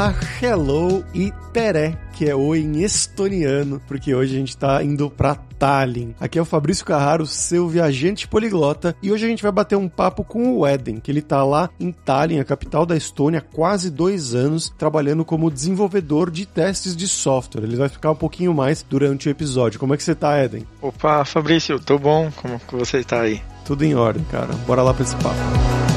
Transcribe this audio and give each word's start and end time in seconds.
Olá, 0.00 0.14
hello 0.40 1.04
e 1.12 1.30
teré, 1.52 1.94
que 2.14 2.26
é 2.26 2.34
oi 2.34 2.60
em 2.60 2.82
estoniano, 2.82 3.82
porque 3.86 4.14
hoje 4.14 4.34
a 4.34 4.38
gente 4.38 4.56
tá 4.56 4.82
indo 4.82 5.10
pra 5.10 5.34
Tallinn. 5.34 6.14
Aqui 6.18 6.38
é 6.38 6.42
o 6.42 6.46
Fabrício 6.46 6.86
Carraro, 6.86 7.26
seu 7.26 7.68
viajante 7.68 8.26
poliglota, 8.26 8.96
e 9.02 9.12
hoje 9.12 9.26
a 9.26 9.28
gente 9.28 9.42
vai 9.42 9.52
bater 9.52 9.76
um 9.76 9.90
papo 9.90 10.24
com 10.24 10.56
o 10.56 10.66
Eden, 10.66 11.00
que 11.00 11.10
ele 11.10 11.20
tá 11.20 11.44
lá 11.44 11.68
em 11.78 11.92
Tallinn, 11.92 12.40
a 12.40 12.44
capital 12.46 12.86
da 12.86 12.96
Estônia, 12.96 13.40
há 13.40 13.54
quase 13.54 13.90
dois 13.90 14.34
anos, 14.34 14.72
trabalhando 14.78 15.22
como 15.22 15.50
desenvolvedor 15.50 16.30
de 16.30 16.46
testes 16.46 16.96
de 16.96 17.06
software. 17.06 17.64
Ele 17.64 17.76
vai 17.76 17.90
ficar 17.90 18.12
um 18.12 18.16
pouquinho 18.16 18.54
mais 18.54 18.82
durante 18.88 19.28
o 19.28 19.30
episódio. 19.30 19.78
Como 19.78 19.92
é 19.92 19.98
que 19.98 20.02
você 20.02 20.14
tá, 20.14 20.42
Eden? 20.42 20.66
Opa, 20.80 21.26
Fabrício, 21.26 21.78
tô 21.78 21.98
bom. 21.98 22.30
Como 22.36 22.58
que 22.58 22.74
você 22.74 23.04
tá 23.04 23.20
aí? 23.20 23.42
Tudo 23.66 23.84
em 23.84 23.94
ordem, 23.94 24.24
cara. 24.30 24.54
Bora 24.66 24.82
lá 24.82 24.94
pra 24.94 25.02
esse 25.02 25.16
papo. 25.16 25.89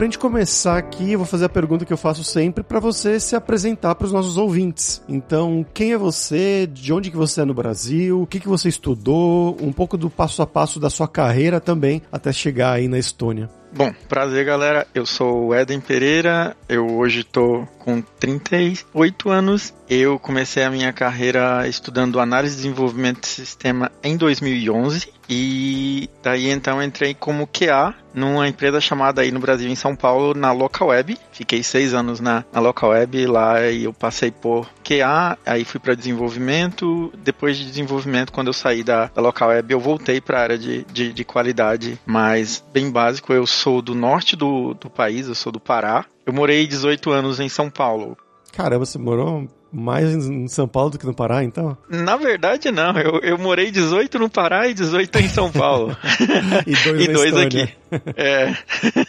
Pra 0.00 0.06
gente 0.06 0.18
começar 0.18 0.78
aqui, 0.78 1.12
eu 1.12 1.18
vou 1.18 1.26
fazer 1.26 1.44
a 1.44 1.48
pergunta 1.50 1.84
que 1.84 1.92
eu 1.92 1.96
faço 1.98 2.24
sempre 2.24 2.64
para 2.64 2.80
você 2.80 3.20
se 3.20 3.36
apresentar 3.36 3.94
para 3.94 4.06
os 4.06 4.12
nossos 4.12 4.38
ouvintes. 4.38 5.02
Então, 5.06 5.62
quem 5.74 5.92
é 5.92 5.98
você? 5.98 6.66
De 6.66 6.90
onde 6.90 7.10
que 7.10 7.18
você 7.18 7.42
é 7.42 7.44
no 7.44 7.52
Brasil? 7.52 8.22
O 8.22 8.26
que 8.26 8.40
que 8.40 8.48
você 8.48 8.70
estudou? 8.70 9.58
Um 9.60 9.70
pouco 9.70 9.98
do 9.98 10.08
passo 10.08 10.40
a 10.40 10.46
passo 10.46 10.80
da 10.80 10.88
sua 10.88 11.06
carreira 11.06 11.60
também 11.60 12.00
até 12.10 12.32
chegar 12.32 12.72
aí 12.72 12.88
na 12.88 12.98
Estônia. 12.98 13.50
Bom, 13.74 13.92
prazer 14.08 14.44
galera, 14.46 14.86
eu 14.94 15.04
sou 15.04 15.48
o 15.48 15.54
Eden 15.54 15.80
Pereira, 15.80 16.56
eu 16.66 16.96
hoje 16.96 17.22
tô 17.22 17.68
com 17.78 18.00
38 18.00 19.28
anos. 19.28 19.74
Eu 19.88 20.18
comecei 20.18 20.64
a 20.64 20.70
minha 20.70 20.94
carreira 20.94 21.68
estudando 21.68 22.18
análise 22.18 22.54
e 22.54 22.56
desenvolvimento 22.56 23.20
de 23.20 23.28
sistema 23.28 23.92
em 24.02 24.16
2011 24.16 25.19
e 25.30 26.10
daí 26.24 26.50
então 26.50 26.82
entrei 26.82 27.14
como 27.14 27.46
QA 27.46 27.94
numa 28.12 28.48
empresa 28.48 28.80
chamada 28.80 29.22
aí 29.22 29.30
no 29.30 29.38
Brasil, 29.38 29.70
em 29.70 29.76
São 29.76 29.94
Paulo, 29.94 30.34
na 30.34 30.50
Local 30.50 30.88
Web. 30.88 31.16
Fiquei 31.30 31.62
seis 31.62 31.94
anos 31.94 32.18
na, 32.18 32.44
na 32.52 32.60
Local 32.60 32.90
Web 32.90 33.26
lá 33.28 33.62
e 33.70 33.84
eu 33.84 33.92
passei 33.92 34.32
por 34.32 34.68
QA, 34.82 35.38
aí 35.46 35.64
fui 35.64 35.78
para 35.78 35.94
desenvolvimento. 35.94 37.12
Depois 37.22 37.56
de 37.56 37.64
desenvolvimento, 37.64 38.32
quando 38.32 38.48
eu 38.48 38.52
saí 38.52 38.82
da, 38.82 39.06
da 39.06 39.22
Local 39.22 39.50
Web, 39.50 39.72
eu 39.72 39.78
voltei 39.78 40.20
para 40.20 40.40
a 40.40 40.42
área 40.42 40.58
de, 40.58 40.84
de, 40.92 41.12
de 41.12 41.24
qualidade, 41.24 41.96
mas 42.04 42.64
bem 42.72 42.90
básico. 42.90 43.32
Eu 43.32 43.46
sou 43.46 43.80
do 43.80 43.94
norte 43.94 44.34
do, 44.34 44.74
do 44.74 44.90
país, 44.90 45.28
eu 45.28 45.34
sou 45.36 45.52
do 45.52 45.60
Pará. 45.60 46.04
Eu 46.26 46.32
morei 46.32 46.66
18 46.66 47.08
anos 47.12 47.38
em 47.38 47.48
São 47.48 47.70
Paulo. 47.70 48.18
Caramba, 48.52 48.84
você 48.84 48.98
morou 48.98 49.48
mais 49.72 50.12
em 50.26 50.48
São 50.48 50.66
Paulo 50.66 50.90
do 50.90 50.98
que 50.98 51.06
no 51.06 51.14
Pará, 51.14 51.44
então? 51.44 51.76
Na 51.88 52.16
verdade, 52.16 52.70
não. 52.70 52.98
Eu, 52.98 53.20
eu 53.20 53.38
morei 53.38 53.70
18 53.70 54.18
no 54.18 54.28
Pará 54.28 54.68
e 54.68 54.74
18 54.74 55.18
em 55.18 55.28
São 55.28 55.50
Paulo. 55.50 55.96
e 56.66 56.74
dois, 56.76 57.04
e 57.04 57.08
dois 57.08 57.36
aqui. 57.36 57.68
É. 58.16 58.54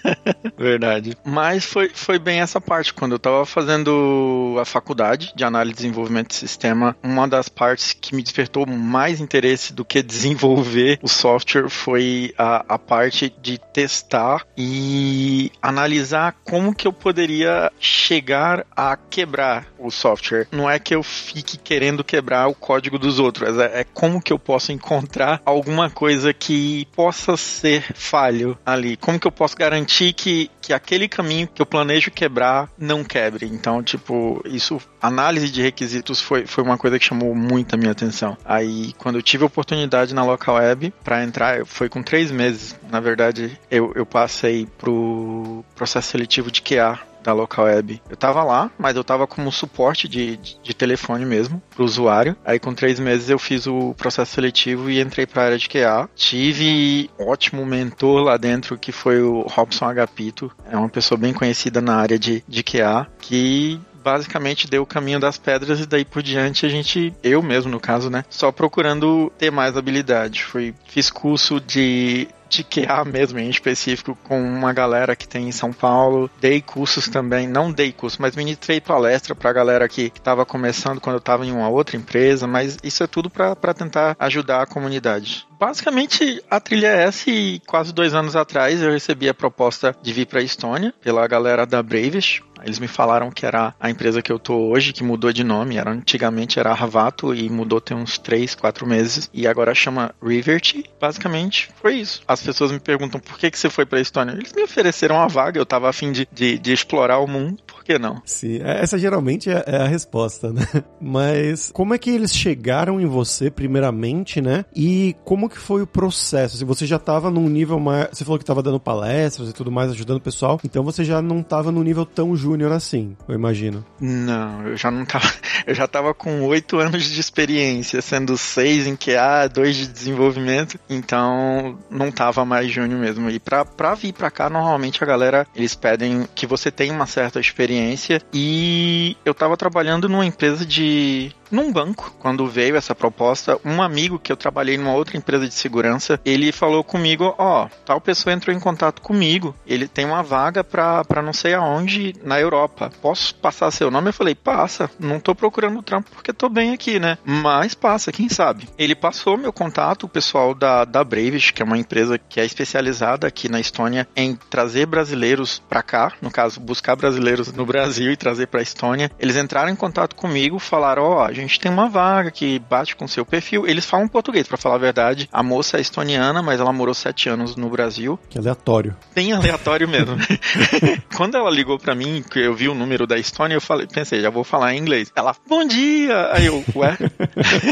Verdade. 0.57 1.17
Mas 1.23 1.65
foi, 1.65 1.89
foi 1.93 2.19
bem 2.19 2.39
essa 2.39 2.59
parte. 2.59 2.93
Quando 2.93 3.13
eu 3.13 3.19
tava 3.19 3.45
fazendo 3.45 4.55
a 4.59 4.65
faculdade 4.65 5.33
de 5.35 5.43
análise 5.43 5.73
e 5.73 5.75
desenvolvimento 5.75 6.29
de 6.29 6.35
sistema, 6.35 6.95
uma 7.03 7.27
das 7.27 7.49
partes 7.49 7.93
que 7.93 8.15
me 8.15 8.23
despertou 8.23 8.65
mais 8.65 9.19
interesse 9.19 9.73
do 9.73 9.85
que 9.85 10.01
desenvolver 10.01 10.99
o 11.01 11.07
software 11.07 11.69
foi 11.69 12.33
a, 12.37 12.65
a 12.75 12.79
parte 12.79 13.33
de 13.41 13.57
testar 13.73 14.45
e 14.57 15.51
analisar 15.61 16.35
como 16.43 16.73
que 16.75 16.87
eu 16.87 16.93
poderia 16.93 17.71
chegar 17.79 18.65
a 18.75 18.95
quebrar 18.95 19.67
o 19.77 19.89
software. 19.89 20.47
Não 20.51 20.69
é 20.69 20.79
que 20.79 20.93
eu 20.93 21.01
fique 21.03 21.57
querendo 21.57 22.03
quebrar 22.03 22.47
o 22.47 22.53
código 22.53 22.99
dos 22.99 23.19
outros, 23.19 23.57
é, 23.57 23.81
é 23.81 23.83
como 23.83 24.21
que 24.21 24.33
eu 24.33 24.39
posso 24.39 24.71
encontrar 24.71 25.41
alguma 25.45 25.89
coisa 25.89 26.33
que 26.33 26.87
possa 26.95 27.37
ser 27.37 27.93
falho 27.93 28.57
ali? 28.65 28.97
Como 28.97 29.19
que 29.19 29.27
eu 29.27 29.31
posso 29.31 29.55
garantir 29.55 30.13
que, 30.13 30.49
que 30.61 30.73
aquele 30.73 31.07
caminho 31.07 31.47
que 31.47 31.61
eu 31.61 31.65
planejo 31.65 32.11
quebrar 32.11 32.69
não 32.77 33.03
quebre? 33.03 33.45
Então, 33.45 33.81
tipo, 33.81 34.41
isso, 34.45 34.79
análise 35.01 35.49
de 35.49 35.61
requisitos 35.61 36.21
foi, 36.21 36.45
foi 36.45 36.63
uma 36.63 36.77
coisa 36.77 36.99
que 36.99 37.05
chamou 37.05 37.33
muito 37.33 37.73
a 37.73 37.77
minha 37.77 37.91
atenção. 37.91 38.37
Aí, 38.45 38.93
quando 38.97 39.15
eu 39.15 39.21
tive 39.21 39.43
a 39.43 39.47
oportunidade 39.47 40.13
na 40.13 40.23
Local 40.23 40.55
Web 40.55 40.93
para 41.03 41.23
entrar, 41.23 41.65
foi 41.65 41.89
com 41.89 42.03
três 42.03 42.31
meses. 42.31 42.75
Na 42.89 42.99
verdade, 42.99 43.57
eu, 43.69 43.91
eu 43.95 44.05
passei 44.05 44.67
pro 44.77 45.63
processo 45.75 46.09
seletivo 46.09 46.51
de 46.51 46.61
QA 46.61 47.10
da 47.23 47.33
local 47.33 47.65
web. 47.65 48.01
Eu 48.09 48.17
tava 48.17 48.43
lá, 48.43 48.71
mas 48.77 48.95
eu 48.95 49.03
tava 49.03 49.27
como 49.27 49.51
suporte 49.51 50.07
de, 50.07 50.37
de, 50.37 50.57
de 50.61 50.73
telefone 50.73 51.25
mesmo 51.25 51.61
pro 51.69 51.85
usuário. 51.85 52.35
Aí 52.45 52.59
com 52.59 52.73
três 52.73 52.99
meses 52.99 53.29
eu 53.29 53.39
fiz 53.39 53.67
o 53.67 53.93
processo 53.95 54.33
seletivo 54.33 54.89
e 54.89 55.01
entrei 55.01 55.25
pra 55.25 55.43
área 55.43 55.57
de 55.57 55.69
QA. 55.69 56.09
Tive 56.15 57.09
ótimo 57.19 57.65
mentor 57.65 58.23
lá 58.23 58.37
dentro 58.37 58.77
que 58.77 58.91
foi 58.91 59.21
o 59.21 59.41
Robson 59.41 59.85
Agapito. 59.85 60.51
É 60.69 60.77
uma 60.77 60.89
pessoa 60.89 61.17
bem 61.17 61.33
conhecida 61.33 61.81
na 61.81 61.95
área 61.95 62.17
de, 62.17 62.43
de 62.47 62.63
QA 62.63 63.07
que 63.19 63.79
basicamente 64.03 64.67
deu 64.67 64.83
o 64.83 64.85
caminho 64.85 65.19
das 65.19 65.37
pedras 65.37 65.79
e 65.79 65.85
daí 65.85 66.03
por 66.03 66.23
diante 66.23 66.65
a 66.65 66.69
gente, 66.69 67.13
eu 67.23 67.41
mesmo 67.41 67.71
no 67.71 67.79
caso, 67.79 68.09
né, 68.09 68.25
só 68.29 68.51
procurando 68.51 69.31
ter 69.37 69.51
mais 69.51 69.77
habilidade. 69.77 70.43
Fui, 70.43 70.73
fiz 70.87 71.09
curso 71.09 71.59
de 71.59 72.27
QA 72.63 73.05
mesmo, 73.05 73.39
em 73.39 73.49
específico, 73.49 74.17
com 74.23 74.41
uma 74.41 74.73
galera 74.73 75.15
que 75.15 75.27
tem 75.27 75.47
em 75.47 75.51
São 75.51 75.71
Paulo. 75.71 76.29
Dei 76.39 76.61
cursos 76.61 77.07
também, 77.07 77.47
não 77.47 77.71
dei 77.71 77.91
curso, 77.91 78.21
mas 78.21 78.35
ministrei 78.35 78.81
palestra 78.81 79.33
pra 79.33 79.53
galera 79.53 79.87
que 79.87 80.11
estava 80.13 80.45
começando 80.45 80.99
quando 80.99 81.15
eu 81.15 81.19
estava 81.19 81.45
em 81.45 81.51
uma 81.51 81.69
outra 81.69 81.95
empresa, 81.95 82.45
mas 82.45 82.77
isso 82.83 83.03
é 83.03 83.07
tudo 83.07 83.29
para 83.29 83.73
tentar 83.73 84.15
ajudar 84.19 84.61
a 84.61 84.67
comunidade. 84.67 85.47
Basicamente, 85.61 86.43
a 86.49 86.59
trilha 86.59 86.87
é 86.87 87.03
essa 87.03 87.29
e 87.29 87.59
quase 87.67 87.93
dois 87.93 88.15
anos 88.15 88.35
atrás 88.35 88.81
eu 88.81 88.89
recebi 88.89 89.29
a 89.29 89.33
proposta 89.33 89.95
de 90.01 90.11
vir 90.11 90.25
para 90.25 90.39
a 90.39 90.43
Estônia 90.43 90.91
pela 91.03 91.27
galera 91.27 91.67
da 91.67 91.83
Bravest. 91.83 92.41
Eles 92.63 92.79
me 92.79 92.87
falaram 92.87 93.29
que 93.29 93.45
era 93.45 93.75
a 93.79 93.87
empresa 93.87 94.23
que 94.23 94.31
eu 94.31 94.39
tô 94.39 94.55
hoje, 94.55 94.91
que 94.91 95.03
mudou 95.03 95.31
de 95.31 95.43
nome. 95.43 95.77
Era, 95.77 95.91
antigamente 95.91 96.59
era 96.59 96.73
Ravato 96.73 97.33
e 97.33 97.47
mudou 97.47 97.79
tem 97.79 97.95
uns 97.95 98.17
3, 98.17 98.55
4 98.55 98.87
meses. 98.87 99.29
E 99.31 99.45
agora 99.45 99.75
chama 99.75 100.15
Rivert. 100.23 100.83
Basicamente, 100.99 101.69
foi 101.79 101.95
isso. 101.95 102.23
As 102.27 102.41
pessoas 102.41 102.71
me 102.71 102.79
perguntam 102.79 103.19
por 103.19 103.37
que, 103.37 103.51
que 103.51 103.59
você 103.59 103.69
foi 103.69 103.85
para 103.85 103.99
a 103.99 104.01
Estônia. 104.01 104.33
Eles 104.33 104.53
me 104.53 104.63
ofereceram 104.63 105.17
uma 105.17 105.27
vaga, 105.27 105.59
eu 105.59 105.65
tava 105.65 105.87
afim 105.87 106.11
de, 106.11 106.27
de, 106.31 106.57
de 106.57 106.73
explorar 106.73 107.19
o 107.19 107.27
mundo 107.27 107.61
por 107.81 107.85
que 107.85 107.97
não? 107.97 108.21
Sim, 108.23 108.61
é, 108.63 108.83
essa 108.83 108.97
geralmente 108.97 109.49
é, 109.49 109.63
é, 109.65 109.77
a 109.77 109.87
resposta, 109.87 110.53
né? 110.53 110.61
Mas 111.01 111.71
como 111.73 111.95
é 111.95 111.97
que 111.97 112.11
eles 112.11 112.33
chegaram 112.33 113.01
em 113.01 113.07
você, 113.07 113.49
primeiramente, 113.49 114.39
né? 114.39 114.63
E 114.75 115.15
como 115.25 115.49
que 115.49 115.57
foi 115.57 115.81
o 115.81 115.87
processo? 115.87 116.57
Se 116.57 116.63
você 116.63 116.85
já 116.85 116.97
estava 116.97 117.31
num 117.31 117.49
nível 117.49 117.79
mais. 117.79 118.09
Você 118.11 118.23
falou 118.23 118.37
que 118.37 118.43
estava 118.43 118.61
dando 118.61 118.79
palestras 118.79 119.49
e 119.49 119.53
tudo 119.53 119.71
mais, 119.71 119.91
ajudando 119.91 120.17
o 120.17 120.21
pessoal, 120.21 120.59
então 120.63 120.83
você 120.83 121.03
já 121.03 121.21
não 121.21 121.39
estava 121.39 121.71
num 121.71 121.81
nível 121.81 122.05
tão 122.05 122.35
júnior 122.35 122.71
assim, 122.71 123.17
eu 123.27 123.33
imagino. 123.33 123.83
Não, 123.99 124.67
eu 124.67 124.77
já 124.77 124.91
não 124.91 125.03
tava. 125.03 125.31
Eu 125.67 125.75
já 125.75 125.87
tava 125.87 126.11
com 126.11 126.41
oito 126.45 126.79
anos 126.79 127.03
de 127.03 127.19
experiência, 127.19 128.01
sendo 128.01 128.35
seis 128.35 128.87
em 128.87 128.95
QA, 128.95 129.47
dois 129.47 129.75
de 129.75 129.87
desenvolvimento, 129.87 130.79
então 130.89 131.77
não 131.87 132.11
tava 132.11 132.43
mais 132.43 132.71
júnior 132.71 132.99
mesmo. 132.99 133.29
E 133.29 133.39
pra, 133.39 133.63
pra 133.63 133.93
vir 133.93 134.11
pra 134.11 134.31
cá, 134.31 134.49
normalmente 134.49 135.03
a 135.03 135.07
galera, 135.07 135.45
eles 135.55 135.75
pedem 135.75 136.27
que 136.33 136.47
você 136.47 136.71
tenha 136.71 136.91
uma 136.91 137.05
certa 137.05 137.39
experiência 137.39 137.70
experiência 137.71 138.21
e 138.33 139.15
eu 139.23 139.31
estava 139.31 139.55
trabalhando 139.55 140.09
numa 140.09 140.25
empresa 140.25 140.65
de 140.65 141.31
num 141.51 141.71
banco, 141.71 142.13
quando 142.19 142.47
veio 142.47 142.75
essa 142.75 142.95
proposta, 142.95 143.59
um 143.63 143.81
amigo 143.81 144.19
que 144.19 144.31
eu 144.31 144.37
trabalhei 144.37 144.77
numa 144.77 144.93
outra 144.93 145.17
empresa 145.17 145.47
de 145.47 145.53
segurança, 145.53 146.19
ele 146.25 146.51
falou 146.51 146.83
comigo, 146.83 147.35
ó, 147.37 147.65
oh, 147.65 147.69
tal 147.85 148.01
pessoa 148.01 148.33
entrou 148.33 148.55
em 148.55 148.59
contato 148.59 149.01
comigo, 149.01 149.55
ele 149.65 149.87
tem 149.87 150.05
uma 150.05 150.23
vaga 150.23 150.63
pra, 150.63 151.03
pra 151.05 151.21
não 151.21 151.33
sei 151.33 151.53
aonde 151.53 152.13
na 152.23 152.39
Europa. 152.39 152.91
Posso 153.01 153.35
passar 153.35 153.71
seu 153.71 153.91
nome? 153.91 154.09
Eu 154.09 154.13
falei, 154.13 154.35
passa, 154.35 154.89
não 154.99 155.19
tô 155.19 155.35
procurando 155.35 155.81
trampo 155.81 156.09
porque 156.11 156.33
tô 156.33 156.49
bem 156.49 156.73
aqui, 156.73 156.99
né? 156.99 157.17
Mas 157.23 157.73
passa, 157.73 158.11
quem 158.11 158.29
sabe? 158.29 158.69
Ele 158.77 158.95
passou 158.95 159.37
meu 159.37 159.53
contato, 159.53 160.03
o 160.03 160.09
pessoal 160.09 160.53
da, 160.53 160.85
da 160.85 161.03
Bravish, 161.03 161.51
que 161.51 161.61
é 161.61 161.65
uma 161.65 161.77
empresa 161.77 162.17
que 162.17 162.39
é 162.39 162.45
especializada 162.45 163.27
aqui 163.27 163.49
na 163.49 163.59
Estônia 163.59 164.07
em 164.15 164.35
trazer 164.49 164.85
brasileiros 164.85 165.61
pra 165.69 165.83
cá, 165.83 166.13
no 166.21 166.31
caso, 166.31 166.59
buscar 166.59 166.95
brasileiros 166.95 167.51
no 167.51 167.65
Brasil 167.65 168.11
e 168.11 168.17
trazer 168.17 168.47
pra 168.47 168.61
Estônia. 168.61 169.11
Eles 169.19 169.35
entraram 169.35 169.69
em 169.69 169.75
contato 169.75 170.15
comigo, 170.15 170.59
falaram, 170.59 171.03
ó, 171.03 171.25
oh, 171.25 171.40
gente 171.41 171.59
tem 171.59 171.71
uma 171.71 171.89
vaga 171.89 172.31
que 172.31 172.59
bate 172.59 172.95
com 172.95 173.07
seu 173.07 173.25
perfil. 173.25 173.67
Eles 173.67 173.85
falam 173.85 174.07
português, 174.07 174.47
para 174.47 174.57
falar 174.57 174.75
a 174.75 174.79
verdade. 174.79 175.29
A 175.31 175.43
moça 175.43 175.77
é 175.77 175.81
estoniana, 175.81 176.41
mas 176.41 176.59
ela 176.59 176.71
morou 176.71 176.93
sete 176.93 177.29
anos 177.29 177.55
no 177.55 177.69
Brasil. 177.69 178.19
Que 178.29 178.37
aleatório. 178.37 178.95
Bem 179.13 179.33
aleatório 179.33 179.87
mesmo. 179.87 180.17
Quando 181.15 181.35
ela 181.35 181.49
ligou 181.49 181.77
para 181.77 181.95
mim, 181.95 182.23
que 182.29 182.39
eu 182.39 182.53
vi 182.53 182.69
o 182.69 182.75
número 182.75 183.05
da 183.05 183.17
Estônia, 183.17 183.55
eu 183.55 183.61
falei, 183.61 183.87
pensei, 183.87 184.21
já 184.21 184.29
vou 184.29 184.43
falar 184.43 184.73
em 184.73 184.79
inglês. 184.79 185.11
Ela, 185.15 185.35
bom 185.47 185.65
dia! 185.65 186.29
Aí 186.31 186.45
eu, 186.45 186.63
ué? 186.75 186.97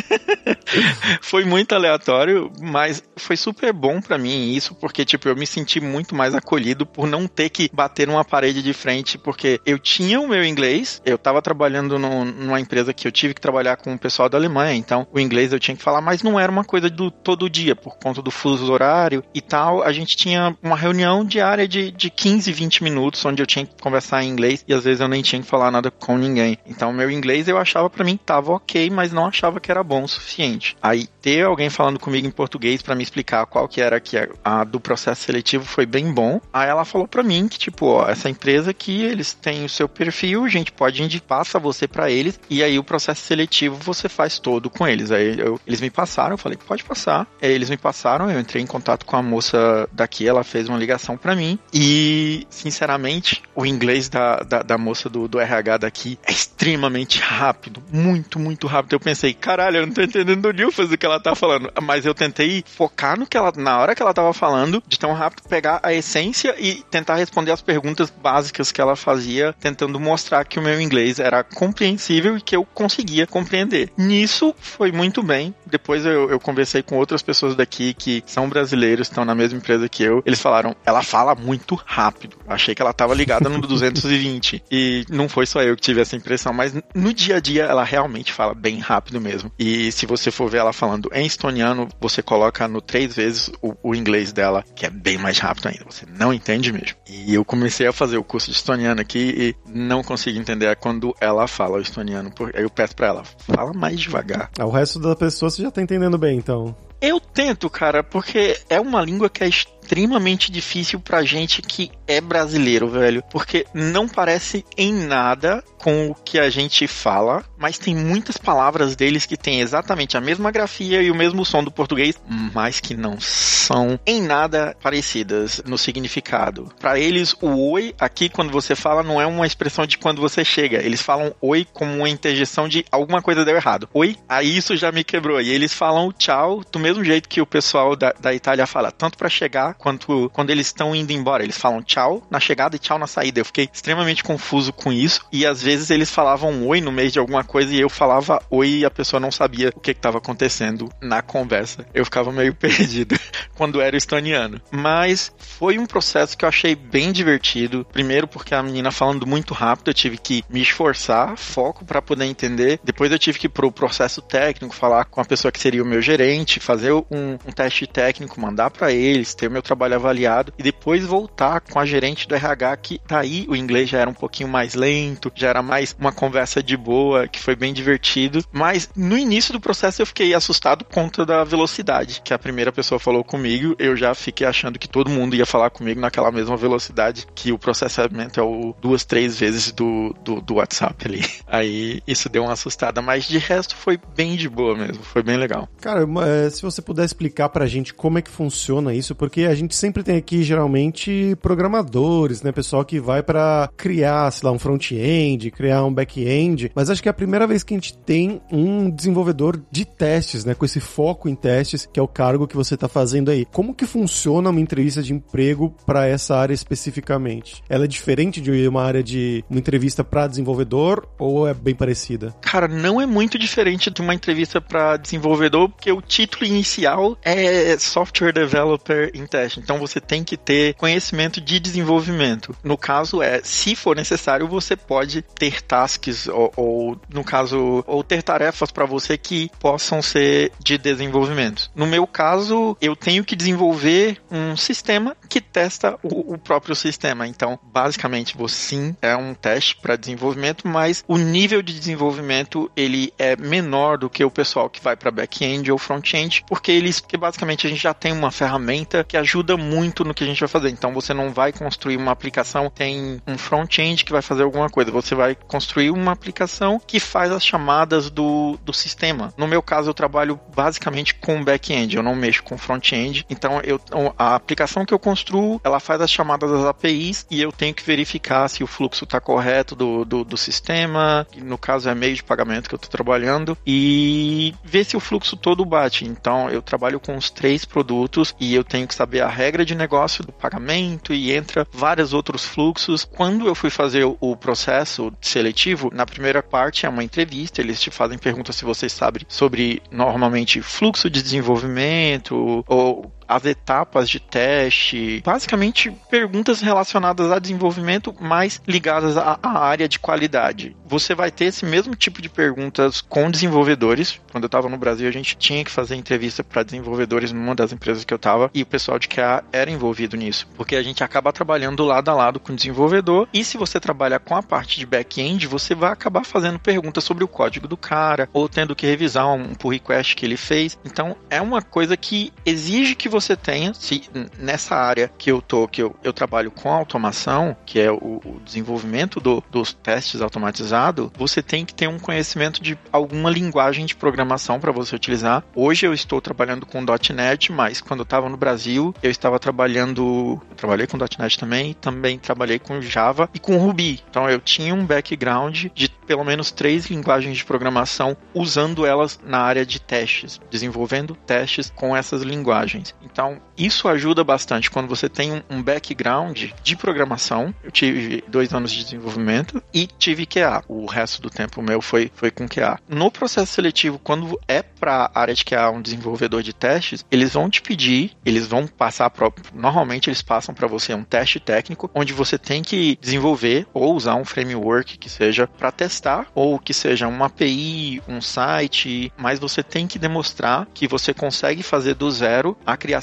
foi 1.22 1.46
muito 1.46 1.74
aleatório, 1.74 2.52
mas 2.62 3.04
foi 3.16 3.36
super 3.36 3.74
bom 3.74 4.02
para 4.02 4.18
mim 4.18 4.54
isso, 4.54 4.76
porque, 4.76 5.06
tipo, 5.06 5.28
eu 5.28 5.36
me 5.36 5.46
senti 5.46 5.80
muito 5.80 6.16
mais 6.16 6.34
acolhido 6.34 6.86
por 6.86 7.08
não 7.08 7.28
ter 7.28 7.50
que 7.50 7.70
bater 7.74 8.08
numa 8.08 8.24
parede 8.24 8.62
de 8.62 8.74
frente, 8.74 9.18
porque 9.18 9.60
eu 9.66 9.78
tinha 9.78 10.20
o 10.20 10.28
meu 10.28 10.44
inglês, 10.44 11.02
eu 11.06 11.18
tava 11.18 11.42
trabalhando 11.42 11.98
no, 11.98 12.26
numa 12.26 12.60
empresa 12.60 12.94
que 12.94 13.08
eu 13.08 13.12
tive 13.12 13.34
que 13.34 13.42
trabalhar 13.42 13.59
trabalhar 13.60 13.76
com 13.76 13.94
o 13.94 14.00
pessoal 14.00 14.30
da 14.30 14.38
Alemanha, 14.38 14.76
então 14.76 15.06
o 15.12 15.20
inglês 15.20 15.52
eu 15.52 15.60
tinha 15.60 15.76
que 15.76 15.84
falar, 15.84 16.02
mas 16.02 16.24
não 16.24 16.40
era 16.40 16.52
uma 16.52 16.64
coisa 16.64 16.90
do 16.90 17.12
todo 17.12 17.50
dia, 17.50 17.76
por 17.76 17.98
conta 17.98 18.22
do 18.22 18.32
fuso 18.32 18.72
horário 18.72 19.24
e 19.34 19.42
tal. 19.42 19.84
A 19.84 19.92
gente 19.92 20.16
tinha 20.16 20.56
uma 20.64 20.76
reunião 20.76 21.26
diária 21.26 21.68
de, 21.68 21.92
de 21.92 22.10
15, 22.10 22.52
20 22.52 22.84
minutos, 22.84 23.24
onde 23.26 23.42
eu 23.42 23.48
tinha 23.48 23.66
que 23.66 23.82
conversar 23.82 24.24
em 24.24 24.30
inglês 24.30 24.64
e 24.68 24.74
às 24.74 24.84
vezes 24.84 25.02
eu 25.02 25.08
nem 25.08 25.22
tinha 25.22 25.42
que 25.42 25.48
falar 25.48 25.72
nada 25.72 25.92
com 25.92 26.18
ninguém. 26.18 26.58
Então, 26.66 26.94
meu 26.94 27.12
inglês 27.12 27.48
eu 27.48 27.58
achava 27.58 27.90
para 27.90 28.06
mim 28.06 28.18
que 28.18 28.24
tava 28.24 28.54
ok, 28.54 28.90
mas 28.90 29.12
não 29.12 29.26
achava 29.26 29.60
que 29.60 29.72
era 29.72 29.84
bom 29.84 30.04
o 30.04 30.08
suficiente. 30.08 30.78
Aí, 30.82 31.08
ter 31.22 31.46
alguém 31.46 31.70
falando 31.70 32.00
comigo 32.00 32.26
em 32.26 32.32
português 32.32 32.82
para 32.82 32.96
me 32.96 33.04
explicar 33.04 33.46
qual 33.46 33.68
que 33.68 33.82
era 33.82 34.00
que 34.00 34.18
a, 34.18 34.30
a, 34.44 34.64
do 34.64 34.80
processo 34.80 35.24
seletivo 35.24 35.66
foi 35.66 35.86
bem 35.86 36.14
bom. 36.14 36.40
Aí 36.54 36.70
ela 36.70 36.86
falou 36.86 37.08
para 37.08 37.24
mim 37.24 37.48
que, 37.48 37.60
tipo, 37.60 37.88
ó, 37.88 38.10
essa 38.10 38.30
empresa 38.30 38.72
aqui, 38.72 39.02
eles 39.02 39.34
têm 39.34 39.66
o 39.66 39.70
seu 39.70 39.90
perfil, 39.90 40.46
a 40.46 40.50
gente 40.50 40.72
pode 40.72 41.04
indicar, 41.04 41.20
passa 41.40 41.60
você 41.60 41.88
para 41.88 42.10
eles, 42.10 42.40
e 42.50 42.64
aí 42.64 42.78
o 42.78 42.84
processo 42.84 43.22
seletivo 43.22 43.49
você 43.70 44.08
faz 44.10 44.40
todo 44.40 44.70
com 44.70 44.88
eles. 44.88 45.12
Aí 45.12 45.40
eu, 45.40 45.60
eles 45.66 45.82
me 45.82 45.90
passaram, 45.90 46.32
eu 46.32 46.38
falei, 46.38 46.58
pode 46.58 46.84
passar. 46.84 47.28
Aí 47.42 47.52
eles 47.52 47.70
me 47.70 47.78
passaram, 47.78 48.30
eu 48.30 48.40
entrei 48.40 48.62
em 48.62 48.68
contato 48.68 49.06
com 49.06 49.16
a 49.16 49.22
moça 49.22 49.88
daqui, 49.92 50.28
ela 50.28 50.44
fez 50.44 50.68
uma 50.68 50.78
ligação 50.78 51.18
para 51.18 51.36
mim, 51.36 51.60
e, 51.74 52.46
sinceramente, 52.50 53.42
o 53.56 53.66
inglês 53.66 54.10
da, 54.10 54.38
da, 54.38 54.62
da 54.62 54.78
moça 54.78 55.10
do, 55.10 55.28
do 55.28 55.40
RH 55.40 55.78
daqui 55.78 56.20
é 56.24 56.32
extremamente 56.32 57.20
rápido, 57.20 57.82
muito, 57.92 58.40
muito 58.40 58.68
rápido. 58.68 58.94
Eu 58.94 59.00
pensei, 59.00 59.34
caralho, 59.34 59.78
eu 59.78 59.88
não 59.88 59.94
tô 59.94 60.02
entendendo 60.02 60.46
o 60.46 60.52
Nilfas 60.52 60.92
o 60.92 60.98
que 60.98 61.06
ela 61.06 61.20
tá 61.20 61.36
falando, 61.36 61.72
mas 61.82 62.06
eu 62.06 62.14
tentei 62.14 62.64
focar 62.66 63.18
no 63.18 63.28
que 63.28 63.38
ela, 63.38 63.52
na 63.56 63.80
hora 63.80 63.96
que 63.96 64.02
ela 64.02 64.14
tava 64.14 64.34
falando, 64.34 64.82
de 64.88 65.00
tão 65.00 65.14
rápido 65.14 65.48
pegar 65.48 65.80
a 65.84 65.94
essência 65.94 66.56
e 66.58 66.84
tentar 66.90 67.16
responder 67.16 67.52
as 67.52 67.62
perguntas 67.62 68.10
básicas 68.10 68.72
que 68.72 68.82
ela 68.82 68.96
fazia, 68.96 69.54
tentando 69.60 70.00
mostrar 70.00 70.46
que 70.46 70.60
o 70.60 70.62
meu 70.62 70.80
inglês 70.80 71.20
era 71.20 71.44
compreensível 71.44 72.38
e 72.38 72.42
que 72.42 72.56
eu 72.56 72.66
conseguia 72.66 73.28
compreender. 73.30 73.92
Nisso 73.98 74.54
foi 74.60 74.92
muito 74.92 75.22
bem. 75.24 75.54
Depois 75.66 76.06
eu, 76.06 76.30
eu 76.30 76.40
conversei 76.40 76.82
com 76.82 76.98
outras 76.98 77.22
pessoas 77.22 77.56
daqui 77.56 77.94
que 77.94 78.24
são 78.26 78.50
brasileiros, 78.50 79.08
estão 79.08 79.26
na 79.26 79.36
mesma 79.36 79.58
empresa 79.58 79.88
que 79.88 80.04
eu. 80.04 80.22
Eles 80.26 80.42
falaram, 80.42 80.76
ela 80.86 81.04
fala 81.04 81.36
muito 81.36 81.76
rápido. 81.86 82.38
Achei 82.48 82.74
que 82.74 82.82
ela 82.82 82.94
tava 82.94 83.14
ligada 83.14 83.50
no 83.50 83.62
220. 83.62 84.64
E 84.72 85.04
não 85.10 85.28
foi 85.28 85.46
só 85.46 85.62
eu 85.62 85.76
que 85.76 85.82
tive 85.82 86.02
essa 86.02 86.16
impressão, 86.16 86.54
mas 86.54 86.74
no 86.94 87.14
dia 87.14 87.38
a 87.38 87.40
dia 87.40 87.64
ela 87.64 87.84
realmente 87.84 88.32
fala 88.32 88.54
bem 88.54 88.80
rápido 88.80 89.20
mesmo. 89.20 89.52
E 89.58 89.92
se 89.92 90.06
você 90.06 90.32
for 90.32 90.50
ver 90.50 90.60
ela 90.60 90.72
falando 90.72 91.10
em 91.14 91.26
estoniano, 91.26 91.88
você 92.00 92.22
coloca 92.22 92.68
no 92.68 92.82
três 92.82 93.16
vezes 93.16 93.52
o, 93.62 93.76
o 93.84 93.96
inglês 93.96 94.32
dela, 94.32 94.64
que 94.76 94.86
é 94.86 94.90
bem 94.90 95.18
mais 95.18 95.40
rápido 95.40 95.68
ainda. 95.68 95.86
Você 95.90 96.06
não 96.08 96.34
entende 96.34 96.72
mesmo. 96.72 96.98
E 97.08 97.34
eu 97.34 97.44
comecei 97.44 97.88
a 97.88 97.94
fazer 97.94 98.18
o 98.18 98.24
curso 98.24 98.52
de 98.52 98.58
estoniano 98.58 99.02
aqui 99.02 99.56
e 99.66 99.72
não 99.72 100.04
consegui 100.04 100.40
entender 100.40 100.76
quando 100.76 101.16
ela 101.20 101.48
fala 101.48 101.78
o 101.78 101.82
estoniano. 101.82 102.32
Aí 102.54 102.64
eu 102.64 102.70
peço 102.70 102.96
pra 102.96 103.08
ela, 103.08 103.19
fala 103.24 103.74
mais 103.74 104.00
devagar. 104.00 104.50
Ah, 104.58 104.66
o 104.66 104.72
resto 104.72 105.00
da 105.00 105.16
pessoa 105.16 105.50
você 105.50 105.62
já 105.62 105.72
tá 105.72 105.82
entendendo 105.82 106.18
bem, 106.18 106.38
então. 106.38 106.76
Eu 107.02 107.20
tento, 107.20 107.70
cara, 107.70 108.04
porque 108.04 108.60
é 108.70 108.80
uma 108.80 109.02
língua 109.02 109.30
que 109.30 109.44
é 109.44 109.48
extremamente 109.90 110.52
difícil 110.52 111.00
pra 111.00 111.24
gente 111.24 111.64
que 111.64 111.92
é 112.06 112.22
brasileiro, 112.22 112.88
velho. 112.88 113.24
Porque 113.32 113.66
não 113.74 114.08
parece 114.08 114.64
em 114.78 114.94
nada 114.94 115.64
com 115.80 116.12
o 116.12 116.16
que 116.16 116.38
a 116.38 116.50
gente 116.50 116.86
fala, 116.88 117.44
mas 117.58 117.78
tem 117.78 117.96
muitas 117.96 118.38
palavras 118.38 118.96
deles 118.96 119.26
que 119.26 119.38
têm 119.38 119.62
exatamente 119.62 120.18
a 120.18 120.22
mesma 120.22 120.52
grafia 120.52 121.02
e 121.02 121.10
o 121.10 121.16
mesmo 121.16 121.46
som 121.46 121.64
do 121.64 121.72
português, 121.72 122.16
mas 122.54 122.80
que 122.80 122.96
não 122.96 123.20
são 123.20 124.00
em 124.06 124.22
nada 124.22 124.76
parecidas 124.82 125.62
no 125.66 125.78
significado. 125.78 126.72
Para 126.80 127.00
eles, 127.00 127.34
o 127.42 127.72
oi 127.72 127.96
aqui, 127.98 128.30
quando 128.30 128.52
você 128.52 128.76
fala, 128.76 129.02
não 129.02 129.22
é 129.22 129.26
uma 129.26 129.48
expressão 129.48 129.88
de 129.88 129.98
quando 129.98 130.22
você 130.22 130.44
chega. 130.44 130.84
Eles 130.84 131.02
falam 131.02 131.34
oi 131.42 131.66
como 131.74 131.96
uma 131.96 132.10
interjeição 132.10 132.68
de 132.68 132.86
alguma 132.92 133.22
coisa 133.22 133.46
deu 133.46 133.56
errado. 133.56 133.90
Oi, 133.94 134.18
aí 134.28 134.56
isso 134.58 134.76
já 134.76 134.92
me 134.92 135.04
quebrou. 135.04 135.42
E 135.42 135.50
eles 135.50 135.74
falam 135.74 136.12
tchau 136.12 136.62
do 136.72 136.78
mesmo 136.78 137.04
jeito 137.04 137.30
que 137.30 137.42
o 137.42 137.46
pessoal 137.46 137.96
da, 137.96 138.14
da 138.20 138.34
Itália 138.34 138.68
fala, 138.68 138.92
tanto 138.92 139.18
para 139.18 139.30
chegar 139.30 139.76
quanto 139.80 140.30
quando 140.32 140.52
eles 140.52 140.68
estão 140.68 140.96
indo 140.96 141.12
embora. 141.12 141.44
Eles 141.44 141.58
falam 141.58 141.82
tchau 141.82 142.22
na 142.30 142.40
chegada 142.40 142.76
e 142.76 142.80
tchau 142.80 143.00
na 143.00 143.08
saída. 143.08 143.40
Eu 143.40 143.46
fiquei 143.46 143.68
extremamente 143.74 144.24
confuso 144.24 144.72
com 144.72 144.92
isso. 144.92 145.26
E 145.32 145.46
às 145.46 145.64
vezes 145.64 145.90
eles 145.90 146.12
falavam 146.12 146.68
oi 146.68 146.82
no 146.82 146.92
meio 146.92 147.10
de 147.10 147.18
alguma 147.18 147.44
coisa 147.44 147.74
e 147.74 147.80
eu 147.80 147.90
falava 147.90 148.44
oi 148.52 148.80
e 148.80 148.86
a 148.86 148.92
pessoa 148.92 149.20
não 149.20 149.32
sabia 149.32 149.70
o 149.76 149.80
que 149.80 149.92
estava 149.92 150.18
acontecendo 150.18 150.90
na 151.02 151.22
conversa. 151.22 151.86
Eu 151.94 152.06
ficava 152.06 152.32
meio 152.32 152.54
perdido 152.54 153.18
quando 153.56 153.82
era 153.82 153.98
estoniano. 153.98 154.62
Mas 154.70 155.32
foi 155.38 155.80
um 155.80 155.86
processo 155.86 156.38
que 156.38 156.44
eu 156.44 156.50
achei 156.50 156.76
bem 156.76 157.12
divertido. 157.12 157.86
Primeiro 157.92 158.28
porque 158.28 158.54
a 158.54 158.62
menina 158.62 158.92
falando 158.92 159.26
muito 159.26 159.54
rápido, 159.54 159.90
eu 159.90 159.94
tive 159.94 160.18
que 160.18 160.44
me 160.50 160.62
esforçar, 160.62 161.38
foco 161.38 161.86
para 161.86 162.02
poder 162.02 162.26
entender. 162.26 162.80
Depois 162.84 163.12
eu 163.12 163.20
tive 163.20 163.40
que 163.40 163.46
ir 163.46 163.50
pro 163.50 163.72
processo 163.72 164.22
técnico, 164.22 164.76
falar 164.76 165.06
com 165.06 165.22
a 165.22 165.26
pessoa 165.26 165.52
que 165.52 165.60
seria 165.60 165.82
o 165.82 165.86
meu 165.86 166.02
gerente, 166.02 166.60
fazer 166.60 166.92
um, 166.92 167.38
um 167.46 167.52
teste 167.54 167.88
técnico, 167.88 168.40
mandar 168.42 168.70
para 168.70 168.92
eles, 168.92 169.34
ter 169.34 169.48
o 169.48 169.52
meu 169.52 169.62
trabalho 169.70 169.96
avaliado 169.96 170.52
e 170.58 170.64
depois 170.64 171.06
voltar 171.06 171.62
com 171.62 171.80
a 171.80 171.86
gerente 171.86 172.28
do 172.28 172.36
RH 172.36 172.78
que 172.78 173.02
daí 173.08 173.46
o 173.48 173.56
inglês 173.56 173.90
já 173.90 174.00
era 174.00 174.10
um 174.10 174.14
pouquinho 174.14 174.50
mais 174.50 174.74
lento, 174.74 175.32
já 175.36 175.50
era 175.50 175.62
mais 175.62 175.96
uma 176.00 176.12
conversa 176.12 176.64
de 176.64 176.76
boa, 176.76 177.28
que 177.28 177.40
foi 177.40 177.56
bem 177.56 177.74
divertido. 177.74 178.44
Mas 178.52 178.90
no 178.96 179.18
início 179.18 179.54
do 179.54 179.60
processo 179.60 180.02
eu 180.02 180.06
fiquei 180.06 180.34
assustado 180.34 180.84
por 180.84 180.94
conta 180.94 181.26
da 181.26 181.44
velocidade 181.44 182.22
que 182.24 182.34
a 182.34 182.40
primeira 182.40 182.72
pessoa 182.72 183.00
falou 183.00 183.24
comigo. 183.24 183.76
Eu 183.78 183.96
já 183.96 184.14
fiquei 184.16 184.48
achando 184.48 184.80
que 184.80 184.90
todo 184.90 185.10
mundo 185.10 185.36
ia 185.36 185.46
falar 185.46 185.70
comigo 185.70 186.00
naquela 186.00 186.32
mesma 186.32 186.58
velocidade 186.58 187.28
que 187.36 187.52
o 187.52 187.60
processamento 187.60 188.40
é 188.40 188.44
o 188.44 188.74
duas, 188.82 189.06
três 189.06 189.40
vezes 189.40 189.72
do, 189.72 190.16
do, 190.24 190.42
do 190.42 190.56
WhatsApp 190.56 191.08
ali. 191.08 191.24
Aí 191.48 192.02
isso 192.08 192.28
deu 192.28 192.44
uma 192.44 192.54
assustada, 192.54 193.02
mas 193.02 193.26
de 193.26 193.38
resto 193.38 193.76
foi 193.76 194.00
bem 194.16 194.36
de 194.36 194.50
boa 194.50 194.76
mesmo, 194.76 195.04
foi 195.04 195.22
bem 195.22 195.38
legal. 195.38 195.70
Cara, 195.80 196.08
é, 196.26 196.50
se 196.50 196.62
você 196.62 196.82
puder 196.82 197.06
explicar 197.06 197.50
pra 197.50 197.68
gente 197.68 197.94
como 197.94 198.18
é 198.18 198.22
que 198.22 198.32
funciona 198.32 198.94
isso, 198.94 199.14
porque 199.14 199.46
a 199.50 199.56
gente 199.56 199.76
sempre 199.76 200.04
tem 200.04 200.16
aqui 200.16 200.44
geralmente 200.44 201.36
programadores, 201.42 202.42
né, 202.42 202.52
pessoal 202.52 202.86
que 202.86 203.00
vai 203.00 203.24
para 203.24 203.70
criar, 203.76 204.32
sei 204.32 204.48
lá, 204.48 204.54
um 204.54 204.60
front-end, 204.60 205.52
criar 205.52 205.84
um 205.84 205.94
back-end, 205.94 206.72
mas 206.76 206.90
acho 206.90 207.02
que 207.02 207.10
é 207.10 207.12
a 207.12 207.14
primeira 207.14 207.48
vez 207.48 207.64
que 207.64 207.74
a 207.74 207.78
gente 207.78 207.98
tem 207.98 208.42
um 208.52 208.90
desenvolvedor 208.90 209.60
de 209.72 209.86
testes, 209.86 210.46
né, 210.46 210.54
com 210.54 210.66
esse 210.66 210.80
foco 210.80 211.28
em 211.28 211.36
testes, 211.36 211.88
que 211.92 212.00
é 212.00 212.04
o 212.04 212.08
cargo 212.08 212.48
que 212.48 212.56
você 212.56 212.78
tá 212.78 212.88
fazendo 212.88 213.32
aí. 213.32 213.46
Como 213.46 213.74
que 213.74 213.86
funciona 213.86 214.50
uma 214.50 214.60
entrevista 214.60 215.02
de 215.02 215.14
emprego 215.14 215.76
para 215.86 216.08
essa 216.08 216.36
área 216.36 216.54
especificamente? 216.54 217.64
Ela 217.68 217.86
é 217.86 217.88
diferente 217.88 218.40
de 218.40 218.68
uma 218.68 218.84
área 218.84 219.04
de 219.04 219.44
uma 219.50 219.60
entrevista 219.60 220.04
para 220.04 220.28
desenvolvedor 220.28 221.08
ou 221.18 221.48
é 221.48 221.54
bem 221.54 221.76
parecida? 221.76 222.36
Cara, 222.42 222.68
não 222.68 223.02
é 223.02 223.06
muito 223.06 223.38
diferente 223.38 223.90
de 223.90 224.02
uma 224.02 224.14
entrevista 224.14 224.62
para 224.62 224.98
desenvolvedor, 224.98 225.70
porque 225.70 225.92
o 225.92 226.02
título 226.02 226.46
inicial 226.46 227.18
é 227.24 227.78
Software 227.78 228.34
Developer 228.34 229.12
in 229.14 229.26
Test. 229.40 229.58
Então 229.58 229.80
você 229.80 230.00
tem 230.00 230.24
que 230.24 230.38
ter 230.38 230.74
conhecimento 230.76 231.42
de 231.42 231.60
desenvolvimento. 231.60 232.56
No 232.64 232.78
caso 232.78 233.22
é, 233.22 233.42
se 233.44 233.76
for 233.76 233.96
necessário, 233.96 234.48
você 234.48 234.76
pode 234.76 235.22
ter 235.22 235.62
tasks 235.62 236.28
ou, 236.28 236.52
ou 236.56 237.02
no 237.10 237.24
caso, 237.24 237.84
ou 237.88 238.04
ter 238.04 238.22
tarefas 238.22 238.72
para 238.72 238.86
você 238.86 239.18
que 239.18 239.50
possam 239.60 240.02
ser 240.02 240.52
de 240.64 240.78
desenvolvimento. 240.78 241.72
No 241.76 241.88
meu 241.88 242.06
caso, 242.06 242.78
eu 242.82 242.96
tenho 242.96 243.24
que 243.24 243.36
desenvolver 243.36 244.18
um 244.30 244.56
sistema 244.56 245.16
que 245.28 245.42
testa 245.42 245.98
o, 246.04 246.34
o 246.34 246.38
próprio 246.38 246.76
sistema. 246.76 247.28
Então, 247.28 247.58
basicamente, 247.64 248.38
você 248.38 248.60
sim 248.60 248.96
é 249.02 249.16
um 249.16 249.34
teste 249.34 249.78
para 249.78 249.96
desenvolvimento, 249.96 250.68
mas 250.68 251.04
o 251.08 251.18
nível 251.18 251.62
de 251.62 251.74
desenvolvimento 251.74 252.70
ele 252.76 253.14
é 253.18 253.36
menor 253.36 253.98
do 253.98 254.10
que 254.10 254.24
o 254.24 254.30
pessoal 254.30 254.70
que 254.70 254.82
vai 254.82 254.96
para 254.96 255.10
back-end 255.10 255.72
ou 255.72 255.78
front-end, 255.78 256.44
porque 256.48 256.72
eles, 256.72 257.00
porque 257.00 257.18
basicamente 257.18 257.66
a 257.66 257.70
gente 257.70 257.82
já 257.82 257.94
tem 257.94 258.12
uma 258.12 258.32
ferramenta 258.32 259.04
que 259.04 259.18
ajuda 259.18 259.29
muito 259.58 260.04
no 260.04 260.14
que 260.14 260.24
a 260.24 260.28
gente 260.28 260.40
vai 260.40 260.50
fazer. 260.50 260.70
Então, 260.70 260.94
você 260.94 261.14
não 261.14 261.32
vai 261.32 261.52
construir 261.52 261.98
uma 261.98 262.12
aplicação 262.12 262.70
tem 262.70 263.22
um 263.28 263.38
front-end 263.38 264.06
que 264.06 264.12
vai 264.12 264.22
fazer 264.22 264.44
alguma 264.44 264.70
coisa, 264.70 264.92
você 264.92 265.14
vai 265.14 265.36
construir 265.36 265.92
uma 265.92 266.12
aplicação 266.12 266.80
que 266.86 267.00
faz 267.00 267.32
as 267.32 267.46
chamadas 267.46 268.10
do, 268.10 268.58
do 268.64 268.74
sistema. 268.74 269.34
No 269.38 269.48
meu 269.48 269.62
caso, 269.62 269.90
eu 269.90 269.94
trabalho 269.94 270.40
basicamente 270.56 271.16
com 271.16 271.44
back-end, 271.44 271.96
eu 271.96 272.04
não 272.04 272.16
mexo 272.16 272.44
com 272.44 272.58
front-end. 272.58 273.26
Então, 273.30 273.62
eu, 273.62 273.80
a 274.18 274.36
aplicação 274.36 274.86
que 274.86 274.94
eu 274.94 275.00
construo, 275.00 275.60
ela 275.64 275.80
faz 275.80 276.02
as 276.02 276.10
chamadas 276.10 276.52
das 276.52 276.66
APIs 276.66 277.26
e 277.30 277.42
eu 277.42 277.52
tenho 277.52 277.74
que 277.74 277.84
verificar 277.84 278.48
se 278.48 278.64
o 278.64 278.68
fluxo 278.68 279.04
está 279.04 279.20
correto 279.20 279.76
do, 279.76 280.06
do, 280.06 280.24
do, 280.24 280.38
sistema, 280.38 281.28
no 281.36 281.58
caso 281.58 281.90
é 281.90 281.96
meio 281.96 282.16
de 282.16 282.24
pagamento 282.24 282.70
que 282.70 282.76
eu 282.76 282.78
estou 282.78 282.90
trabalhando, 282.90 283.58
e 283.66 284.54
ver 284.64 284.86
se 284.86 284.96
o 284.96 285.00
fluxo 285.00 285.36
todo 285.36 285.66
bate. 285.66 286.06
Então, 286.06 286.50
eu 286.50 286.62
trabalho 286.62 287.00
com 287.00 287.16
os 287.16 287.30
três 287.30 287.66
produtos 287.66 288.34
e 288.40 288.56
eu 288.56 288.64
tenho 288.64 288.88
que 288.88 288.96
saber 288.96 289.19
a 289.22 289.28
regra 289.28 289.66
de 289.66 289.76
negócio 289.76 290.24
do 290.24 290.32
pagamento 290.32 291.14
e 291.14 291.32
entra 291.32 291.68
vários 291.72 292.14
outros 292.14 292.46
fluxos. 292.46 293.06
Quando 293.06 293.48
eu 293.48 293.56
fui 293.56 293.70
fazer 293.70 294.06
o 294.20 294.36
processo 294.36 295.12
seletivo, 295.22 295.90
na 295.94 296.06
primeira 296.06 296.42
parte 296.42 296.86
é 296.86 296.90
uma 296.90 297.04
entrevista, 297.04 297.62
eles 297.62 297.82
te 297.82 297.92
fazem 297.92 298.18
perguntas 298.18 298.56
se 298.56 298.66
você 298.66 298.90
sabe 298.90 299.26
sobre 299.28 299.82
normalmente 299.92 300.62
fluxo 300.62 301.10
de 301.10 301.22
desenvolvimento 301.22 302.64
ou 302.68 303.12
as 303.30 303.46
etapas 303.46 304.10
de 304.10 304.20
teste, 304.20 305.22
basicamente 305.24 305.92
perguntas 306.10 306.62
relacionadas 306.62 307.32
a 307.32 307.38
desenvolvimento, 307.38 308.14
mais 308.20 308.60
ligadas 308.68 309.16
à, 309.16 309.38
à 309.44 309.60
área 309.60 309.88
de 309.88 310.00
qualidade. 310.00 310.76
Você 310.88 311.14
vai 311.14 311.30
ter 311.30 311.46
esse 311.46 311.64
mesmo 311.64 311.96
tipo 311.96 312.24
de 312.24 312.28
perguntas 312.28 313.02
com 313.02 313.30
desenvolvedores. 313.30 314.20
Quando 314.32 314.46
eu 314.46 314.48
estava 314.48 314.68
no 314.68 314.78
Brasil, 314.78 315.08
a 315.08 315.12
gente 315.12 315.38
tinha 315.38 315.64
que 315.64 315.70
fazer 315.70 315.96
entrevista 315.96 316.44
para 316.44 316.64
desenvolvedores 316.64 317.32
numa 317.32 317.54
das 317.54 317.72
empresas 317.72 318.04
que 318.04 318.14
eu 318.14 318.16
estava 318.16 318.50
e 318.52 318.64
o 318.64 318.66
pessoal 318.66 318.98
de 318.98 319.08
QA 319.08 319.44
era 319.52 319.70
envolvido 319.70 320.18
nisso, 320.18 320.48
porque 320.56 320.76
a 320.76 320.82
gente 320.82 321.04
acaba 321.04 321.32
trabalhando 321.32 321.86
lado 321.86 322.10
a 322.10 322.16
lado 322.16 322.40
com 322.40 322.52
o 322.52 322.56
desenvolvedor 322.56 323.28
e 323.32 323.44
se 323.44 323.58
você 323.58 323.80
trabalha 323.80 324.18
com 324.18 324.36
a 324.36 324.42
parte 324.42 324.80
de 324.80 324.86
back-end, 324.88 325.46
você 325.46 325.76
vai 325.76 325.92
acabar 325.92 326.26
fazendo 326.26 326.58
perguntas 326.58 327.04
sobre 327.04 327.24
o 327.24 327.28
código 327.28 327.68
do 327.68 327.78
cara 327.78 328.28
ou 328.34 328.50
tendo 328.50 328.76
que 328.76 328.88
revisar 328.88 329.32
um 329.32 329.54
pull 329.54 329.72
request 329.72 330.16
que 330.16 330.26
ele 330.26 330.38
fez. 330.38 330.80
Então 330.84 331.16
é 331.30 331.40
uma 331.40 331.62
coisa 331.62 331.96
que 331.96 332.34
exige 332.44 332.96
que 332.96 333.08
você 333.08 333.19
tenha, 333.36 333.74
se 333.74 334.04
nessa 334.38 334.76
área 334.76 335.12
que 335.18 335.32
eu 335.32 335.42
tô, 335.42 335.68
que 335.68 335.82
eu, 335.82 335.96
eu 336.04 336.14
trabalho 336.14 336.52
com 336.52 336.72
automação, 336.72 337.56
que 337.66 337.80
é 337.80 337.92
o, 337.92 338.22
o 338.24 338.42
desenvolvimento 338.44 339.20
do, 339.20 339.44
dos 339.50 339.74
testes 339.74 340.22
automatizados, 340.22 341.10
você 341.18 341.42
tem 341.42 341.66
que 341.66 341.74
ter 341.74 341.88
um 341.88 342.00
conhecimento 342.00 342.62
de 342.62 342.78
alguma 342.92 343.30
linguagem 343.30 343.86
de 343.86 343.96
programação 343.96 344.60
para 344.60 344.72
você 344.72 344.96
utilizar. 344.96 345.44
Hoje 345.56 345.86
eu 345.86 345.94
estou 345.94 346.22
trabalhando 346.22 346.66
com 346.66 346.84
.NET, 347.14 347.52
mas 347.52 347.82
quando 347.82 348.02
eu 348.02 348.04
estava 348.04 348.30
no 348.30 348.38
Brasil, 348.38 348.94
eu 349.02 349.12
estava 349.12 349.40
trabalhando, 349.40 350.42
eu 350.50 350.56
trabalhei 350.56 350.88
com 350.88 350.98
.NET 350.98 351.38
também, 351.38 351.74
também 351.74 352.18
trabalhei 352.18 352.60
com 352.60 352.82
Java 352.82 353.30
e 353.34 353.40
com 353.40 353.58
Ruby. 353.58 354.02
Então 354.10 354.30
eu 354.30 354.40
tinha 354.40 354.74
um 354.74 354.86
background 354.86 355.66
de 355.74 355.90
pelo 356.10 356.24
menos 356.24 356.50
três 356.50 356.88
linguagens 356.88 357.38
de 357.38 357.46
programação 357.46 358.18
usando 358.34 358.84
elas 358.84 359.20
na 359.24 359.42
área 359.42 359.64
de 359.64 359.80
testes, 359.80 360.42
desenvolvendo 360.50 361.16
testes 361.16 361.72
com 361.76 361.96
essas 361.96 362.24
linguagens. 362.24 362.96
Então, 363.12 363.42
isso 363.58 363.88
ajuda 363.88 364.24
bastante 364.24 364.72
quando 364.72 364.88
você 364.88 365.10
tem 365.10 365.44
um 365.50 365.62
background 365.62 366.52
de 366.64 366.78
programação. 366.78 367.54
Eu 367.64 367.72
tive 367.72 368.24
dois 368.28 368.54
anos 368.54 368.72
de 368.72 368.84
desenvolvimento 368.84 369.62
e 369.74 369.88
tive 369.88 370.26
QA. 370.26 370.64
O 370.68 370.86
resto 370.86 371.22
do 371.22 371.30
tempo 371.30 371.62
meu 371.62 371.82
foi, 371.82 372.12
foi 372.16 372.32
com 372.32 372.48
QA. 372.48 372.80
No 372.88 373.12
processo 373.12 373.54
seletivo, 373.54 374.00
quando 374.00 374.40
é 374.48 374.62
para 374.62 375.12
área 375.14 375.34
de 375.34 375.44
QA 375.44 375.70
um 375.72 375.82
desenvolvedor 375.82 376.42
de 376.42 376.54
testes, 376.54 377.06
eles 377.12 377.34
vão 377.34 377.50
te 377.50 377.62
pedir, 377.62 378.12
eles 378.26 378.48
vão 378.48 378.66
passar. 378.66 379.12
Normalmente, 379.54 380.10
eles 380.10 380.22
passam 380.22 380.56
para 380.56 380.68
você 380.68 380.94
um 380.94 381.04
teste 381.04 381.40
técnico, 381.40 381.90
onde 381.94 382.14
você 382.14 382.38
tem 382.38 382.64
que 382.64 382.98
desenvolver 383.02 383.68
ou 383.74 383.96
usar 383.96 384.16
um 384.16 384.24
framework 384.24 384.98
que 384.98 385.10
seja 385.10 385.48
para 385.48 385.72
testar, 385.72 386.28
ou 386.34 386.60
que 386.60 386.74
seja 386.74 387.08
uma 387.08 387.26
API, 387.26 388.02
um 388.08 388.22
site, 388.22 389.12
mas 389.18 389.40
você 389.40 389.62
tem 389.62 389.88
que 389.88 390.00
demonstrar 390.00 390.68
que 390.74 390.88
você 390.88 391.14
consegue 391.14 391.64
fazer 391.64 391.96
do 391.96 392.10
zero 392.10 392.56
a 392.66 392.78
criação 392.78 392.99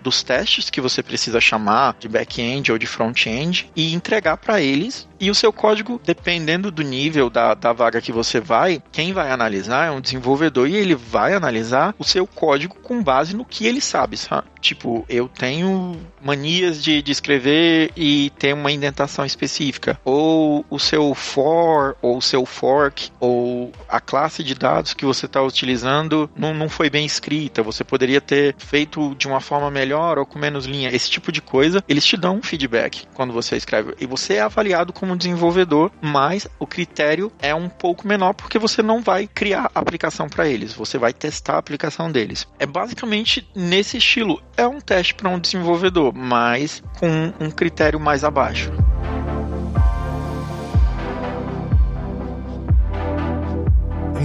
dos 0.00 0.22
testes 0.22 0.70
que 0.70 0.80
você 0.80 1.02
precisa 1.02 1.40
chamar 1.40 1.96
de 1.98 2.08
back-end 2.08 2.70
ou 2.70 2.78
de 2.78 2.86
front-end 2.86 3.70
e 3.74 3.94
entregar 3.94 4.36
para 4.36 4.60
eles 4.60 5.07
e 5.20 5.30
o 5.30 5.34
seu 5.34 5.52
código, 5.52 6.00
dependendo 6.04 6.70
do 6.70 6.82
nível 6.82 7.28
da, 7.28 7.54
da 7.54 7.72
vaga 7.72 8.00
que 8.00 8.12
você 8.12 8.40
vai, 8.40 8.82
quem 8.92 9.12
vai 9.12 9.30
analisar 9.30 9.86
é 9.86 9.90
um 9.90 10.00
desenvolvedor 10.00 10.68
e 10.68 10.76
ele 10.76 10.94
vai 10.94 11.34
analisar 11.34 11.94
o 11.98 12.04
seu 12.04 12.26
código 12.26 12.76
com 12.76 13.02
base 13.02 13.34
no 13.34 13.44
que 13.44 13.66
ele 13.66 13.80
sabe, 13.80 14.16
sabe? 14.16 14.48
Tipo, 14.60 15.04
eu 15.08 15.28
tenho 15.28 15.96
manias 16.20 16.82
de, 16.82 17.00
de 17.00 17.12
escrever 17.12 17.92
e 17.96 18.30
ter 18.38 18.52
uma 18.52 18.72
indentação 18.72 19.24
específica. 19.24 19.98
Ou 20.04 20.64
o 20.68 20.78
seu 20.78 21.14
for, 21.14 21.96
ou 22.02 22.18
o 22.18 22.22
seu 22.22 22.44
fork, 22.44 23.10
ou 23.20 23.72
a 23.88 24.00
classe 24.00 24.42
de 24.42 24.54
dados 24.54 24.94
que 24.94 25.04
você 25.04 25.26
está 25.26 25.42
utilizando 25.42 26.28
não, 26.36 26.52
não 26.52 26.68
foi 26.68 26.90
bem 26.90 27.06
escrita. 27.06 27.62
Você 27.62 27.84
poderia 27.84 28.20
ter 28.20 28.54
feito 28.58 29.14
de 29.14 29.26
uma 29.26 29.40
forma 29.40 29.70
melhor 29.70 30.18
ou 30.18 30.26
com 30.26 30.38
menos 30.38 30.66
linha. 30.66 30.94
Esse 30.94 31.10
tipo 31.10 31.30
de 31.30 31.40
coisa, 31.40 31.82
eles 31.88 32.04
te 32.04 32.16
dão 32.16 32.36
um 32.36 32.42
feedback 32.42 33.06
quando 33.14 33.32
você 33.32 33.56
escreve. 33.56 33.94
E 34.00 34.06
você 34.06 34.34
é 34.34 34.40
avaliado 34.40 34.92
como 34.92 35.07
desenvolvedor, 35.16 35.90
mas 36.00 36.46
o 36.58 36.66
critério 36.66 37.32
é 37.40 37.54
um 37.54 37.68
pouco 37.68 38.06
menor 38.06 38.34
porque 38.34 38.58
você 38.58 38.82
não 38.82 39.00
vai 39.00 39.26
criar 39.26 39.70
aplicação 39.74 40.28
para 40.28 40.48
eles. 40.48 40.72
Você 40.72 40.98
vai 40.98 41.12
testar 41.12 41.54
a 41.54 41.58
aplicação 41.58 42.10
deles. 42.10 42.46
É 42.58 42.66
basicamente 42.66 43.48
nesse 43.54 43.98
estilo 43.98 44.40
é 44.56 44.66
um 44.66 44.80
teste 44.80 45.14
para 45.14 45.28
um 45.28 45.38
desenvolvedor, 45.38 46.12
mas 46.14 46.82
com 46.98 47.32
um 47.40 47.50
critério 47.50 48.00
mais 48.00 48.24
abaixo. 48.24 48.72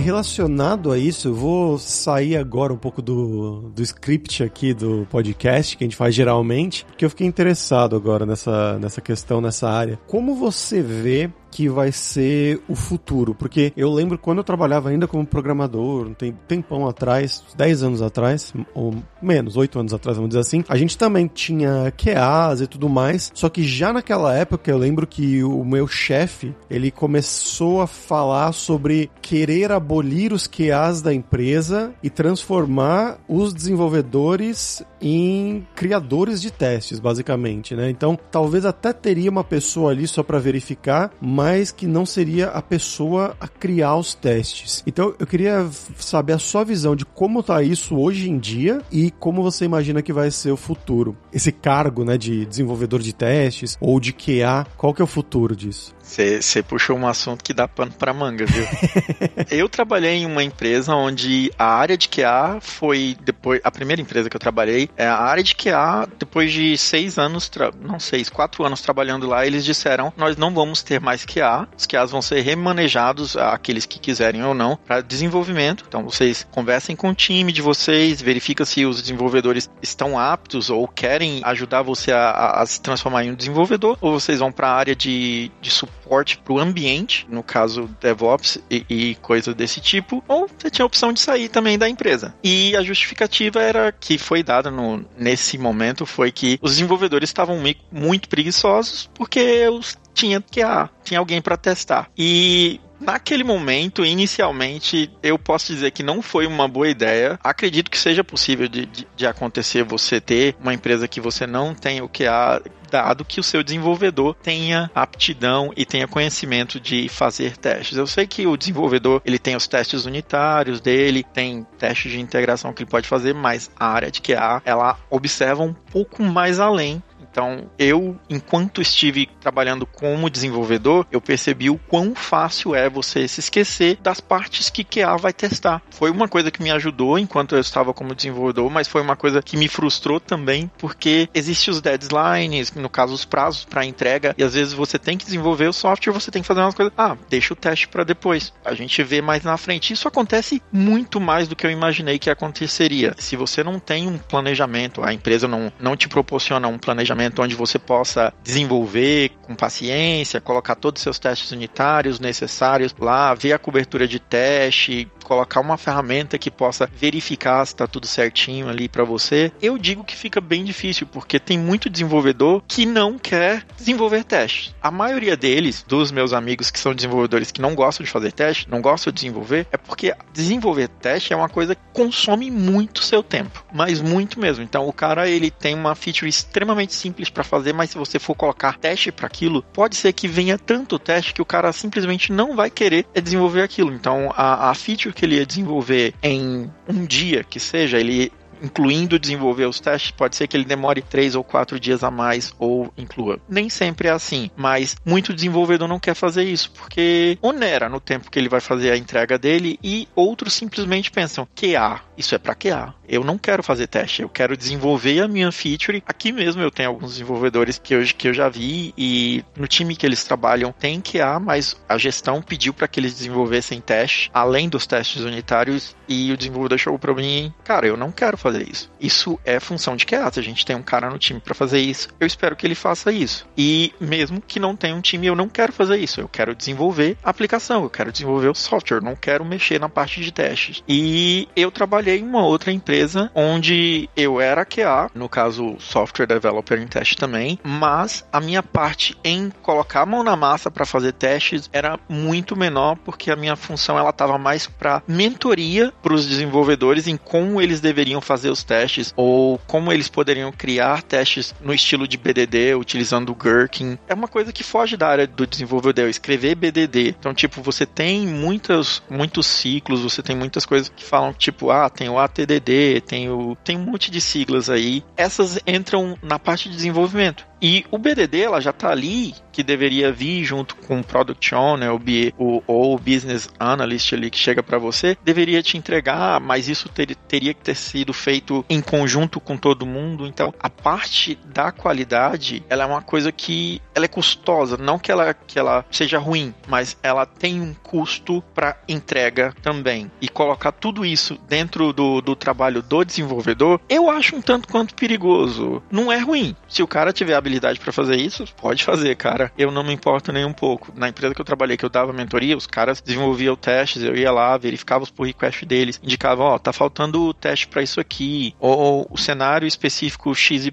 Relacionado 0.04 0.92
a 0.92 0.98
isso, 0.98 1.30
eu 1.30 1.34
vou 1.34 1.80
sair 1.80 2.36
agora 2.36 2.74
um 2.74 2.78
pouco 2.78 3.02
do, 3.02 3.72
do 3.74 3.82
script 3.82 4.44
aqui 4.44 4.74
do 4.74 5.08
podcast 5.10 5.78
que 5.78 5.84
a 5.86 5.88
gente 5.88 5.96
faz 5.96 6.14
geralmente, 6.14 6.84
porque 6.84 7.06
eu 7.06 7.10
fiquei 7.10 7.26
interessado 7.26 7.96
agora 7.96 8.26
nessa, 8.26 8.78
nessa 8.80 9.00
questão, 9.00 9.40
nessa 9.40 9.70
área. 9.70 9.98
Como 10.06 10.36
você 10.36 10.82
vê 10.82 11.32
que 11.54 11.70
vai 11.70 11.92
ser 11.92 12.60
o 12.68 12.76
futuro. 12.76 13.36
Porque 13.36 13.72
eu 13.78 13.92
lembro 13.94 14.18
quando 14.18 14.40
eu 14.40 14.44
trabalhava 14.44 14.90
ainda 14.90 15.08
como 15.08 15.26
programador, 15.26 16.10
tem 16.16 16.34
tempão 16.48 16.88
atrás, 16.88 17.44
10 17.56 17.84
anos 17.84 18.02
atrás, 18.02 18.52
ou 18.74 18.96
menos, 19.22 19.56
8 19.56 19.80
anos 19.80 19.94
atrás, 19.94 20.18
vamos 20.18 20.30
dizer 20.30 20.42
assim, 20.42 20.64
a 20.68 20.76
gente 20.76 20.98
também 20.98 21.28
tinha 21.28 21.94
QAs 21.96 22.62
e 22.62 22.68
tudo 22.68 22.90
mais. 22.90 23.32
Só 23.36 23.50
que 23.50 23.64
já 23.64 23.94
naquela 23.94 24.34
época 24.36 24.72
eu 24.72 24.78
lembro 24.78 25.06
que 25.06 25.44
o 25.44 25.64
meu 25.64 25.88
chefe, 25.88 26.56
ele 26.70 26.90
começou 26.90 27.82
a 27.82 27.88
falar 27.88 28.52
sobre 28.52 29.12
querer 29.22 29.72
abolir 29.72 30.34
os 30.34 30.48
QAs 30.48 31.02
da 31.02 31.14
empresa 31.14 31.94
e 32.02 32.10
transformar 32.10 33.20
os 33.28 33.54
desenvolvedores 33.54 34.84
em 35.00 35.68
criadores 35.76 36.42
de 36.42 36.50
testes, 36.50 37.00
basicamente, 37.00 37.76
né? 37.76 37.90
Então, 37.90 38.18
talvez 38.32 38.66
até 38.66 38.92
teria 38.92 39.30
uma 39.30 39.44
pessoa 39.44 39.92
ali 39.92 40.08
só 40.08 40.24
para 40.24 40.40
verificar, 40.40 41.12
mas 41.22 41.43
mas 41.44 41.74
que 41.74 41.86
não 41.86 42.06
seria 42.06 42.48
a 42.48 42.62
pessoa 42.62 43.36
a 43.38 43.50
criar 43.50 43.98
os 43.98 44.16
testes. 44.16 44.82
Então 44.88 45.14
eu 45.20 45.28
queria 45.28 45.68
saber 45.98 46.32
a 46.32 46.40
sua 46.40 46.64
visão 46.64 46.96
de 46.96 47.04
como 47.04 47.44
tá 47.44 47.62
isso 47.62 47.98
hoje 47.98 48.30
em 48.30 48.40
dia 48.40 48.82
e 48.90 49.12
como 49.12 49.44
você 49.44 49.66
imagina 49.66 50.02
que 50.02 50.14
vai 50.14 50.32
ser 50.32 50.52
o 50.52 50.58
futuro. 50.58 51.18
Esse 51.34 51.52
cargo, 51.52 52.06
né, 52.06 52.18
de 52.18 52.46
desenvolvedor 52.46 53.02
de 53.02 53.12
testes 53.12 53.78
ou 53.82 54.00
de 54.00 54.14
QA, 54.14 54.66
qual 54.78 54.94
que 54.94 55.02
é 55.02 55.04
o 55.04 55.08
futuro 55.08 55.54
disso? 55.54 55.94
Você 56.14 56.62
puxou 56.62 56.96
um 56.96 57.08
assunto 57.08 57.44
que 57.44 57.56
dá 57.56 57.68
pano 57.68 57.92
pra 57.92 58.14
manga, 58.14 58.46
viu? 58.46 58.68
eu 59.50 59.68
trabalhei 59.68 60.18
em 60.18 60.26
uma 60.28 60.44
empresa 60.44 60.94
onde 60.94 61.52
a 61.58 61.66
área 61.66 61.98
de 61.98 62.08
QA 62.08 62.60
foi 62.62 63.18
depois. 63.24 63.60
A 63.64 63.72
primeira 63.72 64.00
empresa 64.00 64.30
que 64.30 64.36
eu 64.36 64.40
trabalhei, 64.40 64.90
é 64.96 65.08
a 65.08 65.18
área 65.18 65.44
de 65.44 65.56
QA, 65.56 66.08
depois 66.20 66.52
de 66.52 66.78
seis 66.78 67.18
anos, 67.18 67.50
não 67.82 68.00
seis, 68.00 68.30
quatro 68.30 68.64
anos 68.64 68.82
trabalhando 68.82 69.28
lá, 69.28 69.48
eles 69.48 69.66
disseram: 69.66 70.14
nós 70.16 70.38
não 70.38 70.54
vamos 70.54 70.84
ter 70.84 71.02
mais 71.02 71.26
QA, 71.26 71.68
os 71.76 71.88
QAs 71.88 72.12
vão 72.12 72.22
ser 72.22 72.42
remanejados, 72.42 73.36
aqueles 73.36 73.88
que 73.88 74.00
quiserem 74.00 74.44
ou 74.44 74.54
não, 74.54 74.78
para 74.78 75.02
desenvolvimento. 75.02 75.84
Então 75.88 76.04
vocês 76.04 76.46
conversem 76.52 76.96
com 76.96 77.10
o 77.10 77.16
time 77.16 77.52
de 77.52 77.62
vocês, 77.62 78.22
verifica 78.22 78.66
se 78.66 78.86
os 78.86 79.02
desenvolvedores 79.02 79.68
estão 79.82 80.20
aptos 80.20 80.70
ou 80.70 80.88
querem 80.88 81.42
ajudar 81.44 81.82
você 81.82 82.12
a, 82.12 82.30
a, 82.30 82.62
a 82.62 82.66
se 82.68 82.80
transformar 82.80 83.26
em 83.26 83.32
um 83.32 83.36
desenvolvedor, 83.36 83.98
ou 84.00 84.20
vocês 84.20 84.38
vão 84.40 84.52
para 84.52 84.68
a 84.68 84.76
área 84.76 84.96
de, 84.96 85.52
de 85.60 85.72
suporte 85.72 86.03
suporte 86.04 86.38
para 86.38 86.54
o 86.54 86.60
ambiente, 86.60 87.26
no 87.30 87.42
caso 87.42 87.90
DevOps 88.02 88.60
e, 88.70 88.86
e 88.90 89.16
coisa 89.16 89.54
desse 89.54 89.80
tipo, 89.80 90.24
ou 90.28 90.48
você 90.48 90.70
tinha 90.70 90.84
a 90.84 90.88
opção 90.88 91.14
de 91.14 91.20
sair 91.20 91.48
também 91.50 91.78
da 91.78 91.88
empresa. 91.88 92.36
E 92.44 92.76
a 92.76 92.84
justificativa 92.84 93.62
era 93.62 93.92
que 93.92 94.18
foi 94.18 94.44
dada 94.44 94.70
no, 94.70 95.06
nesse 95.18 95.58
momento 95.58 96.06
foi 96.06 96.32
que 96.32 96.60
os 96.62 96.72
desenvolvedores 96.72 97.30
estavam 97.30 97.60
muito 97.92 98.28
preguiçosos 98.28 99.10
porque 99.14 99.68
os 99.70 99.98
tinha 100.14 100.42
que 100.42 100.62
ah, 100.62 100.90
tinha 101.04 101.20
alguém 101.20 101.42
para 101.42 101.58
testar. 101.58 102.10
E 102.18 102.80
Naquele 103.04 103.44
momento, 103.44 104.06
inicialmente, 104.06 105.12
eu 105.22 105.38
posso 105.38 105.74
dizer 105.74 105.92
que 105.92 106.02
não 106.02 106.22
foi 106.22 106.48
uma 106.48 106.68
boa 106.68 106.88
ideia. 106.88 107.38
Acredito 107.44 107.92
que 107.92 107.98
seja 107.98 108.24
possível 108.24 108.68
de, 108.68 108.86
de, 108.86 109.08
de 109.16 109.28
acontecer 109.28 109.84
você 109.84 110.22
ter 110.22 110.56
uma 110.60 110.74
empresa 110.74 111.08
que 111.08 111.20
você 111.20 111.46
não 111.46 111.76
tem 111.76 112.02
o 112.02 112.08
que 112.08 112.26
há 112.26 112.62
dado 112.94 113.26
que 113.26 113.40
o 113.40 113.44
seu 113.44 113.64
desenvolvedor 113.64 114.36
tenha 114.36 114.90
aptidão 114.94 115.74
e 115.76 115.84
tenha 115.84 116.08
conhecimento 116.08 116.80
de 116.80 117.10
fazer 117.10 117.58
testes. 117.58 117.98
Eu 117.98 118.06
sei 118.06 118.28
que 118.28 118.46
o 118.46 118.56
desenvolvedor 118.56 119.20
ele 119.26 119.40
tem 119.40 119.56
os 119.56 119.68
testes 119.68 120.06
unitários 120.06 120.80
dele, 120.80 121.26
tem 121.34 121.66
testes 121.80 122.12
de 122.12 122.20
integração 122.20 122.72
que 122.72 122.84
ele 122.84 122.90
pode 122.90 123.08
fazer, 123.08 123.34
mas 123.34 123.72
a 123.80 123.88
área 123.88 124.12
de 124.12 124.22
QA 124.22 124.62
ela 124.64 125.00
observa 125.10 125.64
um 125.64 125.74
pouco 125.74 126.22
mais 126.22 126.60
além 126.60 127.02
Então, 127.34 127.68
eu, 127.80 128.16
enquanto 128.30 128.80
estive 128.80 129.28
trabalhando 129.42 129.88
como 129.88 130.30
desenvolvedor, 130.30 131.08
eu 131.12 131.20
percebi 131.20 131.68
o 131.68 131.80
quão 131.80 132.14
fácil 132.14 132.76
é 132.76 132.88
você 132.88 133.28
se 133.28 133.40
esquecer 133.40 133.98
das 134.04 134.22
partes 134.22 134.70
que 134.70 134.84
QA 134.84 135.18
vai 135.18 135.34
testar. 135.34 135.82
Foi 135.90 136.12
uma 136.12 136.28
coisa 136.28 136.52
que 136.52 136.62
me 136.62 136.70
ajudou 136.70 137.18
enquanto 137.18 137.56
eu 137.56 137.60
estava 137.60 137.92
como 137.92 138.14
desenvolvedor, 138.14 138.70
mas 138.70 138.88
foi 138.88 139.02
uma 139.02 139.16
coisa 139.16 139.42
que 139.42 139.58
me 139.58 139.68
frustrou 139.68 140.20
também, 140.20 140.70
porque 140.78 141.28
existem 141.34 141.74
os 141.74 141.82
deadlines, 141.82 142.72
no 142.74 142.88
caso 142.88 143.16
os 143.16 143.26
prazos 143.26 143.66
para 143.66 143.84
entrega, 143.84 144.36
e 144.38 144.44
às 144.44 144.54
vezes 144.54 144.72
você 144.72 145.00
tem 145.00 145.18
que 145.18 145.26
desenvolver 145.26 145.68
o 145.68 145.74
software, 145.74 146.14
você 146.14 146.30
tem 146.30 146.44
que 146.44 146.48
fazer 146.48 146.62
umas 146.62 146.76
coisas, 146.76 146.94
ah, 146.96 147.18
deixa 147.32 147.54
o 147.54 147.58
teste 147.58 147.88
para 147.88 148.04
depois. 148.04 148.54
A 148.64 148.76
gente 148.76 149.02
vê 149.02 149.24
mais 149.24 149.44
na 149.44 149.58
frente. 149.58 149.92
Isso 149.92 150.08
acontece 150.08 150.62
muito 150.72 151.20
mais 151.20 151.48
do 151.48 151.56
que 151.56 151.66
eu 151.66 151.72
imaginei 151.72 152.20
que 152.20 152.30
aconteceria. 152.30 153.16
Se 153.18 153.36
você 153.36 153.64
não 153.64 153.80
tem 153.80 154.08
um 154.08 154.20
planejamento, 154.20 155.04
a 155.04 155.12
empresa 155.12 155.48
não, 155.48 155.74
não 155.80 155.98
te 155.98 156.08
proporciona 156.08 156.68
um 156.68 156.78
planejamento 156.78 157.23
onde 157.40 157.56
você 157.56 157.78
possa 157.78 158.34
desenvolver 158.44 159.32
com 159.42 159.56
paciência, 159.56 160.42
colocar 160.42 160.76
todos 160.76 161.00
os 161.00 161.04
seus 161.04 161.20
testes 161.20 161.52
unitários 161.52 162.20
necessários 162.20 162.94
lá, 163.00 163.34
ver 163.34 163.54
a 163.54 163.60
cobertura 163.60 164.08
de 164.08 164.20
teste, 164.20 165.08
colocar 165.24 165.60
uma 165.60 165.78
ferramenta 165.78 166.38
que 166.38 166.52
possa 166.52 166.90
verificar 166.96 167.66
se 167.66 167.74
está 167.74 167.88
tudo 167.88 168.08
certinho 168.08 168.70
ali 168.70 168.88
para 168.88 169.04
você, 169.04 169.52
eu 169.62 169.78
digo 169.78 170.04
que 170.04 170.16
fica 170.16 170.42
bem 170.42 170.64
difícil, 170.64 171.08
porque 171.08 171.40
tem 171.40 171.58
muito 171.58 171.90
desenvolvedor 171.90 172.62
que 172.68 172.86
não 172.86 173.18
quer 173.18 173.66
desenvolver 173.78 174.24
testes. 174.24 174.74
A 174.82 174.92
maioria 174.92 175.36
deles, 175.36 175.84
dos 175.88 176.12
meus 176.12 176.34
amigos 176.34 176.70
que 176.70 176.80
são 176.80 176.94
desenvolvedores 176.94 177.52
que 177.52 177.62
não 177.62 177.76
gostam 177.76 178.04
de 178.04 178.12
fazer 178.12 178.32
teste, 178.32 178.70
não 178.70 178.82
gostam 178.82 179.12
de 179.12 179.16
desenvolver, 179.16 179.68
é 179.72 179.78
porque 179.78 180.14
desenvolver 180.34 180.88
teste 180.88 181.34
é 181.34 181.36
uma 181.36 181.50
coisa 181.50 181.76
que 181.76 181.82
consome 181.94 182.50
muito 182.52 183.04
seu 183.04 183.24
tempo, 183.24 183.64
mas 183.72 184.02
muito 184.02 184.40
mesmo. 184.40 184.64
Então 184.64 184.88
o 184.88 184.94
cara 184.94 185.30
ele 185.30 185.50
tem 185.52 185.76
uma 185.76 185.96
feature 185.96 186.30
extremamente 186.30 186.94
simples 186.94 187.30
para 187.30 187.44
fazer, 187.44 187.74
mas 187.74 187.90
se 187.90 187.98
você 187.98 188.20
for 188.20 188.36
colocar 188.36 188.78
teste 188.78 189.12
para 189.12 189.28
aquilo, 189.28 189.62
pode 189.74 189.96
ser 189.96 190.14
que 190.14 190.28
venha 190.28 190.58
tanto 190.58 191.00
teste 191.00 191.34
que 191.34 191.42
o 191.42 191.46
cara 191.46 191.72
simplesmente 191.72 192.32
não 192.32 192.56
vai 192.56 192.70
querer 192.70 193.06
desenvolver 193.22 193.62
aquilo. 193.62 193.94
Então 193.94 194.34
a, 194.36 194.70
a 194.70 194.74
feature 194.74 195.13
que 195.14 195.26
ele 195.26 195.36
ia 195.36 195.46
desenvolver 195.46 196.14
em 196.22 196.70
um 196.88 197.06
dia 197.06 197.44
que 197.44 197.60
seja, 197.60 198.00
ele 198.00 198.32
incluindo 198.62 199.20
desenvolver 199.20 199.66
os 199.66 199.80
testes, 199.80 200.12
pode 200.12 200.36
ser 200.36 200.48
que 200.48 200.56
ele 200.56 200.66
demore 200.66 201.02
três 201.02 201.36
ou 201.36 201.44
quatro 201.44 201.80
dias 201.80 202.04
a 202.04 202.12
mais 202.12 202.54
ou 202.60 202.92
inclua. 202.98 203.40
Nem 203.48 203.70
sempre 203.70 204.08
é 204.08 204.12
assim, 204.12 204.50
mas 204.56 204.96
muito 205.06 205.34
desenvolvedor 205.34 205.88
não 205.88 206.00
quer 206.00 206.16
fazer 206.16 206.44
isso 206.44 206.72
porque 206.72 207.38
onera 207.42 207.90
no 207.90 208.00
tempo 208.00 208.30
que 208.30 208.40
ele 208.40 208.50
vai 208.50 208.60
fazer 208.60 208.92
a 208.92 208.98
entrega 208.98 209.38
dele 209.38 209.80
e 209.84 210.08
outros 210.16 210.54
simplesmente 210.54 211.12
pensam 211.12 211.48
QA, 211.56 212.02
isso 212.18 212.36
é 212.36 212.38
para 212.38 212.56
QA. 212.56 212.94
Eu 213.08 213.24
não 213.24 213.38
quero 213.38 213.62
fazer 213.62 213.88
teste, 213.88 214.22
eu 214.22 214.30
quero 214.30 214.56
desenvolver 214.56 215.22
a 215.22 215.28
minha 215.28 215.52
feature. 215.52 216.04
Aqui 216.06 216.32
mesmo 216.32 216.62
eu 216.62 216.72
tenho 216.72 216.90
alguns 216.90 217.12
desenvolvedores 217.12 217.78
que 217.78 217.94
eu, 217.94 218.04
que 218.04 218.28
eu 218.28 218.34
já 218.34 218.50
vi 218.50 218.94
e 218.98 219.44
no 219.56 219.68
time 219.68 219.96
que 219.96 220.06
eles 220.06 220.24
trabalham 220.24 220.72
tem 220.72 221.02
QA, 221.02 221.40
mas 221.40 221.76
a 221.88 221.98
gestão 221.98 222.42
pediu 222.42 222.74
para 222.74 222.88
que 222.88 223.00
eles 223.00 223.14
desenvolvessem 223.14 223.82
teste, 223.82 224.30
além 224.34 224.70
dos 224.70 224.88
testes 224.88 225.24
unitários, 225.24 225.96
e 226.08 226.32
o 226.32 226.38
desenvolvedor 226.38 226.78
chegou 226.78 227.00
para 227.00 227.14
mim, 227.14 227.54
cara, 227.64 227.88
eu 227.88 227.98
não 227.98 228.12
quero 228.12 228.38
fazer 228.38 228.53
fazer 228.54 228.70
isso. 228.70 228.92
Isso 229.00 229.40
é 229.44 229.60
função 229.60 229.96
de 229.96 230.06
QA. 230.06 230.32
Se 230.32 230.40
a 230.40 230.44
gente 230.44 230.66
tem 230.66 230.76
um 230.76 230.84
cara 230.84 231.10
no 231.10 231.18
time 231.18 231.40
para 231.40 231.56
fazer 231.56 231.80
isso, 231.80 232.10
eu 232.20 232.28
espero 232.28 232.56
que 232.56 232.66
ele 232.66 232.76
faça 232.76 233.12
isso. 233.12 233.48
E 233.58 233.94
mesmo 234.00 234.42
que 234.42 234.60
não 234.60 234.76
tenha 234.76 234.96
um 234.96 235.02
time, 235.02 235.28
eu 235.28 235.36
não 235.36 235.50
quero 235.50 235.74
fazer 235.74 235.98
isso. 235.98 236.22
Eu 236.22 236.28
quero 236.28 236.56
desenvolver 236.56 237.18
a 237.24 237.30
aplicação, 237.30 237.84
eu 237.84 237.90
quero 237.90 238.12
desenvolver 238.12 238.50
o 238.50 238.56
software, 238.56 239.02
não 239.02 239.16
quero 239.16 239.44
mexer 239.44 239.80
na 239.80 239.90
parte 239.90 240.22
de 240.22 240.32
testes. 240.32 240.84
E 240.88 241.48
eu 241.56 241.72
trabalhei 241.72 242.20
em 242.20 242.24
uma 242.24 242.46
outra 242.46 242.72
empresa 242.72 243.32
onde 243.34 244.10
eu 244.16 244.40
era 244.40 244.66
QA, 244.66 245.10
no 245.14 245.28
caso 245.28 245.76
Software 245.80 246.28
Developer 246.28 246.80
em 246.80 246.88
teste 246.88 247.16
também, 247.16 247.60
mas 247.64 248.26
a 248.32 248.40
minha 248.40 248.62
parte 248.62 249.18
em 249.24 249.52
colocar 249.62 250.02
a 250.02 250.06
mão 250.06 250.24
na 250.24 250.36
massa 250.36 250.70
para 250.70 250.86
fazer 250.86 251.14
testes 251.14 251.70
era 251.74 252.00
muito 252.08 252.56
menor 252.56 252.98
porque 253.04 253.32
a 253.32 253.36
minha 253.36 253.56
função 253.56 253.98
ela 253.98 254.10
estava 254.10 254.38
mais 254.38 254.68
para 254.68 255.02
mentoria 255.08 255.92
para 256.02 256.14
os 256.14 256.28
desenvolvedores 256.28 257.08
em 257.08 257.18
como 257.18 257.62
eles 257.62 257.80
deveriam 257.80 258.22
fazer 258.22 258.33
fazer 258.34 258.50
os 258.50 258.64
testes 258.64 259.14
ou 259.16 259.60
como 259.68 259.94
eles 259.94 260.10
poderiam 260.10 260.52
criar 260.52 261.04
testes 261.04 261.54
no 261.62 261.74
estilo 261.74 262.08
de 262.08 262.18
BDD 262.18 262.74
utilizando 262.74 263.32
o 263.32 263.36
Gherkin. 263.36 263.98
É 264.08 264.14
uma 264.14 264.28
coisa 264.28 264.52
que 264.52 264.64
foge 264.64 264.98
da 264.98 265.08
área 265.08 265.28
do 265.28 265.46
desenvolvedor, 265.46 266.10
escrever 266.10 266.56
BDD. 266.56 267.10
Então, 267.20 267.34
tipo, 267.34 267.62
você 267.62 267.86
tem 267.86 268.26
muitas, 268.26 269.04
muitos 269.08 269.46
ciclos, 269.46 270.02
você 270.02 270.24
tem 270.24 270.36
muitas 270.36 270.66
coisas 270.66 270.90
que 270.90 271.04
falam, 271.04 271.32
tipo, 271.32 271.70
ah, 271.70 271.90
tem 271.90 272.10
o 272.10 272.18
ATDD, 272.18 273.02
tem 273.06 273.30
o 273.30 273.56
tem 273.64 273.78
um 273.78 273.86
monte 273.86 274.10
de 274.10 274.20
siglas 274.20 274.70
aí. 274.70 275.04
Essas 275.16 275.60
entram 275.68 276.18
na 276.24 276.40
parte 276.40 276.70
de 276.70 276.76
desenvolvimento. 276.76 277.46
E 277.64 277.86
o 277.90 277.98
BDD 277.98 278.42
ela 278.42 278.60
já 278.60 278.72
está 278.72 278.90
ali, 278.90 279.34
que 279.54 279.64
deveria 279.64 280.12
vir 280.12 280.44
junto 280.44 280.76
com 280.76 281.00
o 281.00 281.04
Product 281.04 281.56
Owner 281.56 281.94
o, 282.38 282.62
ou 282.68 282.94
o 282.94 283.00
Business 283.00 283.50
Analyst 283.58 284.12
ali 284.12 284.30
que 284.30 284.38
chega 284.38 284.62
para 284.62 284.78
você, 284.78 285.18
deveria 285.24 285.64
te 285.64 285.78
entregar, 285.78 286.42
mas 286.42 286.68
isso 286.68 286.90
ter, 286.90 287.16
teria 287.16 287.54
que 287.54 287.62
ter 287.62 287.76
sido 287.76 288.12
feito 288.12 288.66
em 288.70 288.82
conjunto 288.82 289.40
com 289.40 289.56
todo 289.56 289.86
mundo. 289.86 290.28
Então, 290.28 290.54
a 290.60 290.70
parte 290.70 291.40
da 291.46 291.72
qualidade, 291.72 292.66
ela 292.70 292.84
é 292.84 292.86
uma 292.86 293.02
coisa 293.02 293.32
que 293.32 293.82
ela 293.96 294.04
é 294.04 294.10
custosa, 294.10 294.76
não 294.76 295.00
que 295.00 295.10
ela, 295.10 295.34
que 295.34 295.58
ela 295.58 295.86
seja 295.90 296.20
ruim, 296.20 296.54
mas 296.68 296.98
ela 297.02 297.26
tem 297.26 297.62
um 297.62 297.74
custo 297.74 298.44
para 298.54 298.78
entrega 298.90 299.54
também. 299.62 300.12
E 300.20 300.28
colocar 300.28 300.74
tudo 300.74 301.06
isso 301.06 301.40
dentro 301.48 301.94
do, 301.94 302.20
do 302.20 302.36
trabalho 302.36 302.82
do 302.82 303.06
desenvolvedor, 303.06 303.80
eu 303.88 304.10
acho 304.10 304.36
um 304.36 304.42
tanto 304.42 304.68
quanto 304.68 304.96
perigoso. 304.96 305.82
Não 305.90 306.12
é 306.12 306.18
ruim. 306.18 306.54
Se 306.68 306.84
o 306.84 306.88
cara 306.88 307.14
tiver 307.14 307.36
habilidade 307.36 307.53
habilidade 307.54 307.80
para 307.80 307.92
fazer 307.92 308.16
isso, 308.16 308.46
pode 308.58 308.84
fazer, 308.84 309.16
cara. 309.16 309.52
Eu 309.58 309.72
não 309.72 309.84
me 309.84 309.94
importo 309.94 310.32
nem 310.32 310.46
um 310.46 310.54
pouco. 310.54 310.92
Na 310.96 311.10
empresa 311.10 311.34
que 311.34 311.42
eu 311.42 311.46
trabalhei, 311.46 311.78
que 311.78 311.86
eu 311.86 311.90
dava 311.90 312.12
mentoria, 312.12 312.58
os 312.58 312.66
caras 312.66 313.02
desenvolviam 313.02 313.56
testes, 313.56 314.04
eu 314.04 314.16
ia 314.16 314.32
lá, 314.32 314.58
verificava 314.58 315.04
os 315.04 315.12
pull 315.12 315.26
requests 315.26 315.68
deles, 315.68 316.00
indicava, 316.04 316.44
ó, 316.44 316.56
oh, 316.56 316.60
tá 316.60 316.74
faltando 316.74 317.24
o 317.24 317.34
teste 317.34 317.68
para 317.68 317.82
isso 317.82 318.00
aqui, 318.00 318.56
ou 318.60 319.08
o 319.10 319.18
cenário 319.18 319.68
específico 319.68 320.34
XYZ 320.34 320.72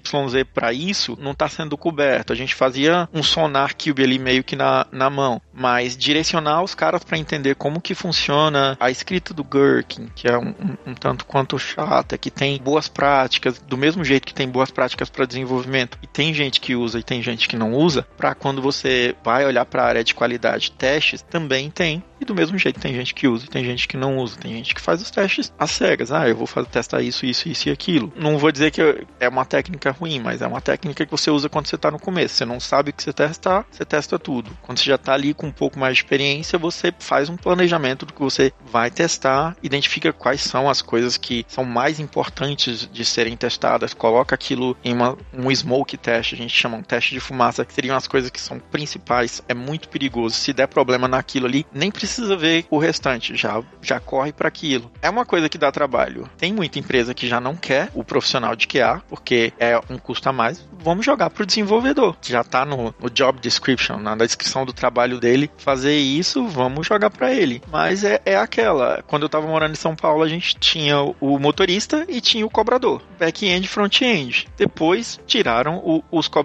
para 0.53 0.73
isso 0.73 1.17
não 1.19 1.33
tá 1.33 1.47
sendo 1.47 1.77
coberto. 1.77 2.33
A 2.33 2.35
gente 2.35 2.55
fazia 2.55 3.07
um 3.13 3.21
sonar 3.21 3.75
cube 3.75 4.03
ali 4.03 4.17
meio 4.17 4.43
que 4.43 4.55
na, 4.55 4.85
na 4.91 5.09
mão, 5.09 5.41
mas 5.53 5.97
direcionar 5.97 6.63
os 6.63 6.73
caras 6.73 7.03
para 7.03 7.17
entender 7.17 7.55
como 7.55 7.81
que 7.81 7.93
funciona 7.93 8.77
a 8.79 8.89
escrita 8.89 9.33
do 9.33 9.43
Gherkin, 9.43 10.07
que 10.15 10.27
é 10.27 10.37
um, 10.37 10.49
um, 10.49 10.91
um 10.91 10.93
tanto 10.93 11.25
quanto 11.25 11.59
chata, 11.59 12.17
que 12.17 12.31
tem 12.31 12.57
boas 12.61 12.87
práticas, 12.87 13.59
do 13.59 13.77
mesmo 13.77 14.03
jeito 14.03 14.25
que 14.25 14.33
tem 14.33 14.47
boas 14.47 14.71
práticas 14.71 15.09
para 15.09 15.25
desenvolvimento, 15.25 15.97
e 16.01 16.07
tem 16.07 16.33
gente 16.33 16.60
que 16.61 16.75
usa 16.75 16.99
e 16.99 17.03
tem 17.03 17.21
gente 17.21 17.49
que 17.49 17.57
não 17.57 17.73
usa, 17.73 18.07
para 18.15 18.33
quando 18.33 18.61
você 18.61 19.15
vai 19.23 19.45
olhar 19.45 19.65
para 19.65 19.83
a 19.83 19.87
área 19.87 20.03
de 20.03 20.13
qualidade 20.13 20.71
testes, 20.71 21.21
também 21.21 21.69
tem 21.69 22.03
e 22.21 22.25
do 22.25 22.35
mesmo 22.35 22.55
jeito, 22.55 22.79
tem 22.79 22.93
gente 22.93 23.15
que 23.15 23.27
usa 23.27 23.45
e 23.45 23.49
tem 23.49 23.65
gente 23.65 23.87
que 23.87 23.97
não 23.97 24.19
usa. 24.19 24.37
Tem 24.39 24.53
gente 24.53 24.75
que 24.75 24.79
faz 24.79 25.01
os 25.01 25.09
testes 25.09 25.51
às 25.57 25.71
cegas. 25.71 26.11
Ah, 26.11 26.29
eu 26.29 26.35
vou 26.35 26.45
fazer, 26.45 26.67
testar 26.67 27.01
isso, 27.01 27.25
isso, 27.25 27.49
isso 27.49 27.67
e 27.67 27.71
aquilo. 27.71 28.13
Não 28.15 28.37
vou 28.37 28.51
dizer 28.51 28.69
que 28.69 29.07
é 29.19 29.27
uma 29.27 29.43
técnica 29.43 29.89
ruim, 29.89 30.19
mas 30.19 30.39
é 30.39 30.45
uma 30.45 30.61
técnica 30.61 31.03
que 31.03 31.09
você 31.09 31.31
usa 31.31 31.49
quando 31.49 31.65
você 31.65 31.75
está 31.75 31.89
no 31.89 31.99
começo. 31.99 32.35
Você 32.35 32.45
não 32.45 32.59
sabe 32.59 32.91
o 32.91 32.93
que 32.93 33.01
você 33.01 33.11
testar, 33.11 33.65
você 33.71 33.83
testa 33.83 34.19
tudo. 34.19 34.55
Quando 34.61 34.77
você 34.77 34.85
já 34.85 34.95
está 34.95 35.13
ali 35.13 35.33
com 35.33 35.47
um 35.47 35.51
pouco 35.51 35.79
mais 35.79 35.95
de 35.95 36.03
experiência, 36.03 36.59
você 36.59 36.93
faz 36.99 37.27
um 37.27 37.35
planejamento 37.35 38.05
do 38.05 38.13
que 38.13 38.21
você 38.21 38.53
vai 38.71 38.91
testar, 38.91 39.57
identifica 39.63 40.13
quais 40.13 40.41
são 40.41 40.69
as 40.69 40.83
coisas 40.83 41.17
que 41.17 41.43
são 41.47 41.65
mais 41.65 41.99
importantes 41.99 42.87
de 42.93 43.03
serem 43.03 43.35
testadas, 43.35 43.95
coloca 43.95 44.35
aquilo 44.35 44.77
em 44.83 44.93
uma, 44.93 45.17
um 45.33 45.49
smoke 45.49 45.97
test, 45.97 46.33
a 46.33 46.37
gente 46.37 46.50
chama 46.55 46.77
um 46.77 46.83
teste 46.83 47.13
de 47.13 47.19
fumaça, 47.19 47.65
que 47.65 47.73
seriam 47.73 47.95
as 47.95 48.07
coisas 48.07 48.29
que 48.29 48.41
são 48.41 48.59
principais. 48.59 49.41
É 49.47 49.53
muito 49.53 49.89
perigoso. 49.89 50.35
Se 50.35 50.53
der 50.53 50.67
problema 50.67 51.07
naquilo 51.07 51.47
ali, 51.47 51.65
nem 51.73 51.91
precisa 51.91 52.35
ver 52.35 52.65
o 52.69 52.77
restante, 52.77 53.35
já, 53.35 53.61
já 53.81 53.99
corre 53.99 54.31
para 54.31 54.47
aquilo. 54.47 54.91
É 55.01 55.09
uma 55.09 55.25
coisa 55.25 55.49
que 55.49 55.57
dá 55.57 55.71
trabalho. 55.71 56.29
Tem 56.37 56.53
muita 56.53 56.79
empresa 56.79 57.13
que 57.13 57.27
já 57.27 57.39
não 57.39 57.55
quer 57.55 57.89
o 57.93 58.03
profissional 58.03 58.55
de 58.55 58.67
QA, 58.67 59.01
porque 59.07 59.53
é 59.59 59.79
um 59.89 59.97
custo 59.97 60.27
a 60.29 60.33
mais. 60.33 60.67
Vamos 60.79 61.05
jogar 61.05 61.29
para 61.29 61.43
o 61.43 61.45
desenvolvedor. 61.45 62.15
Já 62.21 62.41
está 62.41 62.65
no, 62.65 62.93
no, 62.99 63.09
job 63.09 63.39
description, 63.39 63.97
na 63.97 64.15
descrição 64.15 64.65
do 64.65 64.73
trabalho 64.73 65.19
dele, 65.19 65.49
fazer 65.57 65.97
isso, 65.97 66.47
vamos 66.47 66.87
jogar 66.87 67.09
para 67.09 67.33
ele. 67.33 67.61
Mas 67.71 68.03
é, 68.03 68.21
é 68.25 68.35
aquela. 68.35 69.03
Quando 69.07 69.23
eu 69.23 69.27
estava 69.27 69.47
morando 69.47 69.73
em 69.73 69.75
São 69.75 69.95
Paulo, 69.95 70.23
a 70.23 70.27
gente 70.27 70.55
tinha 70.55 71.01
o 71.01 71.39
motorista 71.39 72.05
e 72.07 72.19
tinha 72.19 72.45
o 72.45 72.49
cobrador. 72.49 73.01
Back-end, 73.19 73.67
front-end. 73.67 74.47
Depois 74.57 75.19
tiraram 75.27 75.77
o, 75.77 76.03
os 76.11 76.27
cobradores. 76.27 76.40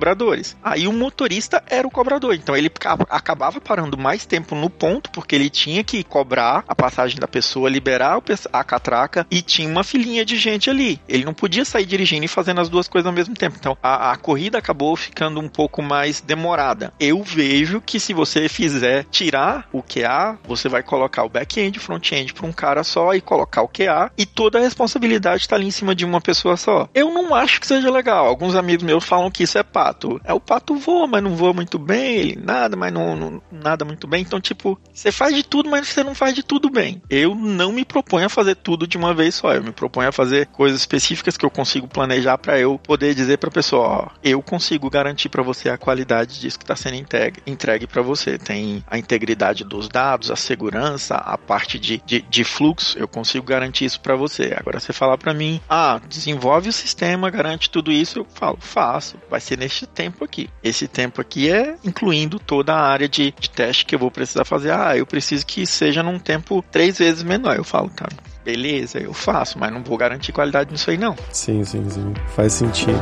Aí 0.63 0.87
o 0.87 0.93
motorista 0.93 1.63
era 1.69 1.87
o 1.87 1.91
cobrador. 1.91 2.35
Então 2.35 2.57
ele 2.57 2.71
acabava 3.09 3.61
parando 3.61 3.99
mais 3.99 4.27
tempo 4.27 4.55
no 4.55 4.71
ponto, 4.71 5.11
porque 5.11 5.35
ele 5.35 5.51
tinha 5.51 5.83
que 5.83 6.03
cobrar 6.05 6.65
a 6.67 6.75
passagem 6.75 7.19
da 7.19 7.29
pessoa, 7.29 7.69
liberar 7.69 8.21
a 8.53 8.65
catraca 8.65 9.27
e 9.31 9.43
tinha 9.43 9.69
uma 9.69 9.85
filinha 9.85 10.25
de 10.25 10.37
gente 10.37 10.71
ali. 10.71 11.01
Ele 11.09 11.25
não 11.25 11.35
podia 11.35 11.65
sair 11.65 11.87
dirigindo 11.87 12.25
e 12.25 12.29
fazendo 12.29 12.61
as 12.61 12.69
duas 12.69 12.89
coisas 12.89 13.07
ao 13.07 13.13
mesmo 13.13 13.35
tempo. 13.35 13.57
Então 13.59 13.77
a, 13.83 14.13
a 14.13 14.17
corrida 14.17 14.59
acabou 14.59 14.97
ficando 14.97 15.41
um 15.41 15.49
pouco 15.49 15.83
mais 15.83 16.21
demorada. 16.21 16.93
Eu 16.99 17.23
vejo 17.23 17.81
que 17.81 17.99
se 18.01 18.13
você 18.13 18.49
fizer 18.49 19.05
tirar 19.11 19.69
o 19.73 19.83
QA, 19.83 20.39
você 20.45 20.69
vai 20.69 20.83
colocar 20.83 21.25
o 21.25 21.29
back-end, 21.29 21.79
front-end 21.79 22.33
para 22.33 22.47
um 22.47 22.53
cara 22.53 22.85
só 22.85 23.15
e 23.15 23.21
colocar 23.21 23.63
o 23.63 23.69
QA 23.69 24.11
e 24.17 24.25
toda 24.25 24.59
a 24.59 24.63
responsabilidade 24.63 25.43
está 25.43 25.57
ali 25.57 25.67
em 25.67 25.71
cima 25.71 25.95
de 25.95 26.05
uma 26.05 26.21
pessoa 26.21 26.57
só. 26.57 26.89
Eu 26.95 27.13
não 27.13 27.35
acho 27.35 27.61
que 27.61 27.67
seja 27.67 27.91
legal. 27.91 28.27
Alguns 28.27 28.55
amigos 28.55 28.85
meus 28.85 29.05
falam 29.05 29.31
que 29.31 29.43
isso 29.43 29.59
é 29.59 29.63
pato? 29.87 30.21
É 30.25 30.33
o 30.33 30.41
pato 30.41 30.75
voa, 30.77 31.07
mas 31.07 31.23
não 31.23 31.37
voa 31.37 31.53
muito 31.53 31.79
bem, 31.79 32.17
ele 32.17 32.41
nada, 32.43 32.77
mas 32.77 32.93
não, 32.93 33.17
não 33.17 33.43
nada 33.51 33.85
muito 33.85 34.07
bem. 34.07 34.23
Então, 34.23 34.41
tipo, 34.41 34.79
você 34.93 35.13
faz 35.13 35.35
de 35.35 35.43
tudo, 35.43 35.71
mas 35.71 35.89
você 35.89 36.03
não 36.03 36.15
faz 36.15 36.35
de 36.35 36.43
tudo 36.43 36.71
bem. 36.71 37.01
Eu 37.09 37.35
não 37.35 37.73
me 37.73 37.85
proponho 37.85 38.27
a 38.27 38.29
fazer 38.29 38.57
tudo 38.57 38.87
de 38.87 38.97
uma 38.97 39.15
vez 39.15 39.35
só. 39.37 39.53
Eu 39.53 39.63
me 39.63 39.73
proponho 39.73 40.09
a 40.09 40.13
fazer 40.13 40.47
coisas 40.47 40.81
específicas 40.81 41.37
que 41.37 41.45
eu 41.45 41.51
consigo 41.51 41.87
planejar 41.87 42.39
para 42.39 42.59
eu 42.59 42.79
poder 42.79 43.15
dizer 43.15 43.39
para 43.39 43.51
pessoa, 43.51 43.87
ó, 43.87 44.09
eu 44.23 44.43
consigo 44.43 44.91
garantir 44.91 45.29
para 45.29 45.43
você 45.43 45.69
a 45.69 45.79
qualidade 45.79 46.41
disso 46.41 46.59
que 46.59 46.65
está 46.65 46.77
sendo 46.77 46.97
entregue, 46.97 47.41
entregue 47.47 47.87
para 47.87 48.03
você. 48.03 48.39
Tem 48.39 48.85
a 48.87 48.99
integridade 48.99 49.65
dos 49.65 49.89
dados, 49.89 50.31
a 50.31 50.37
segurança, 50.37 51.15
a 51.15 51.39
parte 51.39 51.79
de, 51.79 52.03
de, 52.05 52.23
de 52.23 52.45
fluxo, 52.45 52.99
eu 52.99 53.07
consigo 53.07 53.47
garantir 53.47 53.85
isso 53.85 54.01
para 54.01 54.17
você. 54.17 54.55
Agora 54.57 54.81
você 54.81 54.93
falar 54.93 55.19
para 55.19 55.35
mim, 55.35 55.61
ah, 55.69 56.01
desenvolve 56.09 56.69
o 56.69 56.73
sistema, 56.73 57.31
garante 57.31 57.71
tudo 57.71 57.93
isso, 57.93 58.19
eu 58.21 58.27
falo, 58.35 58.59
faço. 58.61 59.17
Vai 59.31 59.41
ser 59.41 59.57
neste 59.77 59.87
tempo 59.87 60.25
aqui. 60.25 60.49
Esse 60.63 60.89
tempo 60.89 61.21
aqui 61.21 61.51
é 61.51 61.77
incluindo 61.85 62.39
toda 62.39 62.73
a 62.73 62.81
área 62.81 63.09
de, 63.09 63.35
de 63.39 63.51
teste 63.51 63.85
que 63.85 63.95
eu 63.95 63.99
vou 63.99 64.11
precisar 64.11 64.45
fazer. 64.45 64.71
Ah, 64.73 64.97
eu 64.97 65.05
preciso 65.05 65.45
que 65.45 65.67
seja 65.67 66.03
num 66.03 66.19
tempo 66.19 66.65
três 66.71 66.99
vezes 66.99 67.23
menor. 67.23 67.57
Eu 67.57 67.65
falo, 67.65 67.91
tá, 67.91 68.09
beleza, 68.45 68.99
eu 68.99 69.13
faço, 69.13 69.59
mas 69.59 69.73
não 69.73 69.83
vou 69.83 69.99
garantir 69.99 70.33
qualidade 70.33 70.73
nisso 70.73 70.91
aí 70.91 70.97
não. 70.97 71.15
Sim, 71.31 71.63
sim, 71.65 71.89
sim. 71.91 72.15
Faz 72.35 72.55
sentido. 72.55 73.01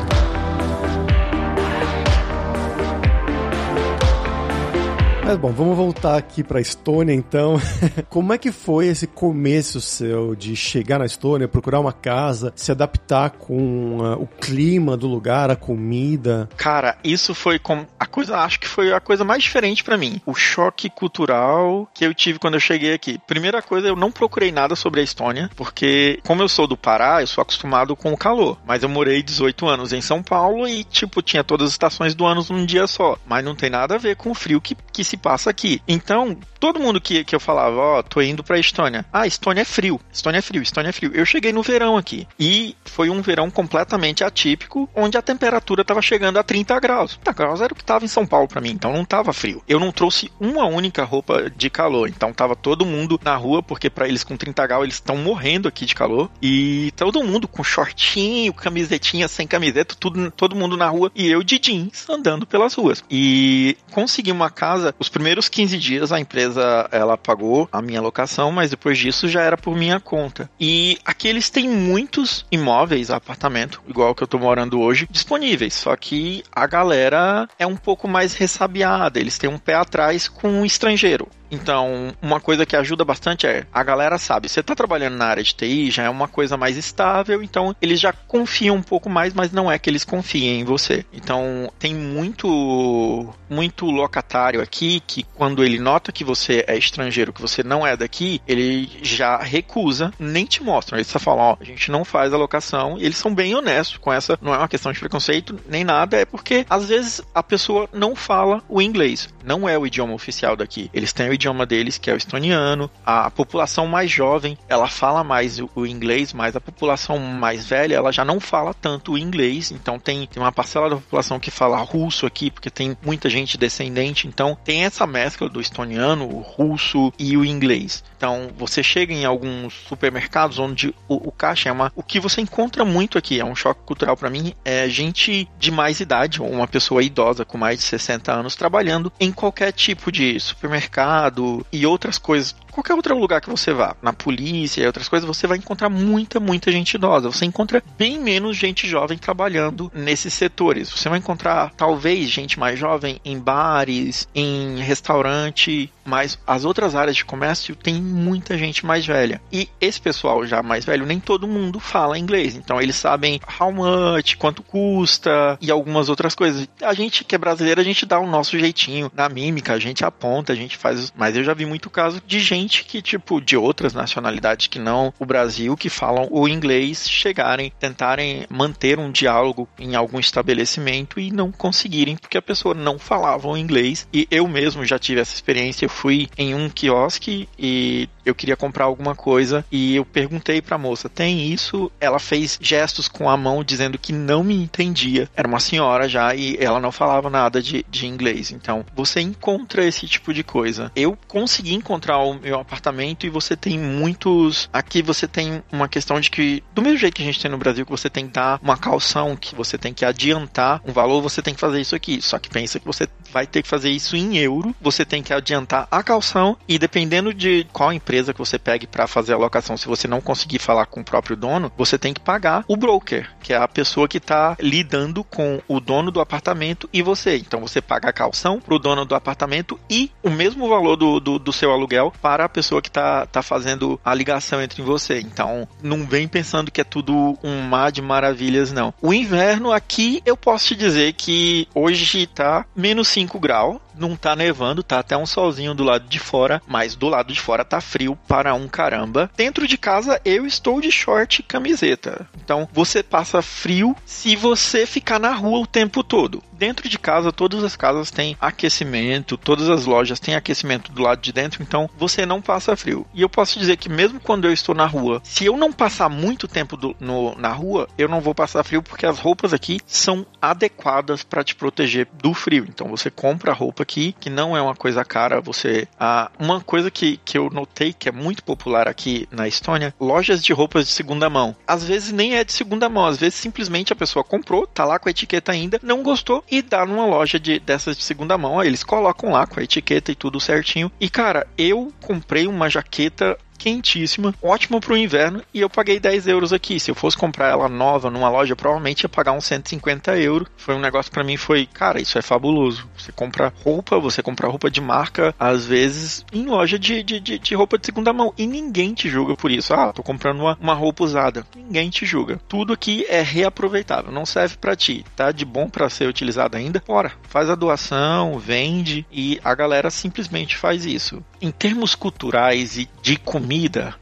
Mas 5.26 5.38
bom, 5.38 5.50
vamos 5.50 5.74
voltar 5.74 6.18
aqui 6.18 6.44
para 6.44 6.60
Estônia 6.60 7.14
então. 7.14 7.56
Como 8.10 8.34
é 8.34 8.36
que 8.36 8.52
foi 8.52 8.88
esse 8.88 9.06
começo 9.06 9.80
seu 9.80 10.36
de 10.36 10.54
chegar 10.54 10.98
na 10.98 11.06
Estônia, 11.06 11.48
procurar 11.48 11.80
uma 11.80 11.94
casa, 11.94 12.52
se 12.54 12.70
adaptar 12.70 13.30
com 13.30 14.00
uh, 14.00 14.22
o 14.22 14.26
clima 14.26 14.98
do 14.98 15.08
lugar, 15.08 15.50
a 15.50 15.56
comida? 15.56 16.46
Cara, 16.58 16.98
isso 17.02 17.34
foi 17.34 17.58
com 17.58 17.86
a 17.98 18.04
coisa, 18.04 18.36
acho 18.36 18.60
que 18.60 18.68
foi 18.68 18.92
a 18.92 19.00
coisa 19.00 19.24
mais 19.24 19.42
diferente 19.42 19.82
para 19.82 19.96
mim. 19.96 20.20
O 20.26 20.34
choque 20.34 20.90
cultural 20.90 21.88
que 21.94 22.04
eu 22.04 22.12
tive 22.12 22.38
quando 22.38 22.54
eu 22.54 22.60
cheguei 22.60 22.92
aqui. 22.92 23.18
Primeira 23.26 23.62
coisa, 23.62 23.88
eu 23.88 23.96
não 23.96 24.12
procurei 24.12 24.52
nada 24.52 24.76
sobre 24.76 25.00
a 25.00 25.04
Estônia, 25.04 25.50
porque 25.56 26.20
como 26.26 26.42
eu 26.42 26.50
sou 26.50 26.66
do 26.66 26.76
Pará, 26.76 27.22
eu 27.22 27.26
sou 27.26 27.40
acostumado 27.40 27.96
com 27.96 28.12
o 28.12 28.16
calor. 28.16 28.58
Mas 28.66 28.82
eu 28.82 28.90
morei 28.90 29.22
18 29.22 29.66
anos 29.66 29.94
em 29.94 30.02
São 30.02 30.22
Paulo 30.22 30.68
e 30.68 30.84
tipo 30.84 31.22
tinha 31.22 31.42
todas 31.42 31.68
as 31.68 31.72
estações 31.72 32.14
do 32.14 32.26
ano 32.26 32.44
num 32.50 32.66
dia 32.66 32.86
só. 32.86 33.16
Mas 33.26 33.42
não 33.42 33.54
tem 33.54 33.70
nada 33.70 33.94
a 33.94 33.98
ver 33.98 34.16
com 34.16 34.30
o 34.30 34.34
frio 34.34 34.60
que, 34.60 34.76
que 34.92 35.02
se 35.02 35.13
se 35.14 35.16
passa 35.16 35.50
aqui. 35.50 35.80
Então, 35.86 36.36
todo 36.58 36.80
mundo 36.80 37.00
que, 37.00 37.24
que 37.24 37.34
eu 37.34 37.40
falava, 37.40 37.76
ó, 37.76 37.98
oh, 37.98 38.02
tô 38.02 38.20
indo 38.20 38.42
pra 38.42 38.58
Estônia. 38.58 39.04
Ah, 39.12 39.26
Estônia 39.26 39.62
é 39.62 39.64
frio, 39.64 40.00
Estônia 40.12 40.38
é 40.38 40.42
frio, 40.42 40.62
Estônia 40.62 40.88
é 40.88 40.92
frio. 40.92 41.12
Eu 41.14 41.24
cheguei 41.24 41.52
no 41.52 41.62
verão 41.62 41.96
aqui. 41.96 42.26
E 42.38 42.76
foi 42.84 43.08
um 43.08 43.22
verão 43.22 43.50
completamente 43.50 44.24
atípico, 44.24 44.88
onde 44.94 45.16
a 45.16 45.22
temperatura 45.22 45.84
tava 45.84 46.02
chegando 46.02 46.38
a 46.38 46.42
30 46.42 46.78
graus. 46.80 47.12
30 47.16 47.32
graus 47.32 47.60
era 47.60 47.72
o 47.72 47.76
que 47.76 47.84
tava 47.84 48.04
em 48.04 48.08
São 48.08 48.26
Paulo 48.26 48.48
para 48.48 48.60
mim, 48.60 48.70
então 48.70 48.92
não 48.92 49.04
tava 49.04 49.32
frio. 49.32 49.62
Eu 49.68 49.78
não 49.78 49.92
trouxe 49.92 50.32
uma 50.40 50.64
única 50.64 51.04
roupa 51.04 51.50
de 51.50 51.70
calor, 51.70 52.08
então 52.08 52.32
tava 52.32 52.56
todo 52.56 52.86
mundo 52.86 53.20
na 53.22 53.36
rua, 53.36 53.62
porque 53.62 53.88
para 53.88 54.08
eles 54.08 54.24
com 54.24 54.36
30 54.36 54.66
graus 54.66 54.84
eles 54.84 54.94
estão 54.94 55.16
morrendo 55.16 55.68
aqui 55.68 55.86
de 55.86 55.94
calor. 55.94 56.30
E 56.42 56.92
todo 56.96 57.22
mundo 57.22 57.46
com 57.46 57.62
shortinho, 57.62 58.52
camisetinha, 58.52 59.28
sem 59.28 59.46
camiseta, 59.46 59.94
tudo, 59.98 60.30
todo 60.30 60.56
mundo 60.56 60.76
na 60.76 60.88
rua. 60.88 61.12
E 61.14 61.28
eu 61.28 61.42
de 61.42 61.58
jeans 61.58 62.08
andando 62.08 62.46
pelas 62.46 62.74
ruas. 62.74 63.04
E 63.10 63.76
consegui 63.92 64.32
uma 64.32 64.50
casa 64.50 64.94
os 65.04 65.08
primeiros 65.08 65.48
15 65.48 65.78
dias 65.78 66.12
a 66.12 66.18
empresa 66.18 66.88
ela 66.90 67.16
pagou 67.16 67.68
a 67.70 67.82
minha 67.82 68.00
locação, 68.00 68.50
mas 68.50 68.70
depois 68.70 68.98
disso 68.98 69.28
já 69.28 69.42
era 69.42 69.56
por 69.56 69.76
minha 69.76 70.00
conta. 70.00 70.50
E 70.58 70.98
aqui 71.04 71.28
eles 71.28 71.50
têm 71.50 71.68
muitos 71.68 72.44
imóveis, 72.50 73.10
apartamento, 73.10 73.82
igual 73.86 74.14
que 74.14 74.22
eu 74.22 74.26
tô 74.26 74.38
morando 74.38 74.80
hoje, 74.80 75.06
disponíveis. 75.10 75.74
Só 75.74 75.94
que 75.96 76.42
a 76.50 76.66
galera 76.66 77.48
é 77.58 77.66
um 77.66 77.76
pouco 77.76 78.08
mais 78.08 78.34
ressabiada, 78.34 79.20
eles 79.20 79.36
têm 79.36 79.50
um 79.50 79.58
pé 79.58 79.74
atrás 79.74 80.26
com 80.26 80.62
o 80.62 80.66
estrangeiro. 80.66 81.28
Então, 81.50 82.12
uma 82.20 82.40
coisa 82.40 82.66
que 82.66 82.76
ajuda 82.76 83.04
bastante 83.04 83.46
é 83.46 83.66
a 83.72 83.82
galera 83.82 84.18
sabe, 84.18 84.48
você 84.48 84.60
está 84.60 84.74
trabalhando 84.74 85.16
na 85.16 85.26
área 85.26 85.42
de 85.42 85.54
TI, 85.54 85.90
já 85.90 86.04
é 86.04 86.10
uma 86.10 86.28
coisa 86.28 86.56
mais 86.56 86.76
estável, 86.76 87.42
então 87.42 87.74
eles 87.80 88.00
já 88.00 88.12
confiam 88.12 88.76
um 88.76 88.82
pouco 88.82 89.08
mais, 89.08 89.32
mas 89.32 89.52
não 89.52 89.70
é 89.70 89.78
que 89.78 89.88
eles 89.88 90.04
confiem 90.04 90.60
em 90.60 90.64
você. 90.64 91.04
Então, 91.12 91.70
tem 91.78 91.94
muito 91.94 93.32
muito 93.48 93.86
locatário 93.86 94.60
aqui 94.60 95.00
que 95.06 95.22
quando 95.22 95.62
ele 95.62 95.78
nota 95.78 96.10
que 96.10 96.24
você 96.24 96.64
é 96.66 96.76
estrangeiro, 96.76 97.32
que 97.32 97.40
você 97.40 97.62
não 97.62 97.86
é 97.86 97.96
daqui, 97.96 98.40
ele 98.48 98.90
já 99.02 99.38
recusa, 99.38 100.12
nem 100.18 100.44
te 100.44 100.62
mostra. 100.62 100.96
Ele 100.96 101.04
só 101.04 101.18
fala, 101.18 101.42
ó, 101.42 101.56
a 101.60 101.64
gente 101.64 101.90
não 101.90 102.04
faz 102.04 102.32
a 102.32 102.36
locação, 102.36 102.98
e 102.98 103.04
eles 103.04 103.16
são 103.16 103.34
bem 103.34 103.54
honestos 103.54 103.96
com 103.98 104.12
essa, 104.12 104.38
não 104.42 104.54
é 104.54 104.58
uma 104.58 104.68
questão 104.68 104.92
de 104.92 104.98
preconceito 104.98 105.58
nem 105.68 105.84
nada, 105.84 106.16
é 106.16 106.24
porque 106.24 106.66
às 106.68 106.88
vezes 106.88 107.20
a 107.34 107.42
pessoa 107.42 107.88
não 107.92 108.16
fala 108.16 108.62
o 108.68 108.82
inglês, 108.82 109.28
não 109.44 109.68
é 109.68 109.78
o 109.78 109.86
idioma 109.86 110.14
oficial 110.14 110.56
daqui. 110.56 110.90
Eles 110.92 111.12
têm 111.12 111.28
o 111.28 111.33
idioma 111.34 111.66
deles, 111.66 111.98
que 111.98 112.10
é 112.10 112.14
o 112.14 112.16
estoniano. 112.16 112.90
A 113.04 113.30
população 113.30 113.86
mais 113.86 114.10
jovem, 114.10 114.56
ela 114.68 114.88
fala 114.88 115.22
mais 115.22 115.58
o 115.74 115.86
inglês, 115.86 116.32
mas 116.32 116.56
a 116.56 116.60
população 116.60 117.18
mais 117.18 117.66
velha, 117.66 117.96
ela 117.96 118.12
já 118.12 118.24
não 118.24 118.40
fala 118.40 118.74
tanto 118.74 119.12
o 119.12 119.18
inglês. 119.18 119.70
Então 119.70 119.98
tem, 119.98 120.26
tem 120.26 120.42
uma 120.42 120.52
parcela 120.52 120.88
da 120.88 120.96
população 120.96 121.40
que 121.40 121.50
fala 121.50 121.78
russo 121.78 122.26
aqui, 122.26 122.50
porque 122.50 122.70
tem 122.70 122.96
muita 123.04 123.28
gente 123.28 123.58
descendente. 123.58 124.26
Então 124.26 124.56
tem 124.64 124.84
essa 124.84 125.06
mescla 125.06 125.48
do 125.48 125.60
estoniano, 125.60 126.28
o 126.28 126.40
russo 126.40 127.12
e 127.18 127.36
o 127.36 127.44
inglês. 127.44 128.04
Então 128.16 128.48
você 128.56 128.82
chega 128.82 129.12
em 129.12 129.24
alguns 129.24 129.74
supermercados 129.88 130.58
onde 130.58 130.94
o, 131.08 131.28
o 131.28 131.32
caixa 131.32 131.68
é 131.68 131.72
uma. 131.72 131.92
O 131.94 132.02
que 132.02 132.20
você 132.20 132.40
encontra 132.40 132.84
muito 132.84 133.18
aqui, 133.18 133.40
é 133.40 133.44
um 133.44 133.56
choque 133.56 133.82
cultural 133.84 134.16
para 134.16 134.30
mim, 134.30 134.54
é 134.64 134.88
gente 134.88 135.48
de 135.58 135.70
mais 135.70 136.00
idade, 136.00 136.40
ou 136.40 136.50
uma 136.50 136.66
pessoa 136.66 137.02
idosa 137.02 137.44
com 137.44 137.58
mais 137.58 137.78
de 137.78 137.84
60 137.84 138.32
anos 138.32 138.56
trabalhando 138.56 139.12
em 139.18 139.32
qualquer 139.32 139.72
tipo 139.72 140.10
de 140.10 140.38
supermercado 140.40 141.23
mercado 141.24 141.66
e 141.72 141.86
outras 141.86 142.18
coisas 142.18 142.54
qualquer 142.74 142.94
outro 142.94 143.16
lugar 143.16 143.40
que 143.40 143.48
você 143.48 143.72
vá, 143.72 143.94
na 144.02 144.12
polícia 144.12 144.82
e 144.82 144.86
outras 144.86 145.08
coisas, 145.08 145.26
você 145.26 145.46
vai 145.46 145.58
encontrar 145.58 145.88
muita, 145.88 146.40
muita 146.40 146.72
gente 146.72 146.94
idosa. 146.94 147.30
Você 147.30 147.44
encontra 147.44 147.82
bem 147.96 148.18
menos 148.18 148.56
gente 148.56 148.88
jovem 148.88 149.16
trabalhando 149.16 149.90
nesses 149.94 150.34
setores. 150.34 150.90
Você 150.90 151.08
vai 151.08 151.20
encontrar, 151.20 151.72
talvez, 151.76 152.28
gente 152.28 152.58
mais 152.58 152.78
jovem 152.78 153.20
em 153.24 153.38
bares, 153.38 154.28
em 154.34 154.80
restaurante, 154.80 155.90
mas 156.04 156.36
as 156.44 156.64
outras 156.64 156.96
áreas 156.96 157.16
de 157.16 157.24
comércio 157.24 157.76
tem 157.76 157.94
muita 157.94 158.58
gente 158.58 158.84
mais 158.84 159.06
velha. 159.06 159.40
E 159.52 159.68
esse 159.80 160.00
pessoal 160.00 160.44
já 160.44 160.60
mais 160.60 160.84
velho, 160.84 161.06
nem 161.06 161.20
todo 161.20 161.46
mundo 161.46 161.78
fala 161.78 162.18
inglês. 162.18 162.56
Então 162.56 162.80
eles 162.80 162.96
sabem 162.96 163.40
how 163.60 163.70
much, 163.70 164.34
quanto 164.36 164.64
custa 164.64 165.56
e 165.60 165.70
algumas 165.70 166.08
outras 166.08 166.34
coisas. 166.34 166.68
A 166.82 166.92
gente 166.92 167.22
que 167.22 167.36
é 167.36 167.38
brasileiro, 167.38 167.80
a 167.80 167.84
gente 167.84 168.04
dá 168.04 168.18
o 168.18 168.26
nosso 168.26 168.58
jeitinho 168.58 169.12
na 169.14 169.28
mímica, 169.28 169.74
a 169.74 169.78
gente 169.78 170.04
aponta, 170.04 170.52
a 170.52 170.56
gente 170.56 170.76
faz. 170.76 171.12
Mas 171.14 171.36
eu 171.36 171.44
já 171.44 171.54
vi 171.54 171.64
muito 171.64 171.88
caso 171.88 172.22
de 172.26 172.40
gente 172.40 172.84
que, 172.84 173.00
tipo, 173.00 173.40
de 173.40 173.56
outras 173.56 173.92
nacionalidades 173.92 174.66
que 174.66 174.78
não 174.78 175.12
o 175.18 175.26
Brasil, 175.26 175.76
que 175.76 175.88
falam 175.88 176.28
o 176.30 176.48
inglês, 176.48 177.08
chegarem, 177.08 177.72
tentarem 177.78 178.46
manter 178.48 178.98
um 178.98 179.10
diálogo 179.10 179.68
em 179.78 179.94
algum 179.94 180.18
estabelecimento 180.18 181.20
e 181.20 181.30
não 181.30 181.52
conseguirem, 181.52 182.16
porque 182.16 182.38
a 182.38 182.42
pessoa 182.42 182.74
não 182.74 182.98
falava 182.98 183.48
o 183.48 183.56
inglês. 183.56 184.08
E 184.12 184.26
eu 184.30 184.46
mesmo 184.48 184.84
já 184.84 184.98
tive 184.98 185.20
essa 185.20 185.34
experiência. 185.34 185.84
Eu 185.84 185.90
fui 185.90 186.28
em 186.36 186.54
um 186.54 186.68
quiosque 186.68 187.48
e 187.58 188.08
eu 188.24 188.34
queria 188.34 188.56
comprar 188.56 188.86
alguma 188.86 189.14
coisa 189.14 189.64
e 189.70 189.94
eu 189.94 190.04
perguntei 190.04 190.60
pra 190.60 190.78
moça: 190.78 191.08
tem 191.08 191.52
isso? 191.52 191.90
Ela 192.00 192.18
fez 192.18 192.58
gestos 192.60 193.08
com 193.08 193.28
a 193.28 193.36
mão 193.36 193.62
dizendo 193.62 193.98
que 193.98 194.12
não 194.12 194.42
me 194.42 194.54
entendia. 194.54 195.28
Era 195.36 195.46
uma 195.46 195.60
senhora 195.60 196.08
já 196.08 196.34
e 196.34 196.56
ela 196.58 196.80
não 196.80 196.90
falava 196.90 197.28
nada 197.28 197.62
de, 197.62 197.84
de 197.88 198.06
inglês. 198.06 198.50
Então, 198.50 198.84
você 198.94 199.20
encontra 199.20 199.84
esse 199.84 200.06
tipo 200.06 200.32
de 200.32 200.42
coisa. 200.42 200.90
Eu 200.96 201.03
consegui 201.28 201.74
encontrar 201.74 202.18
o 202.18 202.34
meu 202.34 202.58
apartamento 202.58 203.26
e 203.26 203.30
você 203.30 203.56
tem 203.56 203.78
muitos. 203.78 204.68
Aqui 204.72 205.02
você 205.02 205.26
tem 205.28 205.62
uma 205.70 205.88
questão 205.88 206.20
de 206.20 206.30
que, 206.30 206.62
do 206.74 206.82
mesmo 206.82 206.98
jeito 206.98 207.14
que 207.14 207.22
a 207.22 207.26
gente 207.26 207.40
tem 207.40 207.50
no 207.50 207.58
Brasil, 207.58 207.84
que 207.84 207.90
você 207.90 208.10
tem 208.10 208.26
que 208.26 208.32
dar 208.32 208.58
uma 208.62 208.76
calção, 208.76 209.36
que 209.36 209.54
você 209.54 209.76
tem 209.76 209.92
que 209.92 210.04
adiantar 210.04 210.80
um 210.84 210.92
valor, 210.92 211.20
você 211.20 211.42
tem 211.42 211.54
que 211.54 211.60
fazer 211.60 211.80
isso 211.80 211.94
aqui. 211.94 212.20
Só 212.22 212.38
que 212.38 212.48
pensa 212.48 212.78
que 212.78 212.86
você 212.86 213.08
vai 213.32 213.46
ter 213.46 213.62
que 213.62 213.68
fazer 213.68 213.90
isso 213.90 214.16
em 214.16 214.36
euro, 214.38 214.74
você 214.80 215.04
tem 215.04 215.22
que 215.22 215.32
adiantar 215.32 215.88
a 215.90 216.02
calção 216.02 216.56
e 216.68 216.78
dependendo 216.78 217.34
de 217.34 217.66
qual 217.72 217.92
empresa 217.92 218.32
que 218.32 218.38
você 218.38 218.58
pegue 218.58 218.86
para 218.86 219.06
fazer 219.06 219.32
a 219.32 219.36
locação, 219.36 219.76
se 219.76 219.86
você 219.86 220.06
não 220.06 220.20
conseguir 220.20 220.58
falar 220.58 220.86
com 220.86 221.00
o 221.00 221.04
próprio 221.04 221.36
dono, 221.36 221.72
você 221.76 221.98
tem 221.98 222.14
que 222.14 222.20
pagar 222.20 222.64
o 222.68 222.76
broker, 222.76 223.28
que 223.42 223.52
é 223.52 223.56
a 223.56 223.68
pessoa 223.68 224.08
que 224.08 224.18
está 224.18 224.56
lidando 224.60 225.24
com 225.24 225.60
o 225.66 225.80
dono 225.80 226.10
do 226.10 226.20
apartamento 226.20 226.88
e 226.92 227.02
você. 227.02 227.36
Então 227.36 227.60
você 227.60 227.80
paga 227.80 228.08
a 228.08 228.12
calção 228.12 228.60
pro 228.60 228.78
dono 228.78 229.04
do 229.04 229.14
apartamento 229.14 229.78
e 229.90 230.10
o 230.22 230.30
mesmo 230.30 230.68
valor 230.68 230.93
do, 230.96 231.20
do, 231.20 231.38
do 231.38 231.52
seu 231.52 231.70
aluguel 231.72 232.12
para 232.22 232.44
a 232.44 232.48
pessoa 232.48 232.82
que 232.82 232.90
tá, 232.90 233.26
tá 233.26 233.42
fazendo 233.42 234.00
a 234.04 234.14
ligação 234.14 234.60
entre 234.60 234.82
você. 234.82 235.20
Então, 235.20 235.68
não 235.82 236.04
vem 236.06 236.28
pensando 236.28 236.70
que 236.70 236.80
é 236.80 236.84
tudo 236.84 237.38
um 237.42 237.62
mar 237.62 237.90
de 237.92 238.02
maravilhas, 238.02 238.72
não. 238.72 238.92
O 239.00 239.12
inverno 239.12 239.72
aqui, 239.72 240.22
eu 240.24 240.36
posso 240.36 240.68
te 240.68 240.76
dizer 240.76 241.12
que 241.14 241.68
hoje 241.74 242.26
tá 242.26 242.64
menos 242.74 243.08
5 243.08 243.38
graus 243.38 243.78
não 243.96 244.16
tá 244.16 244.34
nevando, 244.34 244.82
tá 244.82 244.98
até 244.98 245.16
um 245.16 245.26
solzinho 245.26 245.74
do 245.74 245.84
lado 245.84 246.08
de 246.08 246.18
fora, 246.18 246.62
mas 246.66 246.94
do 246.94 247.08
lado 247.08 247.32
de 247.32 247.40
fora 247.40 247.64
tá 247.64 247.80
frio 247.80 248.18
para 248.28 248.54
um 248.54 248.68
caramba. 248.68 249.30
Dentro 249.36 249.66
de 249.66 249.76
casa 249.76 250.20
eu 250.24 250.46
estou 250.46 250.80
de 250.80 250.90
short 250.90 251.40
e 251.40 251.42
camiseta. 251.42 252.26
Então 252.42 252.68
você 252.72 253.02
passa 253.02 253.42
frio 253.42 253.96
se 254.04 254.36
você 254.36 254.86
ficar 254.86 255.18
na 255.18 255.32
rua 255.32 255.60
o 255.60 255.66
tempo 255.66 256.02
todo 256.02 256.42
dentro 256.54 256.88
de 256.88 256.98
casa, 256.98 257.32
todas 257.32 257.62
as 257.62 257.76
casas 257.76 258.10
têm 258.10 258.36
aquecimento, 258.40 259.36
todas 259.36 259.68
as 259.68 259.84
lojas 259.84 260.20
têm 260.20 260.34
aquecimento 260.34 260.92
do 260.92 261.02
lado 261.02 261.20
de 261.20 261.32
dentro, 261.32 261.62
então 261.62 261.90
você 261.98 262.24
não 262.24 262.40
passa 262.40 262.76
frio. 262.76 263.06
E 263.12 263.22
eu 263.22 263.28
posso 263.28 263.58
dizer 263.58 263.76
que 263.76 263.88
mesmo 263.88 264.20
quando 264.20 264.46
eu 264.46 264.52
estou 264.52 264.74
na 264.74 264.86
rua, 264.86 265.20
se 265.22 265.44
eu 265.44 265.56
não 265.56 265.72
passar 265.72 266.08
muito 266.08 266.48
tempo 266.48 266.76
do, 266.76 266.96
no, 266.98 267.34
na 267.36 267.52
rua, 267.52 267.88
eu 267.98 268.08
não 268.08 268.20
vou 268.20 268.34
passar 268.34 268.64
frio 268.64 268.82
porque 268.82 269.04
as 269.04 269.18
roupas 269.18 269.52
aqui 269.52 269.80
são 269.86 270.24
adequadas 270.40 271.22
para 271.22 271.44
te 271.44 271.54
proteger 271.54 272.08
do 272.14 272.32
frio. 272.32 272.66
Então 272.68 272.88
você 272.88 273.10
compra 273.10 273.52
a 273.52 273.54
roupa 273.54 273.83
aqui, 273.84 274.16
que 274.18 274.28
não 274.28 274.56
é 274.56 274.60
uma 274.60 274.74
coisa 274.74 275.04
cara, 275.04 275.40
você 275.40 275.86
ah, 275.98 276.30
uma 276.38 276.60
coisa 276.60 276.90
que, 276.90 277.18
que 277.24 277.38
eu 277.38 277.48
notei 277.50 277.92
que 277.92 278.08
é 278.08 278.12
muito 278.12 278.42
popular 278.42 278.88
aqui 278.88 279.28
na 279.30 279.46
Estônia, 279.46 279.94
lojas 280.00 280.42
de 280.42 280.52
roupas 280.52 280.86
de 280.86 280.92
segunda 280.92 281.30
mão. 281.30 281.54
Às 281.66 281.84
vezes 281.84 282.10
nem 282.10 282.36
é 282.36 282.42
de 282.42 282.52
segunda 282.52 282.88
mão, 282.88 283.06
às 283.06 283.18
vezes 283.18 283.34
simplesmente 283.34 283.92
a 283.92 283.96
pessoa 283.96 284.24
comprou, 284.24 284.66
tá 284.66 284.84
lá 284.84 284.98
com 284.98 285.08
a 285.08 285.12
etiqueta 285.12 285.52
ainda, 285.52 285.78
não 285.82 286.02
gostou 286.02 286.42
e 286.50 286.62
dá 286.62 286.84
numa 286.84 287.06
loja 287.06 287.38
de, 287.38 287.60
dessas 287.60 287.96
de 287.96 288.02
segunda 288.02 288.36
mão. 288.36 288.58
Aí 288.58 288.66
eles 288.66 288.82
colocam 288.82 289.30
lá 289.30 289.46
com 289.46 289.60
a 289.60 289.62
etiqueta 289.62 290.10
e 290.10 290.14
tudo 290.14 290.40
certinho. 290.40 290.90
E 291.00 291.08
cara, 291.08 291.46
eu 291.56 291.92
comprei 292.00 292.46
uma 292.46 292.68
jaqueta 292.68 293.38
quentíssima, 293.64 294.34
ótima 294.42 294.78
pro 294.78 294.94
inverno, 294.94 295.42
e 295.54 295.62
eu 295.62 295.70
paguei 295.70 295.98
10 295.98 296.26
euros 296.26 296.52
aqui. 296.52 296.78
Se 296.78 296.90
eu 296.90 296.94
fosse 296.94 297.16
comprar 297.16 297.48
ela 297.48 297.66
nova 297.66 298.10
numa 298.10 298.28
loja, 298.28 298.54
provavelmente 298.54 299.04
ia 299.04 299.08
pagar 299.08 299.32
uns 299.32 299.46
150 299.46 300.14
euros. 300.18 300.48
Foi 300.54 300.74
um 300.74 300.80
negócio 300.80 301.10
para 301.10 301.24
mim, 301.24 301.38
foi, 301.38 301.64
cara, 301.64 301.98
isso 301.98 302.18
é 302.18 302.22
fabuloso. 302.22 302.86
Você 302.94 303.10
compra 303.10 303.50
roupa, 303.64 303.98
você 303.98 304.22
compra 304.22 304.48
roupa 304.48 304.70
de 304.70 304.82
marca, 304.82 305.34
às 305.40 305.64
vezes, 305.64 306.26
em 306.30 306.44
loja 306.44 306.78
de, 306.78 307.02
de, 307.02 307.18
de, 307.18 307.38
de 307.38 307.54
roupa 307.54 307.78
de 307.78 307.86
segunda 307.86 308.12
mão. 308.12 308.34
E 308.36 308.46
ninguém 308.46 308.92
te 308.92 309.08
julga 309.08 309.34
por 309.34 309.50
isso. 309.50 309.72
Ah, 309.72 309.94
tô 309.94 310.02
comprando 310.02 310.40
uma, 310.40 310.58
uma 310.60 310.74
roupa 310.74 311.02
usada. 311.02 311.46
Ninguém 311.56 311.88
te 311.88 312.04
julga. 312.04 312.38
Tudo 312.46 312.74
aqui 312.74 313.06
é 313.08 313.22
reaproveitável, 313.22 314.12
não 314.12 314.26
serve 314.26 314.58
para 314.58 314.76
ti. 314.76 315.06
Tá 315.16 315.32
de 315.32 315.46
bom 315.46 315.70
para 315.70 315.88
ser 315.88 316.06
utilizado 316.06 316.54
ainda? 316.54 316.82
Bora, 316.86 317.12
faz 317.30 317.48
a 317.48 317.54
doação, 317.54 318.38
vende 318.38 319.06
e 319.10 319.40
a 319.42 319.54
galera 319.54 319.90
simplesmente 319.90 320.54
faz 320.54 320.84
isso. 320.84 321.24
Em 321.40 321.50
termos 321.50 321.94
culturais 321.94 322.76
e 322.76 322.88
de 323.00 323.16
comida, 323.16 323.53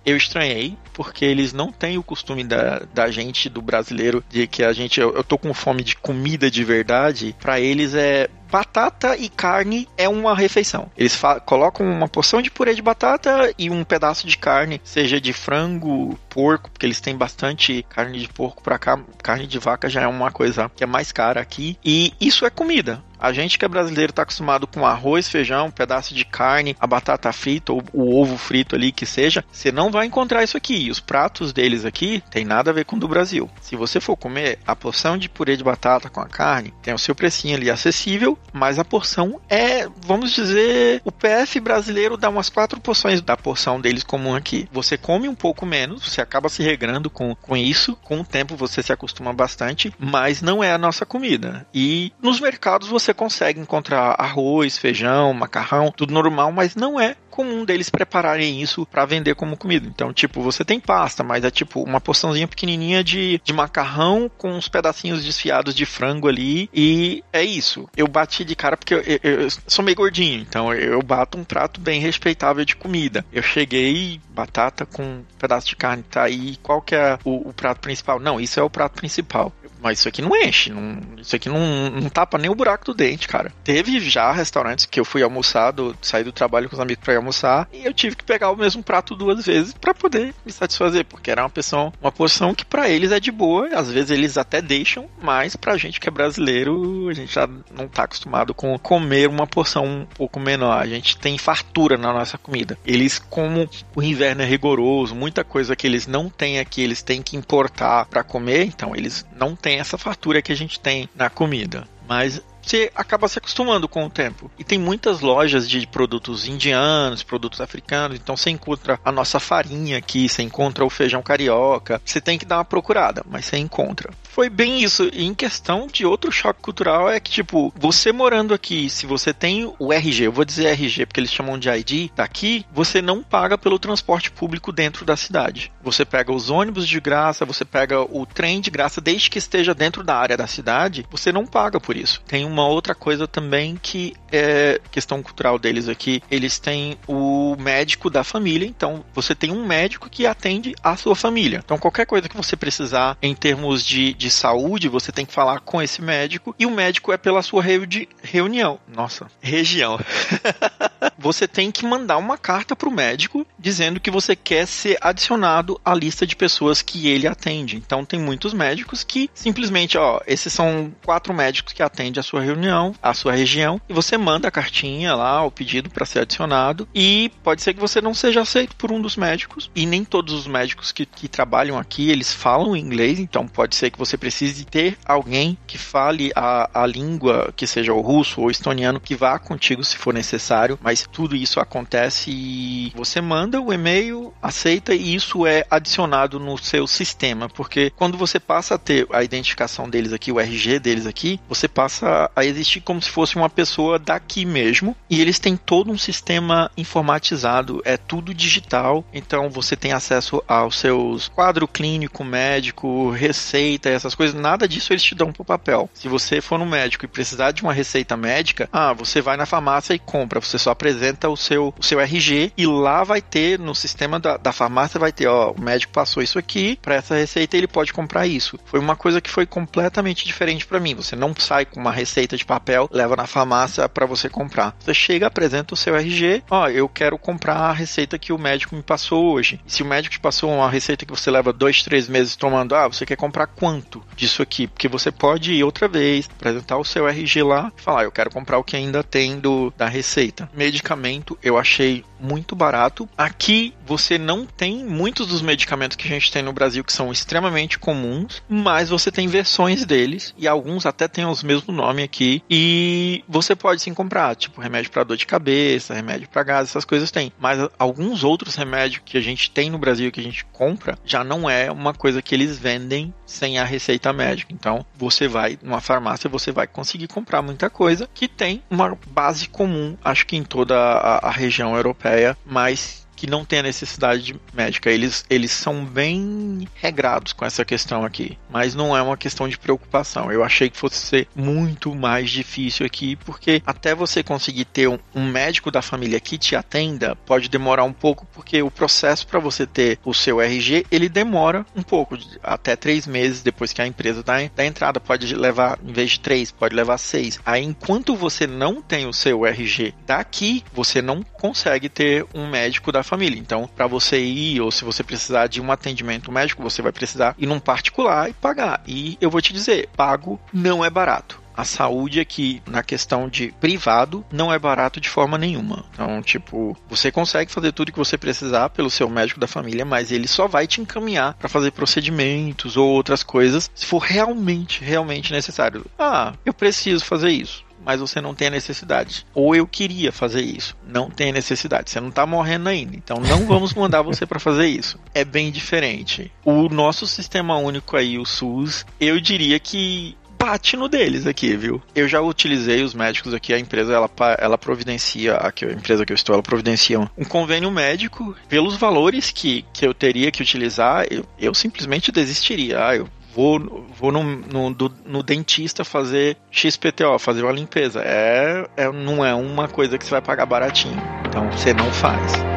eu 0.05 0.17
estranhei, 0.17 0.77
porque 0.93 1.25
eles 1.25 1.53
não 1.53 1.71
têm 1.71 1.99
o 1.99 2.03
costume 2.03 2.45
da, 2.45 2.83
da 2.93 3.11
gente, 3.11 3.49
do 3.49 3.61
brasileiro, 3.61 4.25
de 4.29 4.47
que 4.47 4.63
a 4.63 4.73
gente, 4.73 5.01
eu, 5.01 5.15
eu 5.15 5.25
tô 5.25 5.37
com 5.37 5.53
fome 5.53 5.83
de 5.83 5.97
comida 5.97 6.51
de 6.51 6.65
verdade. 6.65 7.35
Para 7.41 7.61
eles 7.61 7.95
é 7.95 8.29
batata 8.53 9.17
e 9.17 9.31
carne 9.31 9.89
é 9.97 10.07
uma 10.07 10.37
refeição. 10.37 10.91
Eles 10.95 11.19
colocam 11.47 11.87
uma 11.87 12.07
porção 12.07 12.43
de 12.43 12.51
purê 12.51 12.75
de 12.75 12.83
batata 12.83 13.51
e 13.59 13.71
um 13.71 13.83
pedaço 13.83 14.27
de 14.27 14.37
carne, 14.37 14.79
seja 14.85 15.19
de 15.19 15.33
frango, 15.33 16.19
porco, 16.29 16.71
porque 16.71 16.85
eles 16.85 17.01
têm 17.01 17.17
bastante 17.17 17.83
carne 17.89 18.19
de 18.19 18.29
porco 18.29 18.63
para 18.63 18.79
cá. 18.79 19.01
Carne 19.23 19.47
de 19.47 19.59
vaca 19.59 19.89
já 19.89 20.03
é 20.03 20.07
uma 20.07 20.31
coisa 20.31 20.71
que 20.77 20.85
é 20.85 20.87
mais 20.87 21.11
cara 21.11 21.41
aqui. 21.41 21.79
E 21.83 22.13
isso 22.21 22.45
é 22.45 22.51
comida. 22.51 23.03
A 23.23 23.33
gente 23.33 23.57
que 23.57 23.65
é 23.65 23.69
brasileiro 23.69 24.11
está 24.11 24.23
acostumado 24.23 24.67
com 24.67 24.85
arroz, 24.85 25.29
feijão, 25.29 25.67
um 25.67 25.71
pedaço 25.71 26.13
de 26.13 26.25
carne, 26.25 26.77
a 26.81 26.89
batata 26.89 27.33
frita 27.33 27.73
ou 27.73 27.81
o 27.93 28.21
ovo 28.21 28.37
frito 28.37 28.75
ali 28.75 28.91
que 28.91 29.07
seja. 29.07 29.45
Você 29.53 29.71
não 29.71 29.93
vai 29.93 30.07
encontrar 30.07 30.43
isso 30.43 30.57
aqui. 30.57 30.75
E 30.75 30.91
os 30.91 30.99
pratos 30.99 31.53
deles 31.53 31.85
aqui 31.85 32.21
tem 32.33 32.45
nada 32.45 32.73
a 32.73 32.75
ver 32.75 32.85
com 32.85 32.97
o 32.97 32.99
do 32.99 33.07
Brasil. 33.07 33.49
Se 33.61 33.77
você 33.77 34.01
for 34.01 34.17
comer 34.17 34.59
a 34.67 34.75
porção 34.75 35.17
de 35.17 35.29
purê 35.29 35.57
de 35.57 35.63
batata 35.63 36.11
com 36.11 36.21
a 36.21 36.27
carne, 36.27 36.75
tem 36.83 36.93
o 36.93 36.99
seu 36.99 37.15
precinho 37.15 37.57
ali 37.57 37.71
acessível 37.71 38.37
mas 38.53 38.79
a 38.79 38.85
porção 38.85 39.41
é, 39.49 39.89
vamos 40.05 40.33
dizer, 40.33 41.01
o 41.05 41.13
PF 41.13 41.59
brasileiro 41.61 42.17
dá 42.17 42.29
umas 42.29 42.49
quatro 42.49 42.81
porções 42.81 43.21
da 43.21 43.37
porção 43.37 43.81
deles 43.81 44.03
comum 44.03 44.35
aqui. 44.35 44.69
Você 44.73 44.97
come 44.97 45.29
um 45.29 45.35
pouco 45.35 45.65
menos, 45.65 46.05
você 46.05 46.21
acaba 46.21 46.49
se 46.49 46.63
regrando 46.63 47.09
com, 47.09 47.35
com 47.35 47.57
isso, 47.57 47.97
com 47.97 48.21
o 48.21 48.25
tempo 48.25 48.57
você 48.57 48.83
se 48.83 48.93
acostuma 48.93 49.33
bastante, 49.33 49.93
mas 49.99 50.43
não 50.43 50.63
é 50.63 50.73
a 50.73 50.79
nossa 50.79 51.07
comida. 51.07 51.67
E 51.73 52.13
nos 52.23 52.41
mercados 52.41 52.89
você 52.89 53.15
consegue 53.15 53.61
encontrar 53.61 54.17
arroz, 54.19 54.79
feijão, 54.79 55.33
macarrão, 55.33 55.93
tudo 55.95 56.13
normal, 56.13 56.53
mas 56.53 56.75
não 56.75 57.01
é 57.01 57.17
comum 57.33 57.65
deles 57.65 57.89
prepararem 57.89 58.61
isso 58.63 58.85
para 58.85 59.07
vender 59.07 59.35
como 59.35 59.57
comida. 59.57 59.89
Então, 59.89 60.13
tipo, 60.13 60.43
você 60.43 60.65
tem 60.65 60.79
pasta, 60.79 61.25
mas 61.25 61.45
é 61.45 61.51
tipo 61.51 61.83
uma 61.83 62.01
porçãozinha 62.01 62.47
pequenininha 62.47 63.03
de, 63.03 63.41
de 63.43 63.53
macarrão 63.55 64.31
com 64.37 64.53
uns 64.53 64.69
pedacinhos 64.69 65.25
desfiados 65.25 65.75
de 65.75 65.87
frango 65.87 66.29
ali 66.29 66.69
e 66.75 67.25
é 67.33 67.43
isso. 67.43 67.89
Eu 67.97 68.07
bati 68.07 68.45
de 68.45 68.55
cara 68.55 68.77
porque 68.77 68.95
eu, 68.95 69.03
eu, 69.23 69.41
eu 69.41 69.49
sou 69.67 69.83
meio 69.83 69.97
gordinho, 69.97 70.41
então 70.41 70.73
eu 70.75 71.03
bato 71.03 71.39
um 71.39 71.45
prato 71.45 71.81
bem 71.81 72.01
respeitável 72.01 72.65
de 72.65 72.77
comida. 72.77 73.25
Eu 73.33 73.43
cheguei, 73.43 74.21
batata 74.31 74.85
com 74.85 75.03
um 75.03 75.25
pedaço 75.39 75.69
de 75.69 75.77
carne, 75.77 76.03
tá 76.03 76.25
aí, 76.25 76.57
qual 76.63 76.83
que 76.83 76.95
é 76.95 77.19
o, 77.25 77.49
o 77.49 77.53
prato 77.53 77.81
principal? 77.81 78.21
Não, 78.21 78.39
isso 78.39 78.61
é 78.61 78.63
o 78.63 78.71
prato 78.71 78.95
principal. 78.95 79.53
Mas 79.83 79.99
isso 79.99 80.09
aqui 80.09 80.23
não 80.23 80.37
enche, 80.37 80.71
não, 80.71 81.01
isso 81.19 81.35
aqui 81.35 81.49
não, 81.49 81.91
não 81.91 82.09
tapa 82.09 82.39
nem 82.39 82.51
o 82.51 82.55
buraco 82.55 82.87
do 82.87 82.95
dente, 82.95 83.27
cara. 83.27 83.53
Teve 83.65 83.99
já 84.01 84.31
restaurantes 84.33 84.87
que 84.87 85.01
eu 85.01 85.05
fui 85.05 85.23
almoçar, 85.23 85.73
do, 85.73 85.97
saí 86.01 86.25
do 86.25 86.33
trabalho 86.33 86.69
com 86.69 86.77
os 86.77 86.81
amigos 86.81 87.03
pra 87.03 87.15
ir 87.15 87.17
almoçar, 87.17 87.69
e 87.73 87.85
eu 87.85 87.93
tive 87.93 88.17
que 88.17 88.25
pegar 88.25 88.51
o 88.51 88.57
mesmo 88.57 88.83
prato 88.83 89.15
duas 89.15 89.45
vezes 89.45 89.73
para 89.75 89.95
poder 89.95 90.35
me 90.45 90.53
satisfazer, 90.53 91.05
porque 91.05 91.31
era 91.31 91.43
uma 91.43 91.51
porção, 91.51 91.93
uma 92.01 92.13
porção 92.13 92.55
que 92.55 92.65
para 92.65 92.89
eles 92.89 93.13
é 93.13 93.21
de 93.21 93.33
boa, 93.33 93.69
às 93.75 93.91
vezes 93.91 94.11
eles 94.11 94.39
até 94.39 94.61
deixam, 94.63 95.09
mas 95.21 95.57
pra 95.57 95.77
gente 95.77 96.01
que 96.01 96.09
é 96.09 96.13
brasileiro, 96.13 97.09
a 97.09 97.15
gente 97.15 97.35
já 97.35 97.49
não 97.71 97.89
tá 97.89 98.05
acostumado 98.05 98.55
com 98.55 98.79
comer 98.79 99.29
uma 99.29 99.47
porção 99.47 99.85
um 99.85 100.07
pouco 100.07 100.39
menor. 100.39 100.81
A 100.81 100.87
gente 100.87 101.17
tem 101.17 101.39
fartura 101.39 101.97
na 101.97 102.13
nossa 102.13 102.39
comida. 102.39 102.79
Eles, 102.85 103.19
como 103.19 103.69
o 103.95 104.03
inverno 104.03 104.43
é 104.43 104.45
rigoroso, 104.45 105.15
muita 105.15 105.45
coisa 105.45 105.75
que 105.75 105.87
eles 105.87 106.07
não 106.07 106.29
têm 106.29 106.59
aqui, 106.59 106.83
eles 106.83 107.03
têm 107.03 107.23
que 107.23 107.37
importar 107.37 108.07
para 108.07 108.23
comer, 108.23 108.65
então 108.65 108.95
eles 108.95 109.27
não 109.37 109.57
têm 109.57 109.72
tem 109.73 109.81
essa 109.81 109.97
fartura 109.97 110.43
que 110.43 110.53
a 110.53 110.55
gente 110.55 110.79
tem 110.79 111.09
na 111.15 111.31
comida. 111.31 111.89
Mas 112.07 112.43
você 112.63 112.91
acaba 112.95 113.29
se 113.29 113.39
acostumando 113.39 113.89
com 113.89 114.07
o 114.07 114.11
tempo. 114.11 114.51
E 114.59 114.65
tem 114.65 114.79
muitas 114.79 115.21
lojas 115.21 115.69
de 115.69 115.87
produtos 115.87 116.47
indianos, 116.47 117.23
produtos 117.23 117.61
africanos, 117.61 118.19
então 118.19 118.37
você 118.37 118.51
encontra 118.51 118.99
a 119.05 119.13
nossa 119.13 119.41
farinha 119.41 119.99
aqui, 119.99 120.29
você 120.29 120.43
encontra 120.43 120.85
o 120.85 120.91
feijão 120.91 121.23
carioca, 121.23 122.01
você 122.05 122.21
tem 122.21 122.39
que 122.39 122.45
dar 122.45 122.59
uma 122.59 122.65
procurada, 122.65 123.23
mas 123.29 123.47
você 123.47 123.57
encontra. 123.57 124.13
Foi 124.33 124.49
bem 124.49 124.83
isso. 124.83 125.11
E 125.13 125.25
em 125.25 125.35
questão 125.35 125.87
de 125.87 126.07
outro 126.07 126.33
choque 126.33 126.63
cultural 126.63 127.11
é 127.11 127.21
que, 127.21 127.31
tipo, 127.31 127.71
você 127.77 128.13
morando 128.13 128.55
aqui, 128.55 128.89
se 128.89 129.05
você 129.05 129.33
tem 129.35 129.71
o 129.79 129.93
RG, 129.93 130.25
eu 130.25 130.33
vou 130.33 130.45
dizer 130.45 130.69
RG 130.69 131.05
porque 131.05 131.21
eles 131.21 131.31
chamam 131.31 131.59
de 131.59 131.69
ID, 131.69 132.11
daqui, 132.17 132.65
você 132.73 133.03
não 133.03 133.23
paga 133.23 133.59
pelo 133.59 133.79
transporte 133.79 134.31
público 134.31 134.73
dentro 134.73 135.05
da 135.05 135.17
cidade. 135.17 135.71
Você 135.83 136.05
pega 136.07 136.33
os 136.33 136.49
ônibus 136.49 136.89
de 136.89 136.99
graça, 136.99 137.45
você 137.45 137.63
pega 137.63 138.01
o 138.01 138.25
trem 138.25 138.61
de 138.63 138.71
graça, 138.71 139.03
desde 139.03 139.29
que 139.29 139.39
esteja 139.39 139.75
dentro 139.75 140.03
da 140.03 140.17
área 140.17 140.37
da 140.37 140.47
cidade, 140.47 141.07
você 141.11 141.31
não 141.31 141.45
paga 141.45 141.79
por 141.79 141.95
isso. 141.95 142.23
Tem 142.27 142.47
uma 142.53 142.67
outra 142.67 142.95
coisa 142.95 143.27
também 143.27 143.79
que 143.81 144.15
é 144.31 144.81
questão 144.91 145.23
cultural 145.23 145.59
deles 145.59 145.89
aqui. 145.89 146.23
Eles 146.31 146.59
têm 146.59 146.99
o 147.09 147.57
médico 147.59 148.11
da 148.11 148.23
família, 148.23 148.67
então 148.67 149.05
você 149.15 149.35
tem 149.35 149.51
um 149.51 149.67
médico 149.67 150.11
que 150.11 150.27
atende 150.27 150.75
a 150.83 150.97
sua 150.97 151.17
família. 151.17 151.63
Então 151.65 151.79
qualquer 151.79 152.07
coisa 152.07 152.29
que 152.29 152.37
você 152.37 152.57
precisar 152.57 153.17
em 153.23 153.35
termos 153.35 153.85
de, 153.85 154.13
de 154.13 154.31
saúde, 154.31 154.89
você 154.89 155.11
tem 155.11 155.25
que 155.25 155.33
falar 155.33 155.61
com 155.61 155.81
esse 155.81 156.03
médico 156.03 156.55
e 156.59 156.67
o 156.67 156.71
médico 156.71 157.13
é 157.13 157.17
pela 157.17 157.43
sua 157.43 157.63
reuni 157.63 158.09
reunião. 158.23 158.79
Nossa, 158.87 159.27
região. 159.41 159.99
você 161.19 161.49
tem 161.49 161.71
que 161.71 161.87
mandar 161.87 162.19
uma 162.19 162.37
carta 162.37 162.77
para 162.77 162.89
o 162.89 162.93
médico 162.93 163.47
dizendo 163.59 164.01
que 164.01 164.11
você 164.11 164.37
quer 164.37 164.67
ser 164.67 164.99
adicionado 165.01 165.81
à 165.85 165.95
lista 165.95 166.27
de 166.27 166.37
pessoas 166.37 166.83
que 166.83 167.09
ele 167.09 167.27
atende. 167.27 167.77
Então 167.77 168.05
tem 168.05 168.21
muitos 168.21 168.53
médicos 168.53 169.05
que 169.05 169.31
simplesmente, 169.35 169.97
ó, 169.97 170.21
esses 170.27 170.53
são 170.53 170.93
quatro 171.05 171.33
médicos 171.33 171.73
que 171.73 171.83
atendem 171.83 172.21
a 172.21 172.23
sua 172.23 172.42
reunião, 172.43 172.95
a 173.03 173.15
sua 173.15 173.33
região, 173.33 173.81
e 173.89 173.93
você 173.93 174.17
manda 174.17 174.49
a 174.49 174.51
cartinha 174.51 175.15
lá, 175.15 175.45
o 175.45 175.51
pedido 175.51 175.91
para 175.91 176.07
ser 176.07 176.21
adicionado, 176.21 176.89
e 176.95 177.31
pode 177.43 177.63
ser 177.63 177.75
que 177.75 177.81
você 177.81 178.01
não 178.01 178.15
seja 178.15 178.41
aceito 178.41 178.77
por 178.77 178.93
um 178.93 179.01
dos 179.01 179.17
médicos, 179.17 179.71
e 179.75 179.87
nem 179.87 180.05
todos 180.05 180.35
os 180.35 180.47
médicos 180.47 180.93
que, 180.93 181.07
que 181.07 181.29
trabalham 181.29 181.79
aqui, 181.79 182.11
eles 182.11 182.33
falam 182.33 182.77
inglês, 182.77 183.19
então 183.19 183.47
pode 183.47 183.77
ser 183.77 183.91
que 183.91 183.99
você 183.99 184.17
precise 184.17 184.65
ter 184.65 184.99
alguém 185.05 185.57
que 185.67 185.79
fale 185.79 186.33
a, 186.35 186.83
a 186.83 186.87
língua, 186.87 187.53
que 187.57 187.67
seja 187.67 187.93
o 187.93 188.01
russo 188.01 188.41
ou 188.41 188.51
estoniano, 188.51 189.01
que 189.01 189.15
vá 189.15 189.39
contigo 189.39 189.85
se 189.85 189.97
for 189.97 190.13
necessário, 190.13 190.79
mas 190.83 191.07
tudo 191.11 191.37
isso 191.37 191.61
acontece 191.61 192.31
e 192.31 192.93
você 192.95 193.21
manda 193.21 193.61
o 193.61 193.73
e-mail, 193.73 194.33
aceita 194.43 194.95
e 194.95 195.15
isso 195.15 195.47
é 195.47 195.65
adicionado 195.71 196.39
no 196.39 196.59
seu 196.59 196.87
sistema, 196.87 197.49
porque 197.49 197.91
quando 197.91 198.19
você 198.19 198.39
passa 198.41 198.75
a 198.75 198.79
ter 198.79 199.07
a 199.13 199.23
identificação 199.23 199.89
deles 199.89 200.13
aqui, 200.13 200.33
o 200.33 200.41
RG 200.41 200.79
deles 200.79 201.07
aqui, 201.07 201.41
você 201.49 201.69
passa 201.69 202.31
a 202.35 202.45
existir 202.45 202.81
como 202.81 203.01
se 203.01 203.11
fosse 203.11 203.37
uma 203.37 203.49
pessoa 203.49 203.99
daqui 203.99 204.45
mesmo. 204.45 204.97
E 205.09 205.21
eles 205.21 205.39
têm 205.39 205.57
todo 205.57 205.91
um 205.91 205.99
sistema 205.99 206.71
informatizado, 206.77 207.81
é 207.85 207.97
tudo 207.97 208.35
digital. 208.35 209.05
Então 209.13 209.49
você 209.51 209.77
tem 209.77 209.93
acesso 209.93 210.43
aos 210.47 210.79
seus 210.79 211.29
quadro 211.29 211.67
clínico, 211.69 212.25
médico, 212.25 213.11
receita, 213.11 213.89
essas 213.89 214.15
coisas. 214.15 214.39
Nada 214.39 214.67
disso 214.69 214.93
eles 214.93 215.03
te 215.03 215.15
dão 215.15 215.33
por 215.33 215.45
papel. 215.45 215.89
Se 215.95 216.09
você 216.09 216.41
for 216.41 216.59
no 216.59 216.67
médico 216.67 217.05
e 217.05 217.09
precisar 217.09 217.53
de 217.53 217.63
uma 217.63 217.73
receita 217.73 218.17
médica, 218.17 218.69
ah, 218.73 218.93
você 218.93 219.21
vai 219.21 219.37
na 219.37 219.47
farmácia 219.47 219.95
e 219.95 219.99
compra. 219.99 220.41
Você 220.41 220.59
só 220.59 220.71
apresenta 220.71 221.29
o 221.29 221.37
seu, 221.37 221.75
o 221.79 221.83
seu 221.83 222.01
RG 222.01 222.53
e 222.57 222.67
lá 222.67 223.05
vai 223.05 223.21
ter 223.21 223.59
no 223.59 223.75
sistema 223.75 224.19
da, 224.19 224.37
da 224.37 224.53
farmácia 224.53 224.99
vai 224.99 225.13
ter, 225.13 225.27
ó, 225.27 225.53
o 225.53 225.61
médico 225.61 225.93
passou 225.93 226.23
isso 226.23 226.39
aqui 226.39 226.79
para 226.81 226.95
essa 226.95 227.15
receita 227.15 227.57
ele 227.57 227.67
pode 227.67 227.93
comprar 227.93 228.27
isso. 228.27 228.59
Foi 228.65 228.81
uma 228.81 228.97
coisa 228.97 229.21
que 229.21 229.31
foi 229.31 229.47
completamente 229.47 230.25
diferente 230.25 230.67
para 230.67 230.81
mim. 230.81 230.95
Você 230.95 231.17
não 231.17 231.35
sai 231.37 231.65
com 231.65 231.81
uma 231.81 231.93
receita 231.93 232.22
de 232.29 232.45
papel, 232.45 232.89
leva 232.93 233.17
na 233.17 233.27
farmácia 233.27 233.89
para 233.89 234.07
você 234.07 234.29
comprar. 234.29 234.75
Você 234.81 234.95
chega, 234.95 235.27
apresenta 235.27 235.75
o 235.75 235.77
seu 235.77 235.97
RG, 235.97 236.43
ó, 236.51 236.69
eu 236.69 236.89
quero 236.89 237.19
comprar 237.19 237.57
a 237.57 237.73
receita 237.73 238.19
que 238.19 238.33
o 238.33 238.39
médico 238.39 238.77
me 238.77 238.83
passou 238.83 239.33
hoje. 239.33 239.61
Se 239.67 239.83
o 239.83 239.87
médico 239.87 240.15
te 240.15 240.21
passou 240.21 240.51
uma 240.51 240.71
receita 240.71 241.05
que 241.05 241.13
você 241.13 241.31
leva 241.31 241.53
dois, 241.53 241.83
três 241.83 242.09
meses 242.09 242.37
tomando, 242.37 242.75
ah, 242.75 242.89
você 242.89 243.07
quer 243.07 243.17
comprar 243.17 243.47
quanto 243.47 244.03
disso 244.17 244.43
aqui? 244.43 244.67
Porque 244.67 244.89
você 244.89 245.11
pode 245.11 245.53
ir 245.53 245.65
outra 245.65 245.89
vez, 245.89 246.29
apresentar 246.31 246.77
o 246.79 246.85
seu 246.85 247.09
RG 247.09 247.43
lá 247.43 247.73
e 247.77 247.81
falar, 247.81 248.05
eu 248.05 248.13
quero 248.13 248.31
comprar 248.31 248.59
o 248.59 248.65
que 248.65 248.77
ainda 248.77 249.03
tem 249.03 249.39
do, 249.39 249.73
da 249.77 249.89
receita. 249.89 250.49
Medicamento, 250.55 251.39
eu 251.43 251.59
achei 251.59 252.05
muito 252.21 252.55
barato. 252.55 253.09
Aqui 253.19 253.75
você 253.93 254.17
não 254.17 254.47
tem 254.47 254.83
muitos 254.83 255.27
dos 255.27 255.43
medicamentos 255.43 255.99
que 255.99 256.07
a 256.07 256.11
gente 256.11 256.33
tem 256.33 256.43
no 256.43 256.51
Brasil 256.51 256.83
que 256.83 256.93
são 256.93 257.13
extremamente 257.13 257.79
comuns, 257.79 258.43
mas 258.49 258.89
você 258.89 259.11
tem 259.13 259.29
versões 259.29 259.85
deles 259.85 260.35
e 260.39 260.49
alguns 260.49 260.87
até 260.87 261.07
têm 261.07 261.27
os 261.27 261.43
mesmos 261.43 261.77
nomes 261.77 262.03
aqui 262.07 262.43
e 262.49 263.23
você 263.29 263.55
pode 263.55 263.83
sim 263.83 263.93
comprar, 263.93 264.35
tipo 264.35 264.63
remédio 264.63 264.91
para 264.91 265.05
dor 265.05 265.19
de 265.19 265.27
cabeça, 265.27 265.93
remédio 265.93 266.27
para 266.27 266.43
gás, 266.43 266.71
essas 266.71 266.87
coisas 266.87 267.11
tem. 267.11 267.35
Mas 267.39 267.59
alguns 267.79 268.25
outros 268.25 268.55
remédios 268.55 269.03
que 269.05 269.19
a 269.19 269.21
gente 269.21 269.51
tem 269.51 269.69
no 269.69 269.77
Brasil 269.77 270.11
que 270.11 270.21
a 270.21 270.25
gente 270.25 270.43
compra 270.47 270.99
já 271.05 271.23
não 271.23 271.49
é 271.49 271.71
uma 271.71 271.93
coisa 271.93 272.23
que 272.23 272.35
eles 272.35 272.59
vendem 272.59 273.13
sem 273.27 273.59
a 273.59 273.65
receita 273.65 274.11
médica. 274.11 274.55
Então, 274.55 274.87
você 274.97 275.29
vai 275.29 275.59
numa 275.63 275.83
farmácia, 275.83 276.31
você 276.31 276.51
vai 276.51 276.67
conseguir 276.67 277.09
comprar 277.09 277.43
muita 277.43 277.69
coisa 277.69 278.09
que 278.15 278.27
tem 278.27 278.63
uma 278.71 278.97
base 279.09 279.49
comum, 279.49 279.99
acho 280.03 280.27
que 280.27 280.37
em 280.37 280.45
toda 280.45 280.75
a, 280.75 281.29
a 281.29 281.31
região 281.31 281.77
europeia, 281.77 282.37
mas 282.45 283.02
que 283.23 283.31
não 283.31 283.45
tem 283.45 283.61
a 283.61 283.63
necessidade 283.63 284.35
médica. 284.53 284.91
Eles, 284.91 285.25
eles 285.31 285.53
são 285.53 285.85
bem 285.85 286.67
regrados 286.75 287.33
com 287.33 287.45
essa 287.45 287.65
questão 287.65 288.05
aqui, 288.05 288.37
mas 288.51 288.75
não 288.75 288.97
é 288.97 289.01
uma 289.01 289.17
questão 289.17 289.49
de 289.49 289.57
preocupação. 289.57 290.33
Eu 290.33 290.43
achei 290.43 290.69
que 290.69 290.77
fosse 290.77 290.97
ser 290.97 291.29
muito 291.33 291.95
mais 291.95 292.29
difícil 292.31 292.85
aqui, 292.85 293.15
porque 293.15 293.63
até 293.65 293.95
você 293.95 294.25
conseguir 294.25 294.65
ter 294.65 294.89
um, 294.89 294.99
um 295.15 295.25
médico 295.25 295.71
da 295.71 295.81
família 295.81 296.19
que 296.19 296.37
te 296.37 296.57
atenda 296.57 297.15
pode 297.15 297.49
demorar 297.49 297.85
um 297.85 297.93
pouco, 297.93 298.27
porque 298.33 298.61
o 298.61 298.73
processo 298.73 299.25
para 299.25 299.39
você 299.39 299.69
ter 299.69 300.01
o 300.05 300.13
seu 300.13 300.41
RG 300.41 300.85
ele 300.91 301.09
demora 301.09 301.65
um 301.77 301.83
pouco, 301.83 302.19
até 302.43 302.75
três 302.75 303.07
meses 303.07 303.41
depois 303.41 303.73
que 303.73 303.81
a 303.81 303.87
empresa 303.87 304.25
dá, 304.25 304.39
dá 304.53 304.67
entrada. 304.67 304.99
Pode 304.99 305.33
levar, 305.33 305.79
em 305.81 305.93
vez 305.93 306.11
de 306.11 306.21
três, 306.21 306.51
pode 306.51 306.75
levar 306.75 306.99
seis. 306.99 307.39
Aí, 307.47 307.63
enquanto 307.63 308.17
você 308.17 308.49
não 308.49 308.83
tem 308.83 309.07
o 309.07 309.13
seu 309.13 309.47
RG 309.47 309.95
daqui, 310.05 310.65
você 310.73 311.01
não 311.01 311.23
consegue 311.23 311.89
ter 311.89 312.27
um 312.35 312.51
médico 312.51 312.91
da 312.91 313.05
família 313.05 313.12
família. 313.13 313.39
Então, 313.39 313.69
para 313.77 313.87
você 313.87 314.19
ir, 314.19 314.61
ou 314.63 314.71
se 314.71 314.85
você 314.85 315.05
precisar 315.05 315.47
de 315.47 315.61
um 315.61 315.71
atendimento 315.71 316.33
médico, 316.33 316.63
você 316.63 316.81
vai 316.81 316.93
precisar 316.93 317.35
ir 317.37 317.47
num 317.47 317.61
particular 317.61 318.31
e 318.31 318.33
pagar. 318.33 318.83
E 318.87 319.19
eu 319.21 319.29
vou 319.29 319.43
te 319.43 319.53
dizer, 319.53 319.91
pago 319.95 320.41
não 320.51 320.83
é 320.83 320.89
barato 320.89 321.43
a 321.55 321.65
saúde 321.65 322.19
aqui 322.19 322.63
na 322.67 322.83
questão 322.83 323.29
de 323.29 323.53
privado 323.61 324.25
não 324.33 324.51
é 324.51 324.59
barato 324.59 324.99
de 324.99 325.09
forma 325.09 325.37
nenhuma. 325.37 325.85
Então, 325.93 326.23
tipo, 326.23 326.75
você 326.89 327.13
consegue 327.13 327.53
fazer 327.53 327.73
tudo 327.73 327.93
que 327.93 327.99
você 327.99 328.17
precisar 328.17 328.71
pelo 328.71 328.89
seu 328.89 329.09
médico 329.09 329.39
da 329.39 329.47
família, 329.47 329.85
mas 329.85 330.11
ele 330.11 330.27
só 330.27 330.49
vai 330.49 330.67
te 330.67 330.81
encaminhar 330.81 331.35
para 331.35 331.51
fazer 331.51 331.71
procedimentos 331.73 332.77
ou 332.77 332.89
outras 332.89 333.23
coisas 333.23 333.71
se 333.75 333.85
for 333.85 333.99
realmente, 333.99 334.83
realmente 334.83 335.31
necessário. 335.31 335.85
Ah, 335.99 336.33
eu 336.45 336.55
preciso 336.55 337.05
fazer 337.05 337.31
isso 337.31 337.63
mas 337.85 338.01
você 338.01 338.21
não 338.21 338.35
tem 338.35 338.49
a 338.49 338.53
necessidade. 338.53 339.27
Ou 339.35 339.55
eu 339.55 339.67
queria 339.67 340.13
fazer 340.13 340.43
isso, 340.43 340.77
não 340.87 341.11
tem 341.11 341.33
necessidade. 341.33 341.91
Você 341.91 342.01
não 342.01 342.11
tá 342.11 342.27
morrendo 342.27 342.69
ainda, 342.69 342.97
então 342.97 343.19
não 343.19 343.45
vamos 343.47 343.75
mandar 343.75 344.03
você 344.03 344.27
para 344.27 344.41
fazer 344.41 344.67
isso. 344.67 344.99
É 345.15 345.25
bem 345.25 345.51
diferente. 345.51 346.33
O 346.45 346.69
nosso 346.69 347.07
sistema 347.07 347.57
único 347.57 347.97
aí, 347.97 348.19
o 348.19 348.25
SUS, 348.25 348.87
eu 349.01 349.21
diria 349.21 349.59
que 349.59 350.17
bate 350.43 350.77
no 350.77 350.89
deles 350.89 351.25
aqui, 351.25 351.57
viu? 351.57 351.81
Eu 351.95 352.09
já 352.09 352.21
utilizei 352.21 352.83
os 352.83 352.95
médicos 352.95 353.33
aqui, 353.33 353.55
a 353.55 353.59
empresa 353.61 353.93
ela, 353.93 354.11
ela 354.39 354.59
providencia, 354.59 355.37
aqui, 355.37 355.65
a 355.65 355.71
empresa 355.71 356.05
que 356.05 356.13
eu 356.13 356.17
estou, 356.17 356.35
ela 356.35 356.43
providencia 356.43 356.99
um 356.99 357.25
convênio 357.25 357.71
médico 357.71 358.35
pelos 358.49 358.77
valores 358.77 359.31
que, 359.31 359.65
que 359.73 359.87
eu 359.87 359.95
teria 359.95 360.33
que 360.33 360.43
utilizar, 360.43 361.07
eu, 361.09 361.25
eu 361.39 361.55
simplesmente 361.55 362.11
desistiria. 362.11 362.85
Ah, 362.85 362.97
eu 362.97 363.09
vou, 363.35 363.87
vou 363.99 364.13
no, 364.13 364.23
no, 364.23 364.73
do, 364.73 364.93
no, 365.05 365.23
dentista 365.23 365.85
fazer 365.85 366.37
XPTO, 366.51 367.19
fazer 367.19 367.43
uma 367.43 367.53
limpeza. 367.53 368.03
É, 368.05 368.67
é, 368.77 368.93
não 368.93 369.25
é 369.25 369.35
uma 369.35 369.69
coisa 369.69 369.99
que 369.99 370.05
você 370.05 370.11
vai 370.11 370.23
pagar 370.23 370.47
baratinho. 370.47 371.01
Então 371.27 371.51
você 371.51 371.73
não 371.73 371.91
faz. 371.93 372.52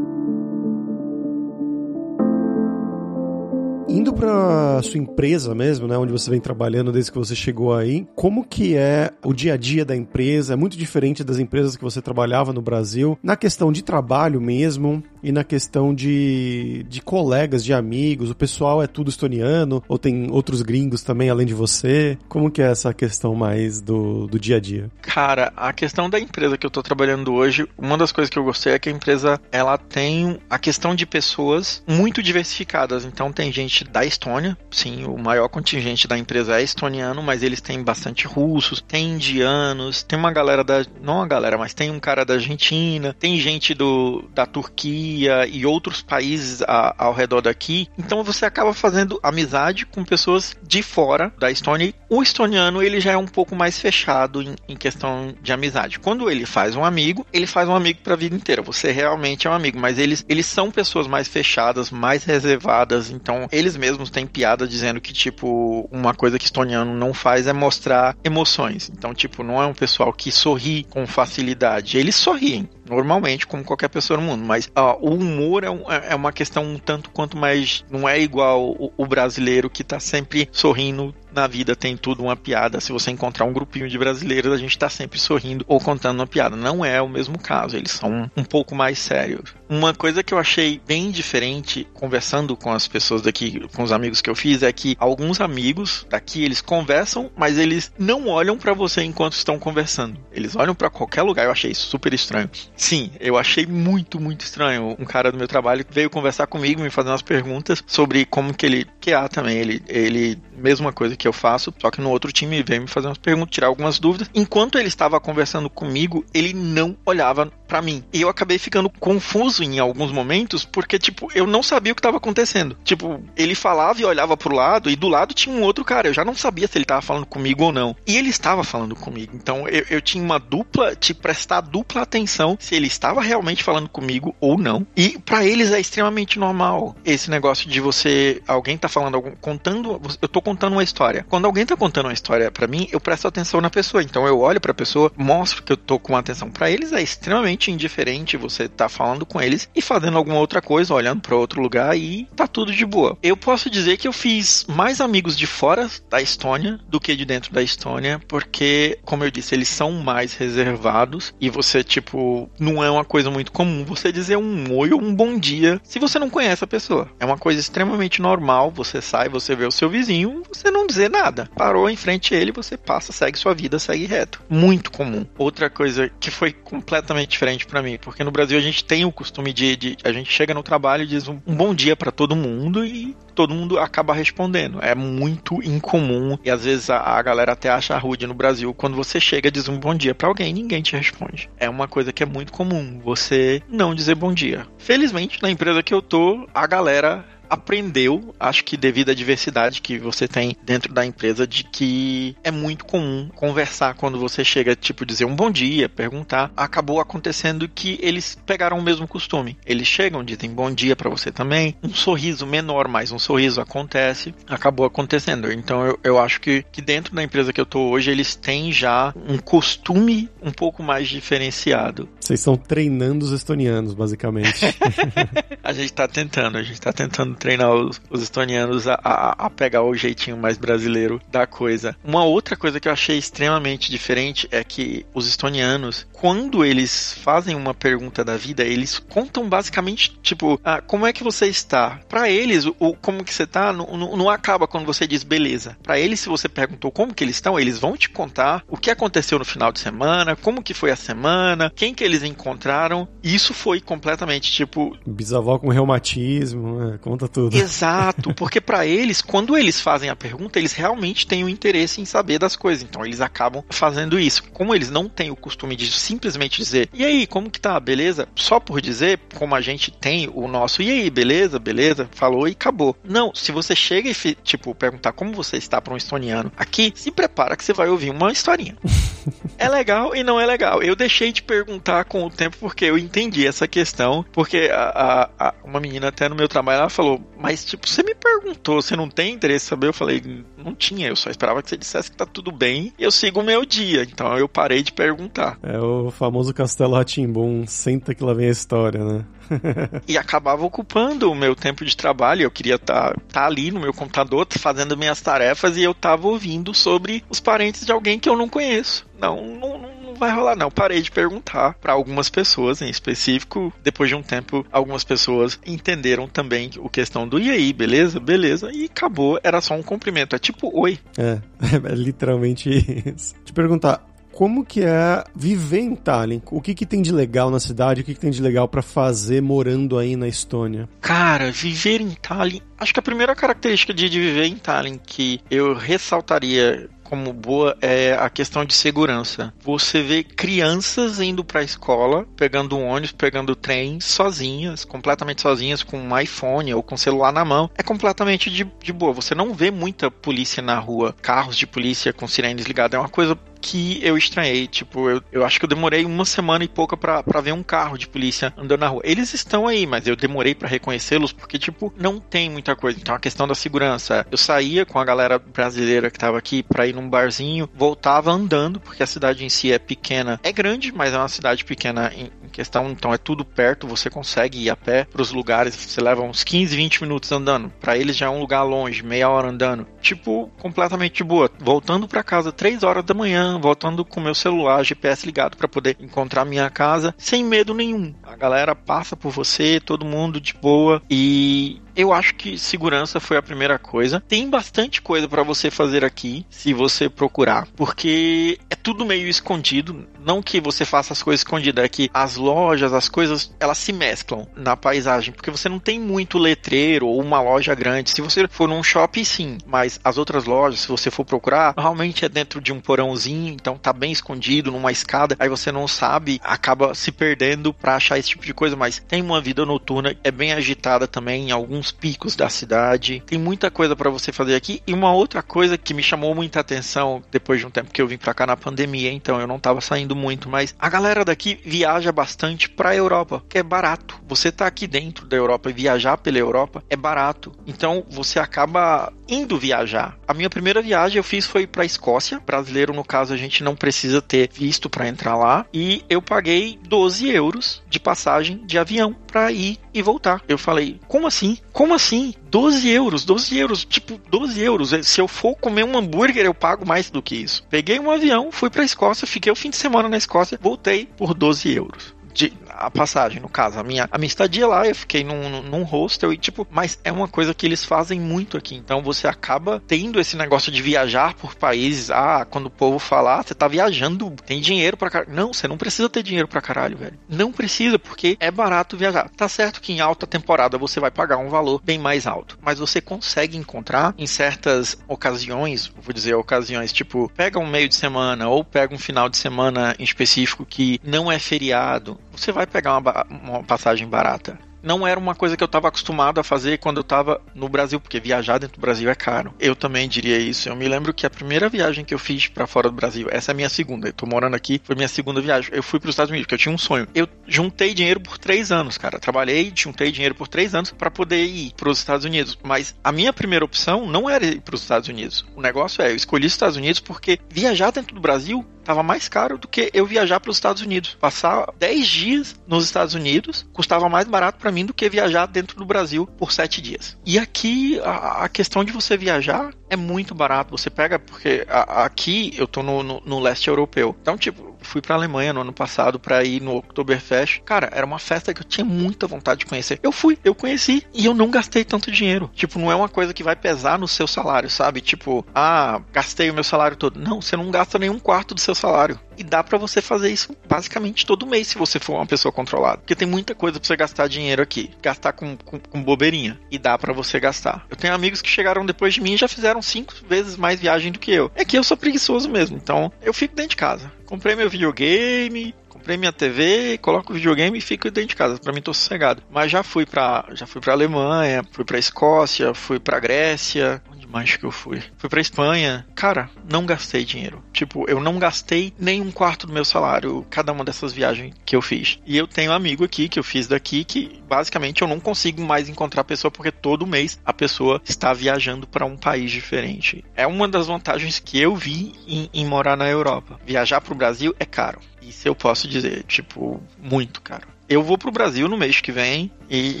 Para 4.20 4.82
sua 4.82 5.00
empresa 5.00 5.54
mesmo, 5.54 5.88
né, 5.88 5.96
onde 5.96 6.12
você 6.12 6.28
vem 6.28 6.40
trabalhando 6.40 6.92
desde 6.92 7.10
que 7.10 7.16
você 7.16 7.34
chegou 7.34 7.74
aí, 7.74 8.06
como 8.14 8.44
que 8.44 8.76
é 8.76 9.10
o 9.24 9.32
dia 9.32 9.54
a 9.54 9.56
dia 9.56 9.82
da 9.82 9.96
empresa? 9.96 10.52
É 10.52 10.56
muito 10.56 10.76
diferente 10.76 11.24
das 11.24 11.38
empresas 11.38 11.74
que 11.74 11.82
você 11.82 12.02
trabalhava 12.02 12.52
no 12.52 12.60
Brasil, 12.60 13.18
na 13.22 13.34
questão 13.34 13.72
de 13.72 13.82
trabalho 13.82 14.38
mesmo 14.38 15.02
e 15.22 15.32
na 15.32 15.42
questão 15.42 15.94
de, 15.94 16.84
de 16.86 17.00
colegas, 17.00 17.64
de 17.64 17.72
amigos. 17.72 18.30
O 18.30 18.34
pessoal 18.34 18.82
é 18.82 18.86
tudo 18.86 19.08
estoniano 19.08 19.82
ou 19.88 19.98
tem 19.98 20.30
outros 20.30 20.60
gringos 20.60 21.02
também 21.02 21.30
além 21.30 21.46
de 21.46 21.54
você? 21.54 22.18
Como 22.28 22.50
que 22.50 22.60
é 22.60 22.70
essa 22.70 22.92
questão 22.92 23.34
mais 23.34 23.80
do, 23.80 24.26
do 24.26 24.38
dia 24.38 24.58
a 24.58 24.60
dia? 24.60 24.90
Cara, 25.00 25.50
a 25.56 25.72
questão 25.72 26.10
da 26.10 26.20
empresa 26.20 26.58
que 26.58 26.66
eu 26.66 26.70
tô 26.70 26.82
trabalhando 26.82 27.32
hoje, 27.32 27.66
uma 27.78 27.96
das 27.96 28.12
coisas 28.12 28.28
que 28.28 28.38
eu 28.38 28.44
gostei 28.44 28.74
é 28.74 28.78
que 28.78 28.90
a 28.90 28.92
empresa 28.92 29.40
ela 29.50 29.78
tem 29.78 30.38
a 30.50 30.58
questão 30.58 30.94
de 30.94 31.06
pessoas 31.06 31.82
muito 31.86 32.22
diversificadas. 32.22 33.06
Então 33.06 33.32
tem 33.32 33.50
gente 33.50 33.82
da 33.84 34.09
Estônia, 34.10 34.58
sim, 34.70 35.04
o 35.04 35.16
maior 35.16 35.48
contingente 35.48 36.06
da 36.06 36.18
empresa 36.18 36.60
é 36.60 36.62
estoniano, 36.62 37.22
mas 37.22 37.42
eles 37.42 37.60
têm 37.60 37.82
bastante 37.82 38.26
russos, 38.26 38.80
tem 38.80 39.12
indianos, 39.12 40.02
tem 40.02 40.18
uma 40.18 40.32
galera 40.32 40.62
da. 40.62 40.84
Não 41.00 41.14
uma 41.14 41.26
galera, 41.26 41.56
mas 41.56 41.72
tem 41.72 41.90
um 41.90 41.98
cara 41.98 42.24
da 42.24 42.34
Argentina, 42.34 43.16
tem 43.18 43.38
gente 43.38 43.72
do, 43.72 44.28
da 44.34 44.44
Turquia 44.44 45.46
e 45.46 45.64
outros 45.64 46.02
países 46.02 46.60
a, 46.62 46.94
ao 46.98 47.14
redor 47.14 47.40
daqui. 47.40 47.88
Então 47.98 48.22
você 48.22 48.44
acaba 48.44 48.74
fazendo 48.74 49.18
amizade 49.22 49.86
com 49.86 50.04
pessoas 50.04 50.54
de 50.62 50.82
fora 50.82 51.32
da 51.38 51.50
Estônia. 51.50 51.94
O 52.08 52.22
estoniano 52.22 52.82
ele 52.82 53.00
já 53.00 53.12
é 53.12 53.16
um 53.16 53.26
pouco 53.26 53.56
mais 53.56 53.78
fechado 53.78 54.42
em, 54.42 54.54
em 54.68 54.76
questão 54.76 55.34
de 55.40 55.52
amizade. 55.52 55.98
Quando 55.98 56.30
ele 56.30 56.44
faz 56.44 56.76
um 56.76 56.84
amigo, 56.84 57.24
ele 57.32 57.46
faz 57.46 57.68
um 57.68 57.74
amigo 57.74 58.00
para 58.02 58.14
a 58.14 58.16
vida 58.16 58.36
inteira. 58.36 58.60
Você 58.62 58.90
realmente 58.90 59.46
é 59.46 59.50
um 59.50 59.54
amigo, 59.54 59.78
mas 59.78 59.98
eles, 59.98 60.24
eles 60.28 60.46
são 60.46 60.70
pessoas 60.70 61.06
mais 61.06 61.28
fechadas, 61.28 61.90
mais 61.90 62.24
reservadas. 62.24 63.10
Então 63.10 63.48
eles 63.50 63.70
eles 63.70 63.76
mesmos 64.00 64.10
têm 64.10 64.26
piada 64.26 64.66
dizendo 64.66 65.00
que, 65.00 65.12
tipo, 65.12 65.88
uma 65.92 66.14
coisa 66.14 66.38
que 66.38 66.44
estoniano 66.44 66.94
não 66.94 67.12
faz 67.12 67.46
é 67.46 67.52
mostrar 67.52 68.16
emoções. 68.24 68.90
Então, 68.90 69.14
tipo, 69.14 69.42
não 69.42 69.62
é 69.62 69.66
um 69.66 69.74
pessoal 69.74 70.12
que 70.12 70.32
sorri 70.32 70.84
com 70.84 71.06
facilidade. 71.06 71.98
Eles 71.98 72.16
sorriem, 72.16 72.68
normalmente, 72.90 73.46
como 73.46 73.64
qualquer 73.64 73.88
pessoa 73.88 74.20
no 74.20 74.26
mundo. 74.26 74.44
Mas 74.44 74.70
o 75.00 75.10
humor 75.14 75.64
é, 75.64 75.70
um, 75.70 75.90
é, 75.90 76.14
uma 76.14 76.32
questão 76.32 76.64
um 76.64 76.78
tanto 76.78 77.10
quanto 77.10 77.36
mais. 77.36 77.84
Não 77.90 78.08
é 78.08 78.20
igual 78.20 78.70
o, 78.70 78.92
o 78.96 79.06
brasileiro 79.06 79.70
que 79.70 79.84
tá 79.84 80.00
sempre 80.00 80.48
sorrindo 80.52 81.14
na 81.32 81.46
vida 81.46 81.76
tem 81.76 81.96
tudo 81.96 82.22
uma 82.22 82.36
piada. 82.36 82.80
Se 82.80 82.92
você 82.92 83.10
encontrar 83.10 83.44
um 83.44 83.52
grupinho 83.52 83.88
de 83.88 83.98
brasileiros, 83.98 84.52
a 84.52 84.56
gente 84.56 84.76
tá 84.76 84.88
sempre 84.88 85.18
sorrindo 85.18 85.64
ou 85.68 85.80
contando 85.80 86.20
uma 86.20 86.26
piada. 86.26 86.56
Não 86.56 86.84
é 86.84 87.00
o 87.00 87.08
mesmo 87.08 87.38
caso, 87.38 87.76
eles 87.76 87.92
são 87.92 88.30
um 88.36 88.44
pouco 88.44 88.74
mais 88.74 88.98
sérios. 88.98 89.54
Uma 89.68 89.94
coisa 89.94 90.22
que 90.22 90.34
eu 90.34 90.38
achei 90.38 90.80
bem 90.86 91.10
diferente 91.10 91.86
conversando 91.94 92.56
com 92.56 92.72
as 92.72 92.88
pessoas 92.88 93.22
daqui, 93.22 93.60
com 93.74 93.82
os 93.82 93.92
amigos 93.92 94.20
que 94.20 94.28
eu 94.28 94.34
fiz, 94.34 94.62
é 94.62 94.72
que 94.72 94.96
alguns 94.98 95.40
amigos 95.40 96.06
daqui 96.10 96.44
eles 96.44 96.60
conversam, 96.60 97.30
mas 97.36 97.56
eles 97.56 97.92
não 97.98 98.26
olham 98.28 98.58
para 98.58 98.72
você 98.72 99.02
enquanto 99.02 99.34
estão 99.34 99.58
conversando. 99.58 100.18
Eles 100.32 100.56
olham 100.56 100.74
para 100.74 100.90
qualquer 100.90 101.22
lugar. 101.22 101.44
Eu 101.44 101.52
achei 101.52 101.70
isso 101.70 101.86
super 101.86 102.12
estranho. 102.12 102.50
Sim, 102.80 103.10
eu 103.20 103.36
achei 103.36 103.66
muito, 103.66 104.18
muito 104.18 104.40
estranho. 104.40 104.96
Um 104.98 105.04
cara 105.04 105.30
do 105.30 105.36
meu 105.36 105.46
trabalho 105.46 105.84
veio 105.90 106.08
conversar 106.08 106.46
comigo, 106.46 106.80
me 106.80 106.88
fazer 106.88 107.10
umas 107.10 107.20
perguntas 107.20 107.84
sobre 107.86 108.24
como 108.24 108.54
que 108.54 108.64
ele. 108.64 108.86
Que 108.98 109.12
há 109.12 109.28
também. 109.28 109.58
Ele, 109.58 109.82
ele 109.86 110.38
mesma 110.56 110.90
coisa 110.90 111.14
que 111.14 111.28
eu 111.28 111.32
faço, 111.32 111.72
só 111.78 111.90
que 111.90 112.00
no 112.00 112.10
outro 112.10 112.32
time 112.32 112.62
veio 112.62 112.82
me 112.82 112.86
fazer 112.86 113.08
umas 113.08 113.18
perguntas, 113.18 113.54
tirar 113.54 113.66
algumas 113.66 113.98
dúvidas. 113.98 114.30
Enquanto 114.34 114.78
ele 114.78 114.88
estava 114.88 115.20
conversando 115.20 115.68
comigo, 115.68 116.24
ele 116.32 116.54
não 116.54 116.96
olhava 117.04 117.52
para 117.68 117.82
mim. 117.82 118.02
E 118.12 118.20
eu 118.20 118.28
acabei 118.28 118.58
ficando 118.58 118.90
confuso 118.90 119.62
em 119.62 119.78
alguns 119.78 120.10
momentos, 120.10 120.64
porque, 120.64 120.98
tipo, 120.98 121.28
eu 121.34 121.46
não 121.46 121.62
sabia 121.62 121.92
o 121.92 121.94
que 121.94 122.00
estava 122.00 122.16
acontecendo. 122.16 122.76
Tipo, 122.84 123.22
ele 123.36 123.54
falava 123.54 124.00
e 124.00 124.04
olhava 124.04 124.36
pro 124.36 124.54
lado, 124.54 124.90
e 124.90 124.96
do 124.96 125.08
lado 125.08 125.34
tinha 125.34 125.54
um 125.54 125.62
outro 125.62 125.84
cara. 125.84 126.08
Eu 126.08 126.14
já 126.14 126.24
não 126.24 126.34
sabia 126.34 126.66
se 126.66 126.76
ele 126.76 126.84
estava 126.84 127.02
falando 127.02 127.26
comigo 127.26 127.64
ou 127.64 127.72
não. 127.72 127.94
E 128.06 128.16
ele 128.16 128.30
estava 128.30 128.64
falando 128.64 128.96
comigo. 128.96 129.32
Então 129.34 129.68
eu, 129.68 129.84
eu 129.90 130.00
tinha 130.00 130.22
uma 130.22 130.38
dupla, 130.38 130.96
te 130.96 131.14
prestar 131.14 131.60
dupla 131.60 132.02
atenção 132.02 132.56
se 132.70 132.76
ele 132.76 132.86
estava 132.86 133.20
realmente 133.20 133.64
falando 133.64 133.88
comigo 133.88 134.34
ou 134.40 134.56
não. 134.56 134.86
E 134.96 135.18
para 135.18 135.44
eles 135.44 135.72
é 135.72 135.80
extremamente 135.80 136.38
normal 136.38 136.94
esse 137.04 137.28
negócio 137.28 137.68
de 137.68 137.80
você. 137.80 138.40
Alguém 138.46 138.78
tá 138.78 138.88
falando, 138.88 139.16
algum, 139.16 139.32
contando. 139.32 140.00
Eu 140.22 140.28
tô 140.28 140.40
contando 140.40 140.74
uma 140.74 140.82
história. 140.84 141.26
Quando 141.28 141.46
alguém 141.46 141.66
tá 141.66 141.76
contando 141.76 142.06
uma 142.06 142.12
história 142.12 142.48
para 142.50 142.68
mim, 142.68 142.86
eu 142.92 143.00
presto 143.00 143.26
atenção 143.26 143.60
na 143.60 143.68
pessoa. 143.68 144.04
Então 144.04 144.24
eu 144.24 144.38
olho 144.38 144.60
pra 144.60 144.72
pessoa, 144.72 145.10
mostro 145.16 145.64
que 145.64 145.72
eu 145.72 145.76
tô 145.76 145.98
com 145.98 146.16
atenção. 146.16 146.48
para 146.48 146.70
eles 146.70 146.92
é 146.92 147.02
extremamente 147.02 147.72
indiferente 147.72 148.36
você 148.36 148.68
tá 148.68 148.88
falando 148.88 149.26
com 149.26 149.40
eles 149.40 149.68
e 149.74 149.82
fazendo 149.82 150.16
alguma 150.16 150.38
outra 150.38 150.62
coisa, 150.62 150.94
olhando 150.94 151.22
para 151.22 151.34
outro 151.34 151.60
lugar 151.60 151.96
e 151.98 152.28
tá 152.36 152.46
tudo 152.46 152.72
de 152.72 152.86
boa. 152.86 153.18
Eu 153.20 153.36
posso 153.36 153.68
dizer 153.68 153.96
que 153.96 154.06
eu 154.06 154.12
fiz 154.12 154.64
mais 154.68 155.00
amigos 155.00 155.36
de 155.36 155.46
fora 155.46 155.90
da 156.08 156.22
Estônia 156.22 156.78
do 156.88 157.00
que 157.00 157.16
de 157.16 157.24
dentro 157.24 157.52
da 157.52 157.62
Estônia, 157.62 158.20
porque, 158.28 158.98
como 159.04 159.24
eu 159.24 159.30
disse, 159.30 159.56
eles 159.56 159.68
são 159.68 159.90
mais 159.90 160.34
reservados 160.34 161.34
e 161.40 161.50
você, 161.50 161.82
tipo, 161.82 162.48
não 162.60 162.84
é 162.84 162.90
uma 162.90 163.04
coisa 163.04 163.30
muito 163.30 163.50
comum 163.50 163.84
você 163.84 164.12
dizer 164.12 164.36
um 164.36 164.76
oi 164.76 164.92
ou 164.92 165.00
um 165.00 165.14
bom 165.14 165.38
dia 165.38 165.80
se 165.82 165.98
você 165.98 166.18
não 166.18 166.30
conhece 166.30 166.62
a 166.62 166.66
pessoa. 166.66 167.08
É 167.18 167.24
uma 167.24 167.38
coisa 167.38 167.58
extremamente 167.58 168.20
normal. 168.20 168.70
Você 168.70 169.00
sai, 169.00 169.28
você 169.28 169.56
vê 169.56 169.64
o 169.64 169.72
seu 169.72 169.88
vizinho, 169.88 170.42
você 170.52 170.70
não 170.70 170.86
dizer 170.86 171.10
nada. 171.10 171.48
Parou 171.56 171.88
em 171.88 171.96
frente 171.96 172.34
a 172.34 172.38
ele, 172.38 172.52
você 172.52 172.76
passa, 172.76 173.12
segue 173.12 173.38
sua 173.38 173.54
vida, 173.54 173.78
segue 173.78 174.04
reto. 174.04 174.42
Muito 174.48 174.92
comum. 174.92 175.24
Outra 175.38 175.70
coisa 175.70 176.10
que 176.20 176.30
foi 176.30 176.52
completamente 176.52 177.30
diferente 177.30 177.66
para 177.66 177.82
mim, 177.82 177.98
porque 178.00 178.22
no 178.22 178.30
Brasil 178.30 178.58
a 178.58 178.62
gente 178.62 178.84
tem 178.84 179.04
o 179.04 179.12
costume 179.12 179.52
de, 179.52 179.76
de 179.76 179.96
a 180.04 180.12
gente 180.12 180.30
chega 180.30 180.52
no 180.52 180.62
trabalho 180.62 181.04
e 181.04 181.06
diz 181.06 181.28
um, 181.28 181.38
um 181.46 181.54
bom 181.54 181.74
dia 181.74 181.96
para 181.96 182.12
todo 182.12 182.36
mundo 182.36 182.84
e 182.84 183.16
todo 183.34 183.54
mundo 183.54 183.78
acaba 183.78 184.12
respondendo. 184.12 184.78
É 184.82 184.94
muito 184.94 185.62
incomum 185.62 186.38
e 186.44 186.50
às 186.50 186.64
vezes 186.64 186.90
a, 186.90 186.98
a 186.98 187.22
galera 187.22 187.52
até 187.52 187.70
acha 187.70 187.96
rude 187.96 188.26
no 188.26 188.34
Brasil 188.34 188.74
quando 188.74 188.96
você 188.96 189.18
chega 189.18 189.50
diz 189.50 189.68
um 189.68 189.78
bom 189.78 189.94
dia 189.94 190.14
para 190.14 190.28
alguém 190.28 190.52
ninguém 190.52 190.82
te 190.82 190.96
responde. 190.96 191.48
É 191.56 191.68
uma 191.68 191.88
coisa 191.88 192.12
que 192.12 192.22
é 192.22 192.26
muito 192.26 192.39
comum, 192.48 193.00
você 193.02 193.62
não 193.68 193.94
dizer 193.94 194.14
bom 194.14 194.32
dia. 194.32 194.66
Felizmente, 194.78 195.42
na 195.42 195.50
empresa 195.50 195.82
que 195.82 195.94
eu 195.94 196.00
tô, 196.00 196.48
a 196.54 196.66
galera 196.66 197.24
aprendeu, 197.50 198.32
acho 198.38 198.64
que 198.64 198.76
devido 198.76 199.10
à 199.10 199.14
diversidade 199.14 199.82
que 199.82 199.98
você 199.98 200.28
tem 200.28 200.56
dentro 200.62 200.94
da 200.94 201.04
empresa, 201.04 201.46
de 201.46 201.64
que 201.64 202.36
é 202.44 202.50
muito 202.50 202.84
comum 202.84 203.28
conversar 203.34 203.94
quando 203.94 204.20
você 204.20 204.44
chega, 204.44 204.76
tipo, 204.76 205.04
dizer 205.04 205.24
um 205.24 205.34
bom 205.34 205.50
dia, 205.50 205.88
perguntar. 205.88 206.52
Acabou 206.56 207.00
acontecendo 207.00 207.68
que 207.68 207.98
eles 208.00 208.38
pegaram 208.46 208.78
o 208.78 208.82
mesmo 208.82 209.08
costume. 209.08 209.58
Eles 209.66 209.88
chegam, 209.88 210.22
dizem 210.22 210.50
bom 210.50 210.72
dia 210.72 210.94
para 210.94 211.10
você 211.10 211.32
também. 211.32 211.74
Um 211.82 211.92
sorriso 211.92 212.46
menor, 212.46 212.86
mas 212.86 213.10
um 213.10 213.18
sorriso 213.18 213.60
acontece. 213.60 214.32
Acabou 214.46 214.86
acontecendo. 214.86 215.50
Então 215.52 215.84
eu, 215.84 215.98
eu 216.04 216.18
acho 216.20 216.40
que, 216.40 216.64
que 216.70 216.80
dentro 216.80 217.14
da 217.14 217.22
empresa 217.22 217.52
que 217.52 217.60
eu 217.60 217.66
tô 217.66 217.90
hoje, 217.90 218.12
eles 218.12 218.36
têm 218.36 218.70
já 218.70 219.12
um 219.28 219.38
costume 219.38 220.28
um 220.40 220.52
pouco 220.52 220.82
mais 220.84 221.08
diferenciado. 221.08 222.08
Vocês 222.20 222.40
estão 222.40 222.56
treinando 222.56 223.24
os 223.24 223.32
estonianos, 223.32 223.94
basicamente. 223.94 224.66
a 225.62 225.72
gente 225.72 225.92
tá 225.92 226.06
tentando, 226.06 226.58
a 226.58 226.62
gente 226.62 226.80
tá 226.80 226.92
tentando 226.92 227.34
treinar 227.34 227.72
os, 227.72 228.00
os 228.10 228.22
estonianos 228.22 228.86
a, 228.86 228.94
a, 229.02 229.46
a, 229.46 229.50
pegar 229.50 229.82
o 229.82 229.94
jeitinho 229.94 230.36
mais 230.36 230.56
brasileiro 230.56 231.20
da 231.30 231.46
coisa. 231.46 231.96
Uma 232.04 232.24
outra 232.24 232.56
coisa 232.56 232.78
que 232.78 232.88
eu 232.88 232.92
achei 232.92 233.18
extremamente 233.18 233.90
diferente 233.90 234.48
é 234.50 234.62
que 234.62 235.04
os 235.14 235.26
estonianos, 235.26 236.06
quando 236.12 236.64
eles 236.64 237.14
fazem 237.22 237.56
uma 237.56 237.74
pergunta 237.74 238.24
da 238.24 238.36
vida, 238.36 238.62
eles 238.62 238.98
contam 238.98 239.48
basicamente, 239.48 240.16
tipo, 240.22 240.60
ah, 240.64 240.80
como 240.80 241.06
é 241.06 241.12
que 241.12 241.24
você 241.24 241.46
está? 241.46 242.00
Para 242.08 242.30
eles, 242.30 242.66
o 242.66 242.94
como 243.00 243.24
que 243.24 243.34
você 243.34 243.46
tá 243.46 243.72
não, 243.72 244.16
não, 244.16 244.30
acaba 244.30 244.66
quando 244.66 244.86
você 244.86 245.06
diz 245.06 245.24
beleza. 245.24 245.76
Para 245.82 245.98
eles, 245.98 246.20
se 246.20 246.28
você 246.28 246.48
perguntou 246.48 246.90
como 246.90 247.14
que 247.14 247.24
eles 247.24 247.36
estão, 247.36 247.58
eles 247.58 247.78
vão 247.78 247.96
te 247.96 248.08
contar 248.08 248.62
o 248.68 248.76
que 248.76 248.90
aconteceu 248.90 249.38
no 249.38 249.44
final 249.44 249.72
de 249.72 249.80
semana, 249.80 250.36
como 250.36 250.62
que 250.62 250.74
foi 250.74 250.90
a 250.90 250.96
semana, 250.96 251.72
quem 251.74 251.94
que 251.94 252.04
eles 252.04 252.19
encontraram. 252.22 253.08
E 253.22 253.34
isso 253.34 253.52
foi 253.54 253.80
completamente, 253.80 254.50
tipo... 254.50 254.96
Bisavó 255.06 255.58
com 255.58 255.68
reumatismo, 255.68 256.78
né? 256.78 256.98
conta 257.00 257.28
tudo. 257.28 257.56
Exato, 257.56 258.32
porque 258.36 258.60
para 258.60 258.86
eles, 258.86 259.22
quando 259.22 259.56
eles 259.56 259.80
fazem 259.80 260.10
a 260.10 260.16
pergunta, 260.16 260.58
eles 260.58 260.72
realmente 260.72 261.26
têm 261.26 261.44
o 261.44 261.48
interesse 261.48 262.00
em 262.00 262.04
saber 262.04 262.38
das 262.38 262.56
coisas. 262.56 262.82
Então 262.82 263.04
eles 263.04 263.20
acabam 263.20 263.64
fazendo 263.70 264.18
isso. 264.18 264.42
Como 264.52 264.74
eles 264.74 264.90
não 264.90 265.08
têm 265.08 265.30
o 265.30 265.36
costume 265.36 265.76
de 265.76 265.90
simplesmente 265.90 266.58
dizer, 266.58 266.88
e 266.92 267.04
aí, 267.04 267.26
como 267.26 267.50
que 267.50 267.60
tá? 267.60 267.78
Beleza? 267.78 268.28
Só 268.34 268.60
por 268.60 268.80
dizer, 268.80 269.20
como 269.34 269.54
a 269.54 269.60
gente 269.60 269.90
tem 269.90 270.30
o 270.32 270.48
nosso, 270.48 270.82
e 270.82 270.90
aí, 270.90 271.10
beleza? 271.10 271.58
Beleza? 271.58 272.08
Falou 272.12 272.48
e 272.48 272.52
acabou. 272.52 272.96
Não, 273.04 273.34
se 273.34 273.52
você 273.52 273.74
chega 273.74 274.10
e, 274.10 274.34
tipo, 274.42 274.74
perguntar 274.74 275.12
como 275.12 275.32
você 275.32 275.56
está 275.56 275.80
para 275.80 275.94
um 275.94 275.96
estoniano 275.96 276.52
aqui, 276.56 276.92
se 276.94 277.10
prepara 277.10 277.56
que 277.56 277.64
você 277.64 277.72
vai 277.72 277.88
ouvir 277.88 278.10
uma 278.10 278.32
historinha. 278.32 278.76
é 279.58 279.68
legal 279.68 280.14
e 280.14 280.22
não 280.22 280.40
é 280.40 280.46
legal. 280.46 280.82
Eu 280.82 280.96
deixei 280.96 281.32
de 281.32 281.42
perguntar 281.42 281.99
com 282.04 282.24
o 282.24 282.30
tempo 282.30 282.56
porque 282.60 282.84
eu 282.84 282.98
entendi 282.98 283.46
essa 283.46 283.66
questão, 283.66 284.24
porque 284.32 284.70
a, 284.72 285.28
a, 285.38 285.48
a 285.48 285.54
uma 285.64 285.80
menina 285.80 286.08
até 286.08 286.28
no 286.28 286.34
meu 286.34 286.48
trabalho, 286.48 286.80
ela 286.80 286.90
falou, 286.90 287.20
mas 287.38 287.64
tipo, 287.64 287.88
você 287.88 288.02
me 288.02 288.14
perguntou, 288.14 288.82
você 288.82 288.96
não 288.96 289.08
tem 289.08 289.32
interesse 289.32 289.66
em 289.66 289.68
saber? 289.68 289.88
Eu 289.88 289.92
falei, 289.92 290.44
não 290.56 290.74
tinha, 290.74 291.08
eu 291.08 291.16
só 291.16 291.30
esperava 291.30 291.62
que 291.62 291.68
você 291.68 291.76
dissesse 291.76 292.10
que 292.10 292.16
tá 292.16 292.26
tudo 292.26 292.52
bem 292.52 292.92
e 292.98 293.02
eu 293.02 293.10
sigo 293.10 293.40
o 293.40 293.44
meu 293.44 293.64
dia. 293.64 294.02
Então 294.02 294.36
eu 294.36 294.48
parei 294.48 294.82
de 294.82 294.92
perguntar. 294.92 295.58
É 295.62 295.78
o 295.78 296.10
famoso 296.10 296.52
Castelo 296.52 296.94
Ratimbum, 296.94 297.66
senta 297.66 298.14
que 298.14 298.24
lá 298.24 298.34
vem 298.34 298.48
a 298.48 298.52
história, 298.52 299.02
né? 299.04 299.24
e 300.06 300.16
acabava 300.16 300.64
ocupando 300.64 301.30
o 301.30 301.34
meu 301.34 301.54
tempo 301.54 301.84
de 301.84 301.96
trabalho. 301.96 302.42
Eu 302.42 302.50
queria 302.50 302.76
estar 302.76 303.12
tá, 303.12 303.20
tá 303.32 303.46
ali 303.46 303.70
no 303.70 303.80
meu 303.80 303.92
computador 303.92 304.46
fazendo 304.50 304.96
minhas 304.96 305.20
tarefas 305.20 305.76
e 305.76 305.82
eu 305.82 305.94
tava 305.94 306.28
ouvindo 306.28 306.74
sobre 306.74 307.24
os 307.28 307.40
parentes 307.40 307.84
de 307.84 307.92
alguém 307.92 308.18
que 308.18 308.28
eu 308.28 308.36
não 308.36 308.48
conheço. 308.48 309.06
Não, 309.18 309.44
não, 309.44 309.78
não 309.78 309.99
vai 310.14 310.32
rolar 310.32 310.56
não. 310.56 310.70
Parei 310.70 311.00
de 311.02 311.10
perguntar 311.10 311.74
para 311.74 311.92
algumas 311.92 312.28
pessoas 312.28 312.82
em 312.82 312.88
específico. 312.88 313.72
Depois 313.82 314.08
de 314.08 314.14
um 314.14 314.22
tempo, 314.22 314.66
algumas 314.70 315.04
pessoas 315.04 315.58
entenderam 315.66 316.28
também 316.28 316.70
o 316.78 316.88
questão 316.88 317.26
do 317.26 317.38
e 317.38 317.50
aí, 317.50 317.72
beleza? 317.72 318.20
Beleza. 318.20 318.70
E 318.72 318.84
acabou. 318.84 319.38
Era 319.42 319.60
só 319.60 319.74
um 319.74 319.82
cumprimento. 319.82 320.36
É 320.36 320.38
tipo 320.38 320.70
oi. 320.78 320.98
É, 321.18 321.38
é 321.90 321.94
literalmente 321.94 322.70
isso. 323.06 323.34
Te 323.44 323.52
perguntar, 323.52 324.04
como 324.32 324.64
que 324.64 324.82
é 324.82 325.22
viver 325.34 325.80
em 325.80 325.94
Tallinn? 325.94 326.40
O 326.50 326.60
que 326.60 326.74
que 326.74 326.86
tem 326.86 327.02
de 327.02 327.12
legal 327.12 327.50
na 327.50 327.60
cidade? 327.60 328.00
O 328.00 328.04
que 328.04 328.14
que 328.14 328.20
tem 328.20 328.30
de 328.30 328.40
legal 328.40 328.68
para 328.68 328.80
fazer 328.80 329.42
morando 329.42 329.98
aí 329.98 330.16
na 330.16 330.28
Estônia? 330.28 330.88
Cara, 331.00 331.50
viver 331.50 332.00
em 332.00 332.10
Tallinn... 332.10 332.60
Acho 332.78 332.94
que 332.94 333.00
a 333.00 333.02
primeira 333.02 333.34
característica 333.34 333.92
de, 333.92 334.08
de 334.08 334.18
viver 334.18 334.46
em 334.46 334.56
Tallinn 334.56 334.98
que 334.98 335.40
eu 335.50 335.74
ressaltaria 335.74 336.88
como 337.10 337.32
boa 337.32 337.76
é 337.80 338.12
a 338.12 338.30
questão 338.30 338.64
de 338.64 338.72
segurança. 338.72 339.52
Você 339.60 340.00
vê 340.00 340.22
crianças 340.22 341.18
indo 341.18 341.42
para 341.44 341.58
a 341.58 341.64
escola, 341.64 342.24
pegando 342.36 342.78
um 342.78 342.86
ônibus, 342.86 343.10
pegando 343.10 343.56
trem, 343.56 343.98
sozinhas, 344.00 344.84
completamente 344.84 345.42
sozinhas, 345.42 345.82
com 345.82 345.98
um 345.98 346.16
iPhone 346.16 346.72
ou 346.72 346.84
com 346.84 346.94
um 346.94 346.98
celular 346.98 347.32
na 347.32 347.44
mão. 347.44 347.68
É 347.76 347.82
completamente 347.82 348.48
de, 348.48 348.64
de 348.80 348.92
boa. 348.92 349.12
Você 349.12 349.34
não 349.34 349.52
vê 349.52 349.72
muita 349.72 350.08
polícia 350.08 350.62
na 350.62 350.78
rua, 350.78 351.12
carros 351.20 351.56
de 351.56 351.66
polícia 351.66 352.12
com 352.12 352.28
sirenes 352.28 352.64
ligadas. 352.64 352.96
É 352.96 353.00
uma 353.00 353.08
coisa 353.08 353.36
que 353.60 354.00
eu 354.02 354.16
estranhei. 354.16 354.66
Tipo, 354.66 355.08
eu, 355.08 355.22
eu 355.30 355.44
acho 355.44 355.58
que 355.58 355.64
eu 355.64 355.68
demorei 355.68 356.04
uma 356.04 356.24
semana 356.24 356.64
e 356.64 356.68
pouca 356.68 356.96
para 356.96 357.40
ver 357.40 357.52
um 357.52 357.62
carro 357.62 357.98
de 357.98 358.08
polícia 358.08 358.52
andando 358.56 358.80
na 358.80 358.88
rua. 358.88 359.02
Eles 359.04 359.32
estão 359.34 359.66
aí, 359.66 359.86
mas 359.86 360.06
eu 360.06 360.16
demorei 360.16 360.54
para 360.54 360.68
reconhecê-los 360.68 361.32
porque, 361.32 361.58
tipo, 361.58 361.92
não 361.96 362.18
tem 362.18 362.50
muita 362.50 362.74
coisa. 362.74 362.98
Então, 362.98 363.14
a 363.14 363.20
questão 363.20 363.46
da 363.46 363.54
segurança. 363.54 364.26
Eu 364.30 364.38
saía 364.38 364.86
com 364.86 364.98
a 364.98 365.04
galera 365.04 365.38
brasileira 365.38 366.10
que 366.10 366.18
tava 366.18 366.38
aqui 366.38 366.62
pra 366.62 366.86
ir 366.86 366.94
num 366.94 367.08
barzinho, 367.08 367.68
voltava 367.74 368.30
andando, 368.30 368.80
porque 368.80 369.02
a 369.02 369.06
cidade 369.06 369.44
em 369.44 369.48
si 369.48 369.72
é 369.72 369.78
pequena. 369.78 370.40
É 370.42 370.52
grande, 370.52 370.92
mas 370.92 371.12
é 371.12 371.18
uma 371.18 371.28
cidade 371.28 371.64
pequena 371.64 372.12
em, 372.14 372.30
questão, 372.50 372.90
então 372.90 373.14
é 373.14 373.18
tudo 373.18 373.44
perto, 373.44 373.86
você 373.86 374.10
consegue 374.10 374.64
ir 374.64 374.70
a 374.70 374.76
pé 374.76 375.04
pros 375.04 375.32
lugares, 375.32 375.74
você 375.74 376.00
leva 376.00 376.22
uns 376.22 376.44
15, 376.44 376.76
20 376.76 377.02
minutos 377.02 377.32
andando. 377.32 377.72
Para 377.80 377.96
eles 377.96 378.16
já 378.16 378.26
é 378.26 378.28
um 378.28 378.40
lugar 378.40 378.62
longe, 378.62 379.02
meia 379.02 379.28
hora 379.28 379.48
andando. 379.48 379.86
Tipo, 380.02 380.50
completamente 380.58 381.14
de 381.14 381.24
boa. 381.24 381.50
Voltando 381.58 382.06
para 382.06 382.22
casa 382.22 382.52
3 382.52 382.82
horas 382.82 383.04
da 383.04 383.14
manhã, 383.14 383.49
voltando 383.58 384.04
com 384.04 384.20
meu 384.20 384.34
celular, 384.34 384.84
GPS 384.84 385.24
ligado 385.24 385.56
para 385.56 385.66
poder 385.66 385.96
encontrar 385.98 386.44
minha 386.44 386.68
casa 386.68 387.14
sem 387.16 387.42
medo 387.42 387.72
nenhum. 387.74 388.14
A 388.22 388.36
galera 388.36 388.74
passa 388.74 389.16
por 389.16 389.30
você, 389.32 389.80
todo 389.80 390.04
mundo 390.04 390.40
de 390.40 390.54
boa 390.54 391.02
e 391.08 391.80
Eu 391.94 392.12
acho 392.12 392.34
que 392.34 392.58
segurança 392.58 393.20
foi 393.20 393.36
a 393.36 393.42
primeira 393.42 393.78
coisa. 393.78 394.22
Tem 394.26 394.48
bastante 394.48 395.02
coisa 395.02 395.28
para 395.28 395.42
você 395.42 395.70
fazer 395.70 396.04
aqui, 396.04 396.46
se 396.50 396.72
você 396.72 397.08
procurar, 397.08 397.66
porque 397.76 398.58
é 398.68 398.74
tudo 398.74 399.04
meio 399.04 399.28
escondido. 399.28 400.06
Não 400.18 400.42
que 400.42 400.60
você 400.60 400.84
faça 400.84 401.12
as 401.12 401.22
coisas 401.22 401.40
escondidas, 401.40 401.84
é 401.84 401.88
que 401.88 402.10
as 402.12 402.36
lojas, 402.36 402.92
as 402.92 403.08
coisas, 403.08 403.54
elas 403.58 403.78
se 403.78 403.92
mesclam 403.92 404.46
na 404.54 404.76
paisagem, 404.76 405.32
porque 405.32 405.50
você 405.50 405.68
não 405.68 405.78
tem 405.78 405.98
muito 405.98 406.38
letreiro 406.38 407.06
ou 407.06 407.20
uma 407.20 407.40
loja 407.40 407.74
grande. 407.74 408.10
Se 408.10 408.20
você 408.20 408.46
for 408.48 408.68
num 408.68 408.82
shopping, 408.82 409.24
sim, 409.24 409.58
mas 409.66 409.98
as 410.04 410.18
outras 410.18 410.44
lojas, 410.44 410.80
se 410.80 410.88
você 410.88 411.10
for 411.10 411.24
procurar, 411.24 411.74
normalmente 411.76 412.24
é 412.24 412.28
dentro 412.28 412.60
de 412.60 412.72
um 412.72 412.80
porãozinho, 412.80 413.52
então 413.52 413.78
tá 413.78 413.92
bem 413.92 414.12
escondido 414.12 414.70
numa 414.70 414.92
escada, 414.92 415.36
aí 415.38 415.48
você 415.48 415.72
não 415.72 415.88
sabe, 415.88 416.40
acaba 416.44 416.94
se 416.94 417.10
perdendo 417.10 417.72
para 417.72 417.96
achar 417.96 418.18
esse 418.18 418.28
tipo 418.28 418.44
de 418.44 418.52
coisa, 418.52 418.76
mas 418.76 419.02
tem 419.08 419.22
uma 419.22 419.40
vida 419.40 419.64
noturna, 419.64 420.14
é 420.22 420.30
bem 420.30 420.52
agitada 420.52 421.06
também 421.06 421.48
em 421.48 421.50
alguns 421.50 421.79
picos 421.92 422.34
da 422.34 422.48
cidade. 422.48 423.22
Tem 423.24 423.38
muita 423.38 423.70
coisa 423.70 423.94
para 423.94 424.10
você 424.10 424.32
fazer 424.32 424.54
aqui 424.54 424.82
e 424.86 424.92
uma 424.92 425.12
outra 425.12 425.42
coisa 425.42 425.78
que 425.78 425.94
me 425.94 426.02
chamou 426.02 426.34
muita 426.34 426.60
atenção 426.60 427.22
depois 427.30 427.60
de 427.60 427.66
um 427.66 427.70
tempo 427.70 427.92
que 427.92 428.02
eu 428.02 428.06
vim 428.06 428.18
para 428.18 428.34
cá 428.34 428.46
na 428.46 428.56
pandemia, 428.56 429.12
então 429.12 429.40
eu 429.40 429.46
não 429.46 429.58
tava 429.58 429.80
saindo 429.80 430.16
muito, 430.16 430.48
mas 430.48 430.74
a 430.78 430.88
galera 430.88 431.24
daqui 431.24 431.60
viaja 431.64 432.10
bastante 432.10 432.68
para 432.68 432.94
Europa, 432.94 433.42
que 433.48 433.58
é 433.58 433.62
barato. 433.62 434.20
Você 434.28 434.50
tá 434.50 434.66
aqui 434.66 434.86
dentro 434.86 435.26
da 435.26 435.36
Europa 435.36 435.70
e 435.70 435.72
viajar 435.72 436.16
pela 436.18 436.38
Europa 436.38 436.82
é 436.90 436.96
barato. 436.96 437.52
Então 437.66 438.04
você 438.10 438.38
acaba 438.38 439.12
indo 439.28 439.58
viajar. 439.58 440.18
A 440.26 440.34
minha 440.34 440.50
primeira 440.50 440.82
viagem 440.82 441.18
eu 441.18 441.24
fiz 441.24 441.46
foi 441.46 441.66
para 441.66 441.84
Escócia. 441.84 442.40
Brasileiro 442.44 442.92
no 442.92 443.04
caso 443.04 443.32
a 443.32 443.36
gente 443.36 443.62
não 443.62 443.76
precisa 443.76 444.20
ter 444.20 444.50
visto 444.52 444.90
para 444.90 445.08
entrar 445.08 445.36
lá 445.36 445.64
e 445.72 446.04
eu 446.08 446.20
paguei 446.20 446.78
12 446.88 447.30
euros 447.30 447.82
de 447.88 448.00
passagem 448.00 448.64
de 448.66 448.78
avião 448.78 449.14
para 449.30 449.50
ir 449.52 449.78
e 449.94 450.02
voltar. 450.02 450.42
Eu 450.48 450.58
falei, 450.58 451.00
como 451.06 451.26
assim? 451.26 451.58
Como 451.72 451.94
assim? 451.94 452.34
12 452.50 452.88
euros, 452.88 453.24
12 453.24 453.58
euros, 453.58 453.84
tipo, 453.84 454.20
12 454.28 454.60
euros. 454.60 454.90
Se 455.06 455.20
eu 455.20 455.28
for 455.28 455.54
comer 455.54 455.84
um 455.84 455.96
hambúrguer, 455.96 456.44
eu 456.44 456.54
pago 456.54 456.86
mais 456.86 457.10
do 457.10 457.22
que 457.22 457.36
isso. 457.36 457.64
Peguei 457.70 457.98
um 458.00 458.10
avião, 458.10 458.50
fui 458.50 458.68
pra 458.68 458.84
Escócia, 458.84 459.26
fiquei 459.26 459.52
o 459.52 459.56
fim 459.56 459.70
de 459.70 459.76
semana 459.76 460.08
na 460.08 460.16
Escócia, 460.16 460.58
voltei 460.60 461.06
por 461.06 461.34
12 461.34 461.72
euros 461.72 462.20
de 462.32 462.52
a 462.80 462.90
passagem, 462.90 463.40
no 463.40 463.48
caso, 463.48 463.78
a 463.78 463.82
minha, 463.82 464.08
a 464.10 464.16
minha 464.16 464.26
estadia 464.26 464.66
lá, 464.66 464.86
eu 464.86 464.94
fiquei 464.94 465.22
num, 465.22 465.62
num 465.62 465.82
hostel 465.82 466.32
e 466.32 466.38
tipo, 466.38 466.66
mas 466.70 466.98
é 467.04 467.12
uma 467.12 467.28
coisa 467.28 467.52
que 467.52 467.66
eles 467.66 467.84
fazem 467.84 468.18
muito 468.18 468.56
aqui. 468.56 468.74
Então 468.74 469.02
você 469.02 469.28
acaba 469.28 469.82
tendo 469.86 470.18
esse 470.18 470.36
negócio 470.36 470.72
de 470.72 470.80
viajar 470.80 471.34
por 471.34 471.54
países. 471.54 472.10
Ah, 472.10 472.46
quando 472.48 472.66
o 472.66 472.70
povo 472.70 472.98
falar, 472.98 473.40
ah, 473.40 473.42
você 473.42 473.54
tá 473.54 473.68
viajando, 473.68 474.30
tem 474.46 474.60
dinheiro 474.60 474.96
para 474.96 475.10
caralho. 475.10 475.34
Não, 475.34 475.52
você 475.52 475.68
não 475.68 475.76
precisa 475.76 476.08
ter 476.08 476.22
dinheiro 476.22 476.48
para 476.48 476.62
caralho, 476.62 476.96
velho. 476.96 477.18
Não 477.28 477.52
precisa, 477.52 477.98
porque 477.98 478.36
é 478.40 478.50
barato 478.50 478.96
viajar. 478.96 479.28
Tá 479.36 479.48
certo 479.48 479.80
que 479.80 479.92
em 479.92 480.00
alta 480.00 480.26
temporada 480.26 480.78
você 480.78 480.98
vai 480.98 481.10
pagar 481.10 481.36
um 481.36 481.50
valor 481.50 481.80
bem 481.84 481.98
mais 481.98 482.26
alto, 482.26 482.58
mas 482.62 482.78
você 482.78 483.00
consegue 483.00 483.58
encontrar 483.58 484.14
em 484.16 484.26
certas 484.26 484.96
ocasiões, 485.06 485.92
vou 486.02 486.14
dizer 486.14 486.34
ocasiões, 486.34 486.92
tipo, 486.92 487.30
pega 487.36 487.58
um 487.58 487.66
meio 487.66 487.88
de 487.88 487.94
semana 487.94 488.48
ou 488.48 488.64
pega 488.64 488.94
um 488.94 488.98
final 488.98 489.28
de 489.28 489.36
semana 489.36 489.94
em 489.98 490.04
específico 490.04 490.64
que 490.64 491.00
não 491.04 491.30
é 491.30 491.38
feriado, 491.38 492.18
você 492.40 492.52
vai 492.52 492.66
pegar 492.66 492.96
uma, 492.96 493.26
uma 493.28 493.62
passagem 493.62 494.06
barata 494.08 494.58
não 494.82 495.06
era 495.06 495.18
uma 495.18 495.34
coisa 495.34 495.56
que 495.56 495.62
eu 495.62 495.66
estava 495.66 495.88
acostumado 495.88 496.40
a 496.40 496.44
fazer 496.44 496.78
quando 496.78 496.98
eu 496.98 497.02
estava 497.02 497.40
no 497.54 497.68
Brasil, 497.68 498.00
porque 498.00 498.20
viajar 498.20 498.58
dentro 498.58 498.78
do 498.78 498.80
Brasil 498.80 499.08
é 499.10 499.14
caro. 499.14 499.54
Eu 499.58 499.76
também 499.76 500.08
diria 500.08 500.38
isso. 500.38 500.68
Eu 500.68 500.76
me 500.76 500.88
lembro 500.88 501.12
que 501.12 501.26
a 501.26 501.30
primeira 501.30 501.68
viagem 501.68 502.04
que 502.04 502.14
eu 502.14 502.18
fiz 502.18 502.48
para 502.48 502.66
fora 502.66 502.88
do 502.88 502.94
Brasil, 502.94 503.28
essa 503.30 503.50
é 503.50 503.52
a 503.52 503.56
minha 503.56 503.68
segunda, 503.68 504.08
eu 504.08 504.28
morando 504.28 504.54
aqui, 504.54 504.80
foi 504.82 504.94
minha 504.94 505.08
segunda 505.08 505.40
viagem. 505.40 505.70
Eu 505.72 505.82
fui 505.82 505.98
para 505.98 506.08
os 506.08 506.12
Estados 506.12 506.30
Unidos, 506.30 506.46
porque 506.46 506.54
eu 506.54 506.58
tinha 506.58 506.74
um 506.74 506.78
sonho. 506.78 507.06
Eu 507.14 507.28
juntei 507.46 507.94
dinheiro 507.94 508.20
por 508.20 508.38
três 508.38 508.72
anos, 508.72 508.96
cara. 508.96 509.18
Trabalhei, 509.18 509.72
juntei 509.74 510.12
dinheiro 510.12 510.34
por 510.34 510.48
três 510.48 510.74
anos 510.74 510.90
para 510.90 511.10
poder 511.10 511.44
ir 511.44 511.72
para 511.76 511.88
os 511.88 511.98
Estados 511.98 512.24
Unidos. 512.24 512.58
Mas 512.62 512.94
a 513.02 513.12
minha 513.12 513.32
primeira 513.32 513.64
opção 513.64 514.06
não 514.06 514.28
era 514.30 514.44
ir 514.44 514.60
para 514.60 514.74
os 514.74 514.82
Estados 514.82 515.08
Unidos. 515.08 515.44
O 515.54 515.60
negócio 515.60 516.02
é, 516.02 516.10
eu 516.10 516.16
escolhi 516.16 516.46
os 516.46 516.52
Estados 516.52 516.76
Unidos 516.76 517.00
porque 517.00 517.38
viajar 517.48 517.90
dentro 517.90 518.14
do 518.14 518.20
Brasil 518.20 518.64
estava 518.90 519.02
mais 519.04 519.28
caro 519.28 519.56
do 519.56 519.68
que 519.68 519.90
eu 519.94 520.04
viajar 520.04 520.40
para 520.40 520.50
os 520.50 520.56
Estados 520.56 520.82
Unidos. 520.82 521.16
Passar 521.20 521.72
10 521.78 522.06
dias 522.06 522.60
nos 522.66 522.84
Estados 522.84 523.14
Unidos 523.14 523.66
custava 523.72 524.08
mais 524.08 524.26
barato 524.26 524.58
para 524.58 524.72
mim 524.72 524.84
do 524.84 524.92
que 524.92 525.08
viajar 525.08 525.46
dentro 525.46 525.76
do 525.76 525.84
Brasil 525.84 526.26
por 526.26 526.50
7 526.50 526.82
dias. 526.82 527.16
E 527.24 527.38
aqui 527.38 528.00
a, 528.00 528.44
a, 528.44 528.48
questão 528.48 528.84
de 528.84 528.92
você 528.92 529.16
viajar 529.16 529.72
é 529.88 529.96
muito 529.96 530.34
barato. 530.34 530.76
Você 530.76 530.90
pega, 530.90 531.18
porque 531.18 531.64
a, 531.68 532.04
aqui 532.04 532.52
eu 532.56 532.66
tô 532.66 532.82
no, 532.82 533.02
no, 533.02 533.22
no 533.24 533.38
leste 533.38 533.68
europeu. 533.68 534.16
Então, 534.20 534.36
tipo, 534.36 534.69
fui 534.82 535.00
pra 535.00 535.14
Alemanha 535.14 535.52
no 535.52 535.60
ano 535.60 535.72
passado 535.72 536.18
para 536.18 536.42
ir 536.44 536.60
no 536.60 536.76
Oktoberfest. 536.76 537.60
Cara, 537.64 537.90
era 537.92 538.06
uma 538.06 538.18
festa 538.18 538.52
que 538.52 538.60
eu 538.60 538.66
tinha 538.66 538.84
muita 538.84 539.26
vontade 539.26 539.60
de 539.60 539.66
conhecer. 539.66 539.98
Eu 540.02 540.12
fui, 540.12 540.38
eu 540.44 540.54
conheci 540.54 541.06
e 541.12 541.26
eu 541.26 541.34
não 541.34 541.50
gastei 541.50 541.84
tanto 541.84 542.10
dinheiro. 542.10 542.50
Tipo, 542.54 542.78
não 542.78 542.90
é 542.90 542.94
uma 542.94 543.08
coisa 543.08 543.34
que 543.34 543.42
vai 543.42 543.56
pesar 543.56 543.98
no 543.98 544.08
seu 544.08 544.26
salário, 544.26 544.70
sabe? 544.70 545.00
Tipo, 545.00 545.44
ah, 545.54 546.00
gastei 546.12 546.50
o 546.50 546.54
meu 546.54 546.64
salário 546.64 546.96
todo. 546.96 547.18
Não, 547.18 547.40
você 547.40 547.56
não 547.56 547.70
gasta 547.70 547.98
nenhum 547.98 548.18
quarto 548.18 548.54
do 548.54 548.60
seu 548.60 548.74
salário. 548.74 549.18
E 549.40 549.42
dá 549.42 549.64
para 549.64 549.78
você 549.78 550.02
fazer 550.02 550.30
isso 550.30 550.54
basicamente 550.68 551.24
todo 551.24 551.46
mês 551.46 551.68
se 551.68 551.78
você 551.78 551.98
for 551.98 552.16
uma 552.16 552.26
pessoa 552.26 552.52
controlada. 552.52 552.98
Porque 552.98 553.14
tem 553.14 553.26
muita 553.26 553.54
coisa 553.54 553.80
pra 553.80 553.86
você 553.86 553.96
gastar 553.96 554.28
dinheiro 554.28 554.60
aqui. 554.60 554.90
Gastar 555.00 555.32
com, 555.32 555.56
com, 555.56 555.78
com 555.78 556.02
bobeirinha. 556.02 556.60
E 556.70 556.78
dá 556.78 556.98
para 556.98 557.14
você 557.14 557.40
gastar. 557.40 557.86
Eu 557.88 557.96
tenho 557.96 558.12
amigos 558.12 558.42
que 558.42 558.50
chegaram 558.50 558.84
depois 558.84 559.14
de 559.14 559.22
mim 559.22 559.32
e 559.32 559.38
já 559.38 559.48
fizeram 559.48 559.80
cinco 559.80 560.12
vezes 560.28 560.58
mais 560.58 560.78
viagem 560.78 561.10
do 561.10 561.18
que 561.18 561.32
eu. 561.32 561.50
É 561.54 561.64
que 561.64 561.78
eu 561.78 561.82
sou 561.82 561.96
preguiçoso 561.96 562.50
mesmo. 562.50 562.76
Então 562.76 563.10
eu 563.22 563.32
fico 563.32 563.56
dentro 563.56 563.70
de 563.70 563.76
casa. 563.76 564.12
Comprei 564.26 564.54
meu 564.54 564.68
videogame, 564.68 565.74
comprei 565.88 566.18
minha 566.18 566.32
TV, 566.32 566.98
coloco 566.98 567.32
o 567.32 567.34
videogame 567.34 567.78
e 567.78 567.80
fico 567.80 568.10
dentro 568.10 568.28
de 568.28 568.36
casa. 568.36 568.58
Pra 568.58 568.72
mim 568.72 568.82
tô 568.82 568.92
sossegado. 568.92 569.42
Mas 569.50 569.70
já 569.70 569.82
fui 569.82 570.04
pra, 570.04 570.44
já 570.52 570.66
fui 570.66 570.80
pra 570.80 570.92
Alemanha, 570.92 571.64
fui 571.72 571.84
pra 571.84 571.98
Escócia, 571.98 572.74
fui 572.74 573.00
pra 573.00 573.18
Grécia. 573.20 574.02
Mais 574.30 574.56
que 574.56 574.64
eu 574.64 574.70
fui? 574.70 575.02
Fui 575.18 575.28
pra 575.28 575.40
Espanha. 575.40 576.06
Cara, 576.14 576.48
não 576.70 576.86
gastei 576.86 577.24
dinheiro. 577.24 577.62
Tipo, 577.72 578.08
eu 578.08 578.20
não 578.20 578.38
gastei 578.38 578.92
nem 578.98 579.20
um 579.20 579.30
quarto 579.30 579.66
do 579.66 579.72
meu 579.72 579.84
salário 579.84 580.46
cada 580.48 580.72
uma 580.72 580.84
dessas 580.84 581.12
viagens 581.12 581.54
que 581.64 581.74
eu 581.74 581.82
fiz. 581.82 582.18
E 582.24 582.36
eu 582.36 582.46
tenho 582.46 582.70
um 582.70 582.74
amigo 582.74 583.04
aqui 583.04 583.28
que 583.28 583.38
eu 583.38 583.44
fiz 583.44 583.66
daqui 583.66 584.04
que 584.04 584.40
basicamente 584.48 585.02
eu 585.02 585.08
não 585.08 585.18
consigo 585.18 585.62
mais 585.62 585.88
encontrar 585.88 586.20
a 586.20 586.24
pessoa 586.24 586.50
porque 586.50 586.70
todo 586.70 587.06
mês 587.06 587.40
a 587.44 587.52
pessoa 587.52 588.00
está 588.08 588.32
viajando 588.32 588.86
para 588.86 589.04
um 589.04 589.16
país 589.16 589.50
diferente. 589.50 590.24
É 590.36 590.46
uma 590.46 590.68
das 590.68 590.86
vantagens 590.86 591.38
que 591.38 591.60
eu 591.60 591.74
vi 591.74 592.12
em, 592.26 592.48
em 592.52 592.66
morar 592.66 592.96
na 592.96 593.08
Europa. 593.08 593.58
Viajar 593.66 594.00
pro 594.00 594.14
Brasil 594.14 594.54
é 594.60 594.64
caro. 594.64 595.00
Isso 595.20 595.46
eu 595.46 595.54
posso 595.54 595.86
dizer, 595.88 596.24
tipo, 596.24 596.82
muito 596.98 597.40
caro. 597.40 597.68
Eu 597.90 598.04
vou 598.04 598.16
pro 598.16 598.30
Brasil 598.30 598.68
no 598.68 598.78
mês 598.78 599.00
que 599.00 599.10
vem 599.10 599.50
e, 599.68 600.00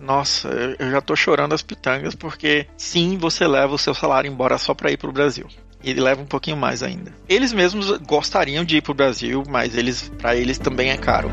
nossa, 0.00 0.48
eu 0.76 0.90
já 0.90 1.00
tô 1.00 1.14
chorando 1.14 1.54
as 1.54 1.62
pitangas 1.62 2.16
porque 2.16 2.66
sim, 2.76 3.16
você 3.16 3.46
leva 3.46 3.72
o 3.72 3.78
seu 3.78 3.94
salário 3.94 4.28
embora 4.28 4.58
só 4.58 4.74
para 4.74 4.90
ir 4.90 4.96
pro 4.96 5.12
Brasil. 5.12 5.46
E 5.80 5.94
leva 5.94 6.20
um 6.20 6.26
pouquinho 6.26 6.56
mais 6.56 6.82
ainda. 6.82 7.14
Eles 7.28 7.52
mesmos 7.52 7.96
gostariam 7.98 8.64
de 8.64 8.78
ir 8.78 8.82
pro 8.82 8.92
Brasil, 8.92 9.44
mas 9.48 9.76
eles 9.76 10.10
para 10.18 10.34
eles 10.34 10.58
também 10.58 10.90
é 10.90 10.96
caro. 10.96 11.30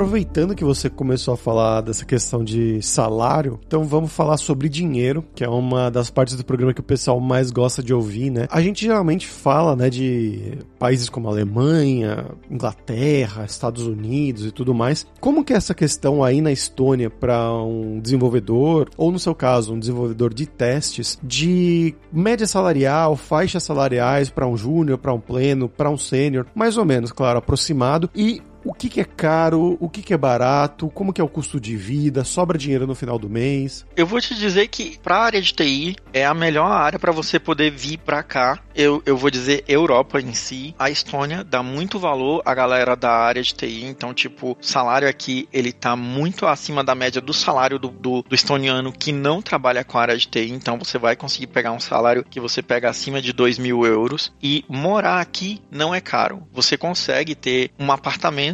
Aproveitando 0.00 0.54
que 0.54 0.64
você 0.64 0.88
começou 0.88 1.34
a 1.34 1.36
falar 1.36 1.82
dessa 1.82 2.06
questão 2.06 2.42
de 2.42 2.80
salário, 2.80 3.60
então 3.66 3.84
vamos 3.84 4.10
falar 4.10 4.38
sobre 4.38 4.66
dinheiro, 4.66 5.22
que 5.34 5.44
é 5.44 5.48
uma 5.48 5.90
das 5.90 6.08
partes 6.08 6.34
do 6.38 6.42
programa 6.42 6.72
que 6.72 6.80
o 6.80 6.82
pessoal 6.82 7.20
mais 7.20 7.50
gosta 7.50 7.82
de 7.82 7.92
ouvir, 7.92 8.30
né? 8.30 8.46
A 8.50 8.62
gente 8.62 8.86
geralmente 8.86 9.26
fala, 9.26 9.76
né, 9.76 9.90
de 9.90 10.56
países 10.78 11.10
como 11.10 11.28
Alemanha, 11.28 12.28
Inglaterra, 12.50 13.44
Estados 13.44 13.86
Unidos 13.86 14.46
e 14.46 14.50
tudo 14.50 14.72
mais. 14.72 15.06
Como 15.20 15.44
que 15.44 15.52
é 15.52 15.56
essa 15.56 15.74
questão 15.74 16.24
aí 16.24 16.40
na 16.40 16.50
Estônia 16.50 17.10
para 17.10 17.52
um 17.62 18.00
desenvolvedor, 18.00 18.88
ou 18.96 19.12
no 19.12 19.18
seu 19.18 19.34
caso, 19.34 19.74
um 19.74 19.78
desenvolvedor 19.78 20.32
de 20.32 20.46
testes, 20.46 21.18
de 21.22 21.94
média 22.10 22.46
salarial, 22.46 23.16
faixas 23.16 23.64
salariais 23.64 24.30
para 24.30 24.48
um 24.48 24.56
júnior, 24.56 24.96
para 24.96 25.12
um 25.12 25.20
pleno, 25.20 25.68
para 25.68 25.90
um 25.90 25.98
sênior, 25.98 26.46
mais 26.54 26.78
ou 26.78 26.86
menos, 26.86 27.12
claro, 27.12 27.38
aproximado, 27.38 28.08
e 28.16 28.40
o 28.64 28.72
que, 28.72 28.88
que, 28.88 29.00
é 29.00 29.04
caro, 29.04 29.76
o 29.80 29.88
que, 29.88 30.02
que, 30.02 30.14
é 30.14 30.16
barato, 30.16 30.88
como 30.90 31.12
que 31.12 31.20
é 31.20 31.24
o 31.24 31.28
custo 31.28 31.60
de 31.60 31.76
vida, 31.76 32.24
sobra 32.24 32.58
dinheiro 32.58 32.86
no 32.86 32.94
final 32.94 33.18
do 33.18 33.28
mês? 33.28 33.86
Eu 33.96 34.06
vou 34.06 34.20
te 34.20 34.34
dizer 34.34 34.68
que 34.68 34.98
para 35.02 35.16
a 35.16 35.24
área 35.24 35.40
de 35.40 35.52
TI 35.52 35.96
é 36.12 36.24
a 36.24 36.34
melhor 36.34 36.70
área 36.70 36.98
para 36.98 37.12
você 37.12 37.38
poder 37.38 37.70
vir 37.70 37.98
para 37.98 38.22
cá. 38.22 38.60
Eu, 38.74 39.02
eu 39.06 39.16
vou 39.16 39.30
dizer 39.30 39.64
Europa 39.66 40.20
em 40.20 40.34
si. 40.34 40.74
A 40.78 40.90
Estônia 40.90 41.44
dá 41.44 41.62
muito 41.62 41.98
valor 41.98 42.42
à 42.44 42.54
galera 42.54 42.94
da 42.94 43.10
área 43.10 43.42
de 43.42 43.54
TI, 43.54 43.84
então 43.84 44.12
tipo, 44.12 44.56
salário 44.60 45.08
aqui 45.08 45.48
ele 45.52 45.72
tá 45.72 45.96
muito 45.96 46.46
acima 46.46 46.84
da 46.84 46.94
média 46.94 47.20
do 47.20 47.32
salário 47.32 47.78
do, 47.78 47.88
do, 47.88 48.22
do 48.22 48.34
estoniano 48.34 48.92
que 48.92 49.12
não 49.12 49.40
trabalha 49.42 49.84
com 49.84 49.98
a 49.98 50.02
área 50.02 50.16
de 50.16 50.26
TI, 50.26 50.50
então 50.50 50.78
você 50.78 50.98
vai 50.98 51.16
conseguir 51.16 51.48
pegar 51.48 51.72
um 51.72 51.80
salário 51.80 52.24
que 52.28 52.40
você 52.40 52.62
pega 52.62 52.88
acima 52.88 53.20
de 53.22 53.32
2 53.32 53.58
mil 53.58 53.84
euros 53.84 54.32
e 54.42 54.64
morar 54.68 55.20
aqui 55.20 55.60
não 55.70 55.94
é 55.94 56.00
caro. 56.00 56.46
Você 56.52 56.76
consegue 56.76 57.34
ter 57.34 57.70
um 57.78 57.90
apartamento 57.90 58.49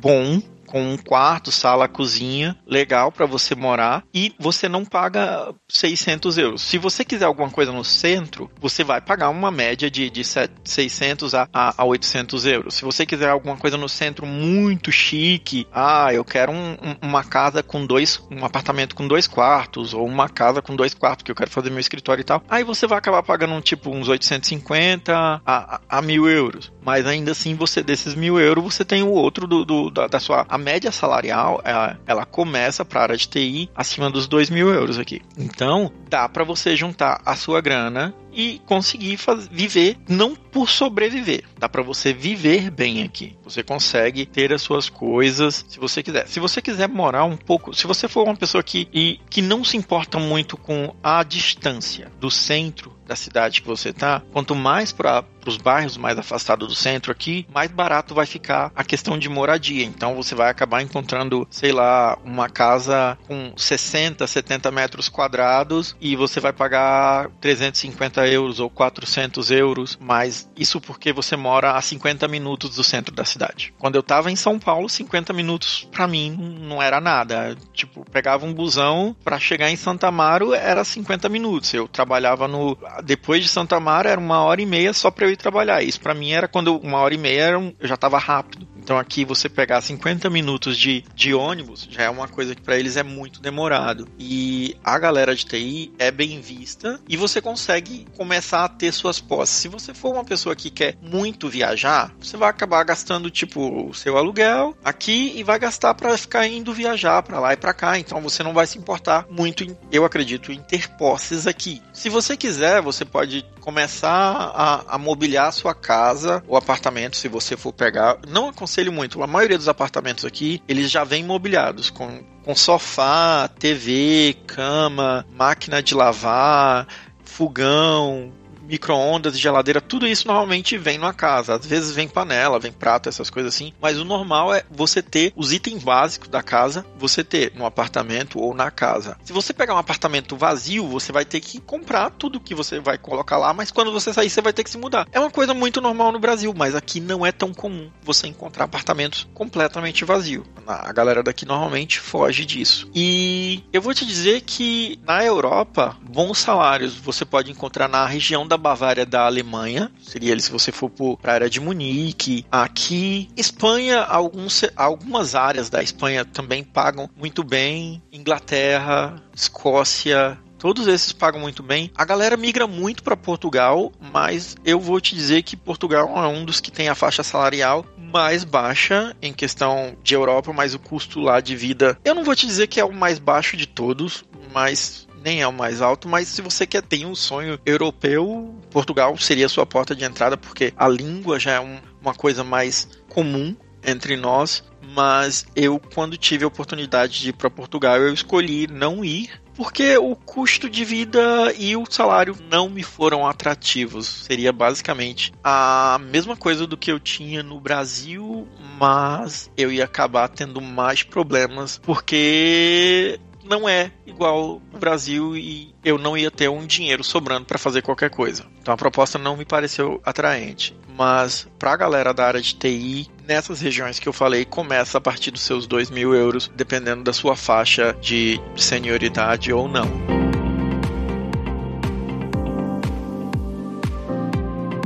bom 0.00 0.42
com 0.74 0.82
um 0.82 0.96
quarto, 0.96 1.52
sala, 1.52 1.86
cozinha, 1.86 2.56
legal 2.66 3.12
para 3.12 3.26
você 3.26 3.54
morar 3.54 4.02
e 4.12 4.34
você 4.40 4.68
não 4.68 4.84
paga 4.84 5.54
600 5.68 6.36
euros. 6.36 6.62
Se 6.62 6.78
você 6.78 7.04
quiser 7.04 7.26
alguma 7.26 7.48
coisa 7.48 7.70
no 7.70 7.84
centro, 7.84 8.50
você 8.60 8.82
vai 8.82 9.00
pagar 9.00 9.28
uma 9.28 9.52
média 9.52 9.88
de, 9.88 10.10
de 10.10 10.24
600 10.24 11.32
a, 11.32 11.48
a, 11.52 11.80
a 11.80 11.84
800 11.84 12.44
euros. 12.46 12.74
Se 12.74 12.84
você 12.84 13.06
quiser 13.06 13.28
alguma 13.28 13.56
coisa 13.56 13.76
no 13.76 13.88
centro 13.88 14.26
muito 14.26 14.90
chique, 14.90 15.64
ah, 15.72 16.12
eu 16.12 16.24
quero 16.24 16.50
um, 16.50 16.72
um, 16.72 16.96
uma 17.02 17.22
casa 17.22 17.62
com 17.62 17.86
dois, 17.86 18.20
um 18.28 18.44
apartamento 18.44 18.96
com 18.96 19.06
dois 19.06 19.28
quartos 19.28 19.94
ou 19.94 20.04
uma 20.04 20.28
casa 20.28 20.60
com 20.60 20.74
dois 20.74 20.92
quartos 20.92 21.22
que 21.22 21.30
eu 21.30 21.36
quero 21.36 21.50
fazer 21.50 21.70
meu 21.70 21.78
escritório 21.78 22.22
e 22.22 22.24
tal, 22.24 22.42
aí 22.50 22.64
você 22.64 22.84
vai 22.84 22.98
acabar 22.98 23.22
pagando 23.22 23.60
tipo 23.60 23.90
uns 23.90 24.08
850 24.08 25.14
a, 25.14 25.40
a, 25.46 25.80
a 25.88 26.02
mil 26.02 26.28
euros. 26.28 26.72
Mas 26.84 27.06
ainda 27.06 27.32
assim, 27.32 27.54
você 27.54 27.82
desses 27.82 28.14
mil 28.14 28.38
euros, 28.38 28.62
você 28.62 28.84
tem 28.84 29.02
o 29.02 29.10
outro 29.10 29.46
do, 29.46 29.64
do 29.64 29.90
da, 29.90 30.06
da, 30.06 30.20
sua. 30.20 30.44
Média 30.64 30.90
salarial, 30.90 31.60
ela, 31.62 31.98
ela 32.06 32.24
começa 32.24 32.84
para 32.84 33.00
a 33.00 33.02
área 33.02 33.16
de 33.16 33.28
TI 33.28 33.70
acima 33.74 34.10
dos 34.10 34.26
dois 34.26 34.48
mil 34.48 34.70
euros 34.70 34.98
aqui. 34.98 35.20
Então, 35.36 35.92
dá 36.08 36.26
para 36.26 36.42
você 36.42 36.74
juntar 36.74 37.20
a 37.24 37.36
sua 37.36 37.60
grana 37.60 38.14
e 38.34 38.60
conseguir 38.66 39.16
fazer, 39.16 39.48
viver, 39.50 39.96
não 40.08 40.34
por 40.34 40.68
sobreviver, 40.68 41.44
dá 41.58 41.68
para 41.68 41.82
você 41.82 42.12
viver 42.12 42.70
bem 42.70 43.02
aqui. 43.02 43.36
Você 43.42 43.62
consegue 43.62 44.24
ter 44.26 44.52
as 44.52 44.62
suas 44.62 44.88
coisas, 44.88 45.64
se 45.68 45.78
você 45.78 46.02
quiser. 46.02 46.28
Se 46.28 46.38
você 46.38 46.62
quiser 46.62 46.88
morar 46.88 47.24
um 47.24 47.36
pouco, 47.36 47.74
se 47.74 47.86
você 47.86 48.06
for 48.06 48.24
uma 48.24 48.36
pessoa 48.36 48.62
que, 48.62 48.88
e, 48.92 49.20
que 49.28 49.42
não 49.42 49.64
se 49.64 49.76
importa 49.76 50.18
muito 50.18 50.56
com 50.56 50.94
a 51.02 51.22
distância 51.22 52.10
do 52.20 52.30
centro 52.30 52.94
da 53.06 53.14
cidade 53.14 53.60
que 53.60 53.66
você 53.66 53.92
tá, 53.92 54.22
quanto 54.32 54.54
mais 54.54 54.92
para 54.92 55.24
os 55.46 55.56
bairros 55.56 55.96
mais 55.96 56.18
afastados 56.18 56.68
do 56.68 56.74
centro 56.74 57.12
aqui, 57.12 57.46
mais 57.52 57.70
barato 57.70 58.14
vai 58.14 58.26
ficar 58.26 58.72
a 58.74 58.82
questão 58.82 59.18
de 59.18 59.28
moradia. 59.28 59.84
Então 59.84 60.14
você 60.14 60.34
vai 60.34 60.50
acabar 60.50 60.82
encontrando, 60.82 61.46
sei 61.50 61.72
lá, 61.72 62.18
uma 62.24 62.48
casa 62.48 63.18
com 63.26 63.52
60, 63.56 64.26
70 64.26 64.70
metros 64.70 65.08
quadrados 65.08 65.94
e 66.00 66.16
você 66.16 66.40
vai 66.40 66.52
pagar 66.52 67.28
350 67.40 68.23
euros 68.26 68.60
ou 68.60 68.70
400 68.70 69.50
euros, 69.50 69.98
mas 70.00 70.48
isso 70.56 70.80
porque 70.80 71.12
você 71.12 71.36
mora 71.36 71.72
a 71.72 71.80
50 71.80 72.26
minutos 72.28 72.76
do 72.76 72.84
centro 72.84 73.14
da 73.14 73.24
cidade. 73.24 73.72
Quando 73.78 73.96
eu 73.96 74.02
tava 74.02 74.30
em 74.30 74.36
São 74.36 74.58
Paulo, 74.58 74.88
50 74.88 75.32
minutos 75.32 75.88
para 75.90 76.06
mim 76.06 76.30
não 76.60 76.82
era 76.82 77.00
nada. 77.00 77.56
Tipo, 77.72 78.04
pegava 78.10 78.46
um 78.46 78.52
busão 78.52 79.14
para 79.24 79.38
chegar 79.38 79.70
em 79.70 79.76
Santa 79.76 80.08
Amaro 80.08 80.54
era 80.54 80.84
50 80.84 81.28
minutos. 81.28 81.72
Eu 81.74 81.88
trabalhava 81.88 82.48
no 82.48 82.76
depois 83.02 83.42
de 83.42 83.48
Santa 83.48 83.76
Amaro 83.76 84.08
era 84.08 84.20
uma 84.20 84.42
hora 84.42 84.60
e 84.60 84.66
meia 84.66 84.92
só 84.92 85.10
para 85.10 85.26
eu 85.26 85.30
ir 85.30 85.36
trabalhar. 85.36 85.82
Isso 85.82 86.00
para 86.00 86.14
mim 86.14 86.32
era 86.32 86.48
quando 86.48 86.76
uma 86.78 86.98
hora 86.98 87.14
e 87.14 87.18
meia 87.18 87.50
eu 87.50 87.74
já 87.82 87.94
estava 87.94 88.18
rápido. 88.18 88.66
Então 88.84 88.98
aqui 88.98 89.24
você 89.24 89.48
pegar 89.48 89.80
50 89.80 90.28
minutos 90.28 90.76
de, 90.76 91.02
de 91.14 91.32
ônibus 91.32 91.88
já 91.90 92.02
é 92.02 92.10
uma 92.10 92.28
coisa 92.28 92.54
que 92.54 92.60
para 92.60 92.78
eles 92.78 92.98
é 92.98 93.02
muito 93.02 93.40
demorado. 93.40 94.06
E 94.18 94.76
a 94.84 94.98
galera 94.98 95.34
de 95.34 95.46
TI 95.46 95.90
é 95.98 96.10
bem 96.10 96.38
vista 96.42 97.00
e 97.08 97.16
você 97.16 97.40
consegue 97.40 98.06
começar 98.14 98.62
a 98.62 98.68
ter 98.68 98.92
suas 98.92 99.18
posses. 99.18 99.56
Se 99.56 99.68
você 99.68 99.94
for 99.94 100.12
uma 100.12 100.24
pessoa 100.24 100.54
que 100.54 100.68
quer 100.68 100.96
muito 101.00 101.48
viajar, 101.48 102.14
você 102.20 102.36
vai 102.36 102.50
acabar 102.50 102.84
gastando 102.84 103.30
tipo 103.30 103.88
o 103.88 103.94
seu 103.94 104.18
aluguel 104.18 104.76
aqui 104.84 105.32
e 105.34 105.42
vai 105.42 105.58
gastar 105.58 105.94
para 105.94 106.16
ficar 106.18 106.46
indo 106.46 106.74
viajar 106.74 107.22
para 107.22 107.40
lá 107.40 107.54
e 107.54 107.56
para 107.56 107.72
cá. 107.72 107.98
Então 107.98 108.20
você 108.20 108.42
não 108.42 108.52
vai 108.52 108.66
se 108.66 108.76
importar 108.76 109.26
muito, 109.30 109.64
em, 109.64 109.74
eu 109.90 110.04
acredito, 110.04 110.52
em 110.52 110.60
ter 110.60 110.90
posses 110.90 111.46
aqui. 111.46 111.80
Se 111.94 112.08
você 112.08 112.36
quiser, 112.36 112.82
você 112.82 113.04
pode 113.04 113.46
começar 113.60 114.10
a, 114.10 114.96
a 114.96 114.98
mobiliar 114.98 115.46
a 115.46 115.52
sua 115.52 115.74
casa 115.74 116.42
ou 116.48 116.56
apartamento, 116.56 117.16
se 117.16 117.28
você 117.28 117.56
for 117.56 117.72
pegar. 117.72 118.18
Não 118.28 118.48
aconselho 118.48 118.92
muito. 118.92 119.22
A 119.22 119.28
maioria 119.28 119.56
dos 119.56 119.68
apartamentos 119.68 120.24
aqui, 120.24 120.60
eles 120.66 120.90
já 120.90 121.04
vêm 121.04 121.22
mobiliados 121.22 121.90
com, 121.90 122.22
com 122.44 122.54
sofá, 122.54 123.48
TV, 123.60 124.36
cama, 124.44 125.24
máquina 125.30 125.80
de 125.80 125.94
lavar, 125.94 126.88
fogão, 127.22 128.32
micro-ondas, 128.66 129.38
geladeira, 129.38 129.80
tudo 129.80 130.06
isso 130.06 130.26
normalmente 130.26 130.76
vem 130.76 130.98
numa 130.98 131.12
casa. 131.12 131.54
Às 131.54 131.66
vezes 131.66 131.92
vem 131.92 132.08
panela, 132.08 132.58
vem 132.58 132.72
prato, 132.72 133.08
essas 133.08 133.30
coisas 133.30 133.54
assim. 133.54 133.72
Mas 133.80 133.98
o 133.98 134.04
normal 134.04 134.54
é 134.54 134.64
você 134.70 135.02
ter 135.02 135.32
os 135.36 135.52
itens 135.52 135.82
básicos 135.82 136.28
da 136.28 136.42
casa, 136.42 136.84
você 136.98 137.22
ter 137.22 137.52
no 137.54 137.66
apartamento 137.66 138.38
ou 138.38 138.54
na 138.54 138.70
casa. 138.70 139.16
Se 139.24 139.32
você 139.32 139.52
pegar 139.52 139.74
um 139.74 139.78
apartamento 139.78 140.36
vazio, 140.36 140.86
você 140.86 141.12
vai 141.12 141.24
ter 141.24 141.40
que 141.40 141.60
comprar 141.60 142.10
tudo 142.10 142.40
que 142.40 142.54
você 142.54 142.80
vai 142.80 142.98
colocar 142.98 143.36
lá, 143.36 143.52
mas 143.52 143.70
quando 143.70 143.92
você 143.92 144.12
sair, 144.12 144.30
você 144.30 144.40
vai 144.40 144.52
ter 144.52 144.64
que 144.64 144.70
se 144.70 144.78
mudar. 144.78 145.06
É 145.12 145.20
uma 145.20 145.30
coisa 145.30 145.54
muito 145.54 145.80
normal 145.80 146.12
no 146.12 146.18
Brasil, 146.18 146.52
mas 146.56 146.74
aqui 146.74 147.00
não 147.00 147.24
é 147.24 147.32
tão 147.32 147.52
comum 147.52 147.90
você 148.02 148.26
encontrar 148.26 148.64
apartamentos 148.64 149.26
completamente 149.34 150.04
vazios. 150.04 150.44
A 150.66 150.92
galera 150.92 151.22
daqui 151.22 151.44
normalmente 151.44 152.00
foge 152.00 152.44
disso. 152.44 152.88
E 152.94 153.62
eu 153.72 153.82
vou 153.82 153.94
te 153.94 154.06
dizer 154.06 154.40
que 154.42 154.98
na 155.04 155.24
Europa, 155.24 155.96
bons 156.02 156.38
salários 156.38 156.94
você 156.94 157.24
pode 157.24 157.50
encontrar 157.50 157.88
na 157.88 158.06
região 158.06 158.46
da 158.46 158.53
da 158.54 158.58
Bavária 158.58 159.04
da 159.04 159.26
Alemanha, 159.26 159.90
seria 160.00 160.30
ele 160.30 160.40
se 160.40 160.50
você 160.50 160.70
for 160.70 160.88
para 160.90 161.32
a 161.32 161.34
área 161.34 161.50
de 161.50 161.60
Munique. 161.60 162.46
Aqui, 162.50 163.28
Espanha, 163.36 164.00
alguns, 164.02 164.62
algumas 164.76 165.34
áreas 165.34 165.68
da 165.68 165.82
Espanha 165.82 166.24
também 166.24 166.62
pagam 166.62 167.10
muito 167.16 167.42
bem. 167.42 168.00
Inglaterra, 168.12 169.20
Escócia, 169.34 170.38
Todos 170.56 170.86
esses 170.86 171.12
pagam 171.12 171.42
muito 171.42 171.62
bem. 171.62 171.90
A 171.94 172.06
galera 172.06 172.38
migra 172.38 172.66
muito 172.66 173.02
para 173.02 173.14
Portugal, 173.14 173.92
mas 174.00 174.56
eu 174.64 174.80
vou 174.80 174.98
te 174.98 175.14
dizer 175.14 175.42
que 175.42 175.58
Portugal 175.58 176.10
é 176.16 176.26
um 176.26 176.42
dos 176.42 176.58
que 176.58 176.70
tem 176.70 176.88
a 176.88 176.94
faixa 176.94 177.22
salarial 177.22 177.84
mais 177.98 178.44
baixa 178.44 179.14
em 179.20 179.30
questão 179.30 179.94
de 180.02 180.14
Europa, 180.14 180.54
mas 180.54 180.72
o 180.72 180.78
custo 180.78 181.20
lá 181.20 181.38
de 181.42 181.54
vida, 181.54 181.98
eu 182.02 182.14
não 182.14 182.24
vou 182.24 182.34
te 182.34 182.46
dizer 182.46 182.66
que 182.68 182.80
é 182.80 182.84
o 182.84 182.94
mais 182.94 183.18
baixo 183.18 183.58
de 183.58 183.66
todos, 183.66 184.24
mas 184.54 185.03
nem 185.24 185.40
é 185.40 185.48
o 185.48 185.52
mais 185.52 185.80
alto, 185.80 186.06
mas 186.06 186.28
se 186.28 186.42
você 186.42 186.66
quer 186.66 186.82
ter 186.82 187.06
um 187.06 187.14
sonho 187.14 187.58
europeu, 187.64 188.54
Portugal 188.70 189.16
seria 189.16 189.46
a 189.46 189.48
sua 189.48 189.64
porta 189.64 189.96
de 189.96 190.04
entrada, 190.04 190.36
porque 190.36 190.74
a 190.76 190.86
língua 190.86 191.40
já 191.40 191.52
é 191.52 191.60
um, 191.60 191.78
uma 192.02 192.14
coisa 192.14 192.44
mais 192.44 192.86
comum 193.08 193.56
entre 193.82 194.16
nós. 194.16 194.62
Mas 194.94 195.46
eu, 195.56 195.80
quando 195.94 196.18
tive 196.18 196.44
a 196.44 196.48
oportunidade 196.48 197.20
de 197.20 197.30
ir 197.30 197.32
para 197.32 197.48
Portugal, 197.48 197.96
eu 197.96 198.12
escolhi 198.12 198.66
não 198.66 199.02
ir 199.02 199.30
porque 199.54 199.96
o 199.96 200.16
custo 200.16 200.68
de 200.68 200.84
vida 200.84 201.52
e 201.56 201.76
o 201.76 201.84
salário 201.88 202.36
não 202.50 202.68
me 202.68 202.82
foram 202.82 203.26
atrativos. 203.26 204.06
Seria 204.06 204.52
basicamente 204.52 205.32
a 205.42 205.98
mesma 206.02 206.36
coisa 206.36 206.66
do 206.66 206.76
que 206.76 206.90
eu 206.90 207.00
tinha 207.00 207.42
no 207.42 207.60
Brasil, 207.60 208.46
mas 208.78 209.50
eu 209.56 209.72
ia 209.72 209.84
acabar 209.84 210.28
tendo 210.28 210.60
mais 210.60 211.02
problemas 211.02 211.78
porque 211.78 213.18
não 213.44 213.68
é 213.68 213.92
igual 214.06 214.60
o 214.72 214.78
Brasil 214.78 215.36
e 215.36 215.74
eu 215.84 215.98
não 215.98 216.16
ia 216.16 216.30
ter 216.30 216.48
um 216.48 216.66
dinheiro 216.66 217.04
sobrando 217.04 217.44
para 217.44 217.58
fazer 217.58 217.82
qualquer 217.82 218.10
coisa. 218.10 218.44
Então 218.60 218.72
a 218.72 218.76
proposta 218.76 219.18
não 219.18 219.36
me 219.36 219.44
pareceu 219.44 220.00
atraente. 220.04 220.76
Mas 220.96 221.48
para 221.58 221.72
a 221.72 221.76
galera 221.76 222.14
da 222.14 222.24
área 222.24 222.40
de 222.40 222.54
TI, 222.54 223.08
nessas 223.26 223.60
regiões 223.60 223.98
que 223.98 224.08
eu 224.08 224.12
falei, 224.12 224.44
começa 224.44 224.98
a 224.98 225.00
partir 225.00 225.30
dos 225.30 225.42
seus 225.42 225.66
2 225.66 225.90
mil 225.90 226.14
euros, 226.14 226.50
dependendo 226.54 227.02
da 227.02 227.12
sua 227.12 227.36
faixa 227.36 227.96
de 228.00 228.40
senioridade 228.56 229.52
ou 229.52 229.68
não. 229.68 230.23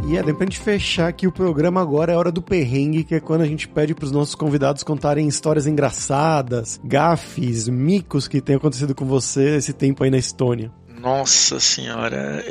E 0.09 0.17
é, 0.17 0.23
pra 0.23 0.47
gente 0.47 0.59
fechar 0.59 1.07
aqui 1.07 1.27
o 1.27 1.33
programa 1.33 1.83
agora, 1.83 2.15
é 2.15 2.17
hora 2.17 2.33
do 2.33 2.41
perrengue, 2.41 3.05
que 3.05 3.15
é 3.15 3.21
quando 3.21 3.43
a 3.43 3.47
gente 3.47 3.69
pede 3.69 3.95
pros 3.95 4.11
nossos 4.11 4.35
convidados 4.35 4.83
contarem 4.83 5.29
histórias 5.29 5.67
engraçadas, 5.67 6.81
gafes, 6.83 7.69
micos 7.69 8.27
que 8.27 8.41
tem 8.41 8.57
acontecido 8.57 8.95
com 8.95 9.05
você 9.05 9.57
esse 9.57 9.75
tempo 9.75 10.03
aí 10.03 10.11
na 10.11 10.17
Estônia. 10.17 10.73
Nossa 10.99 11.61
senhora. 11.61 12.43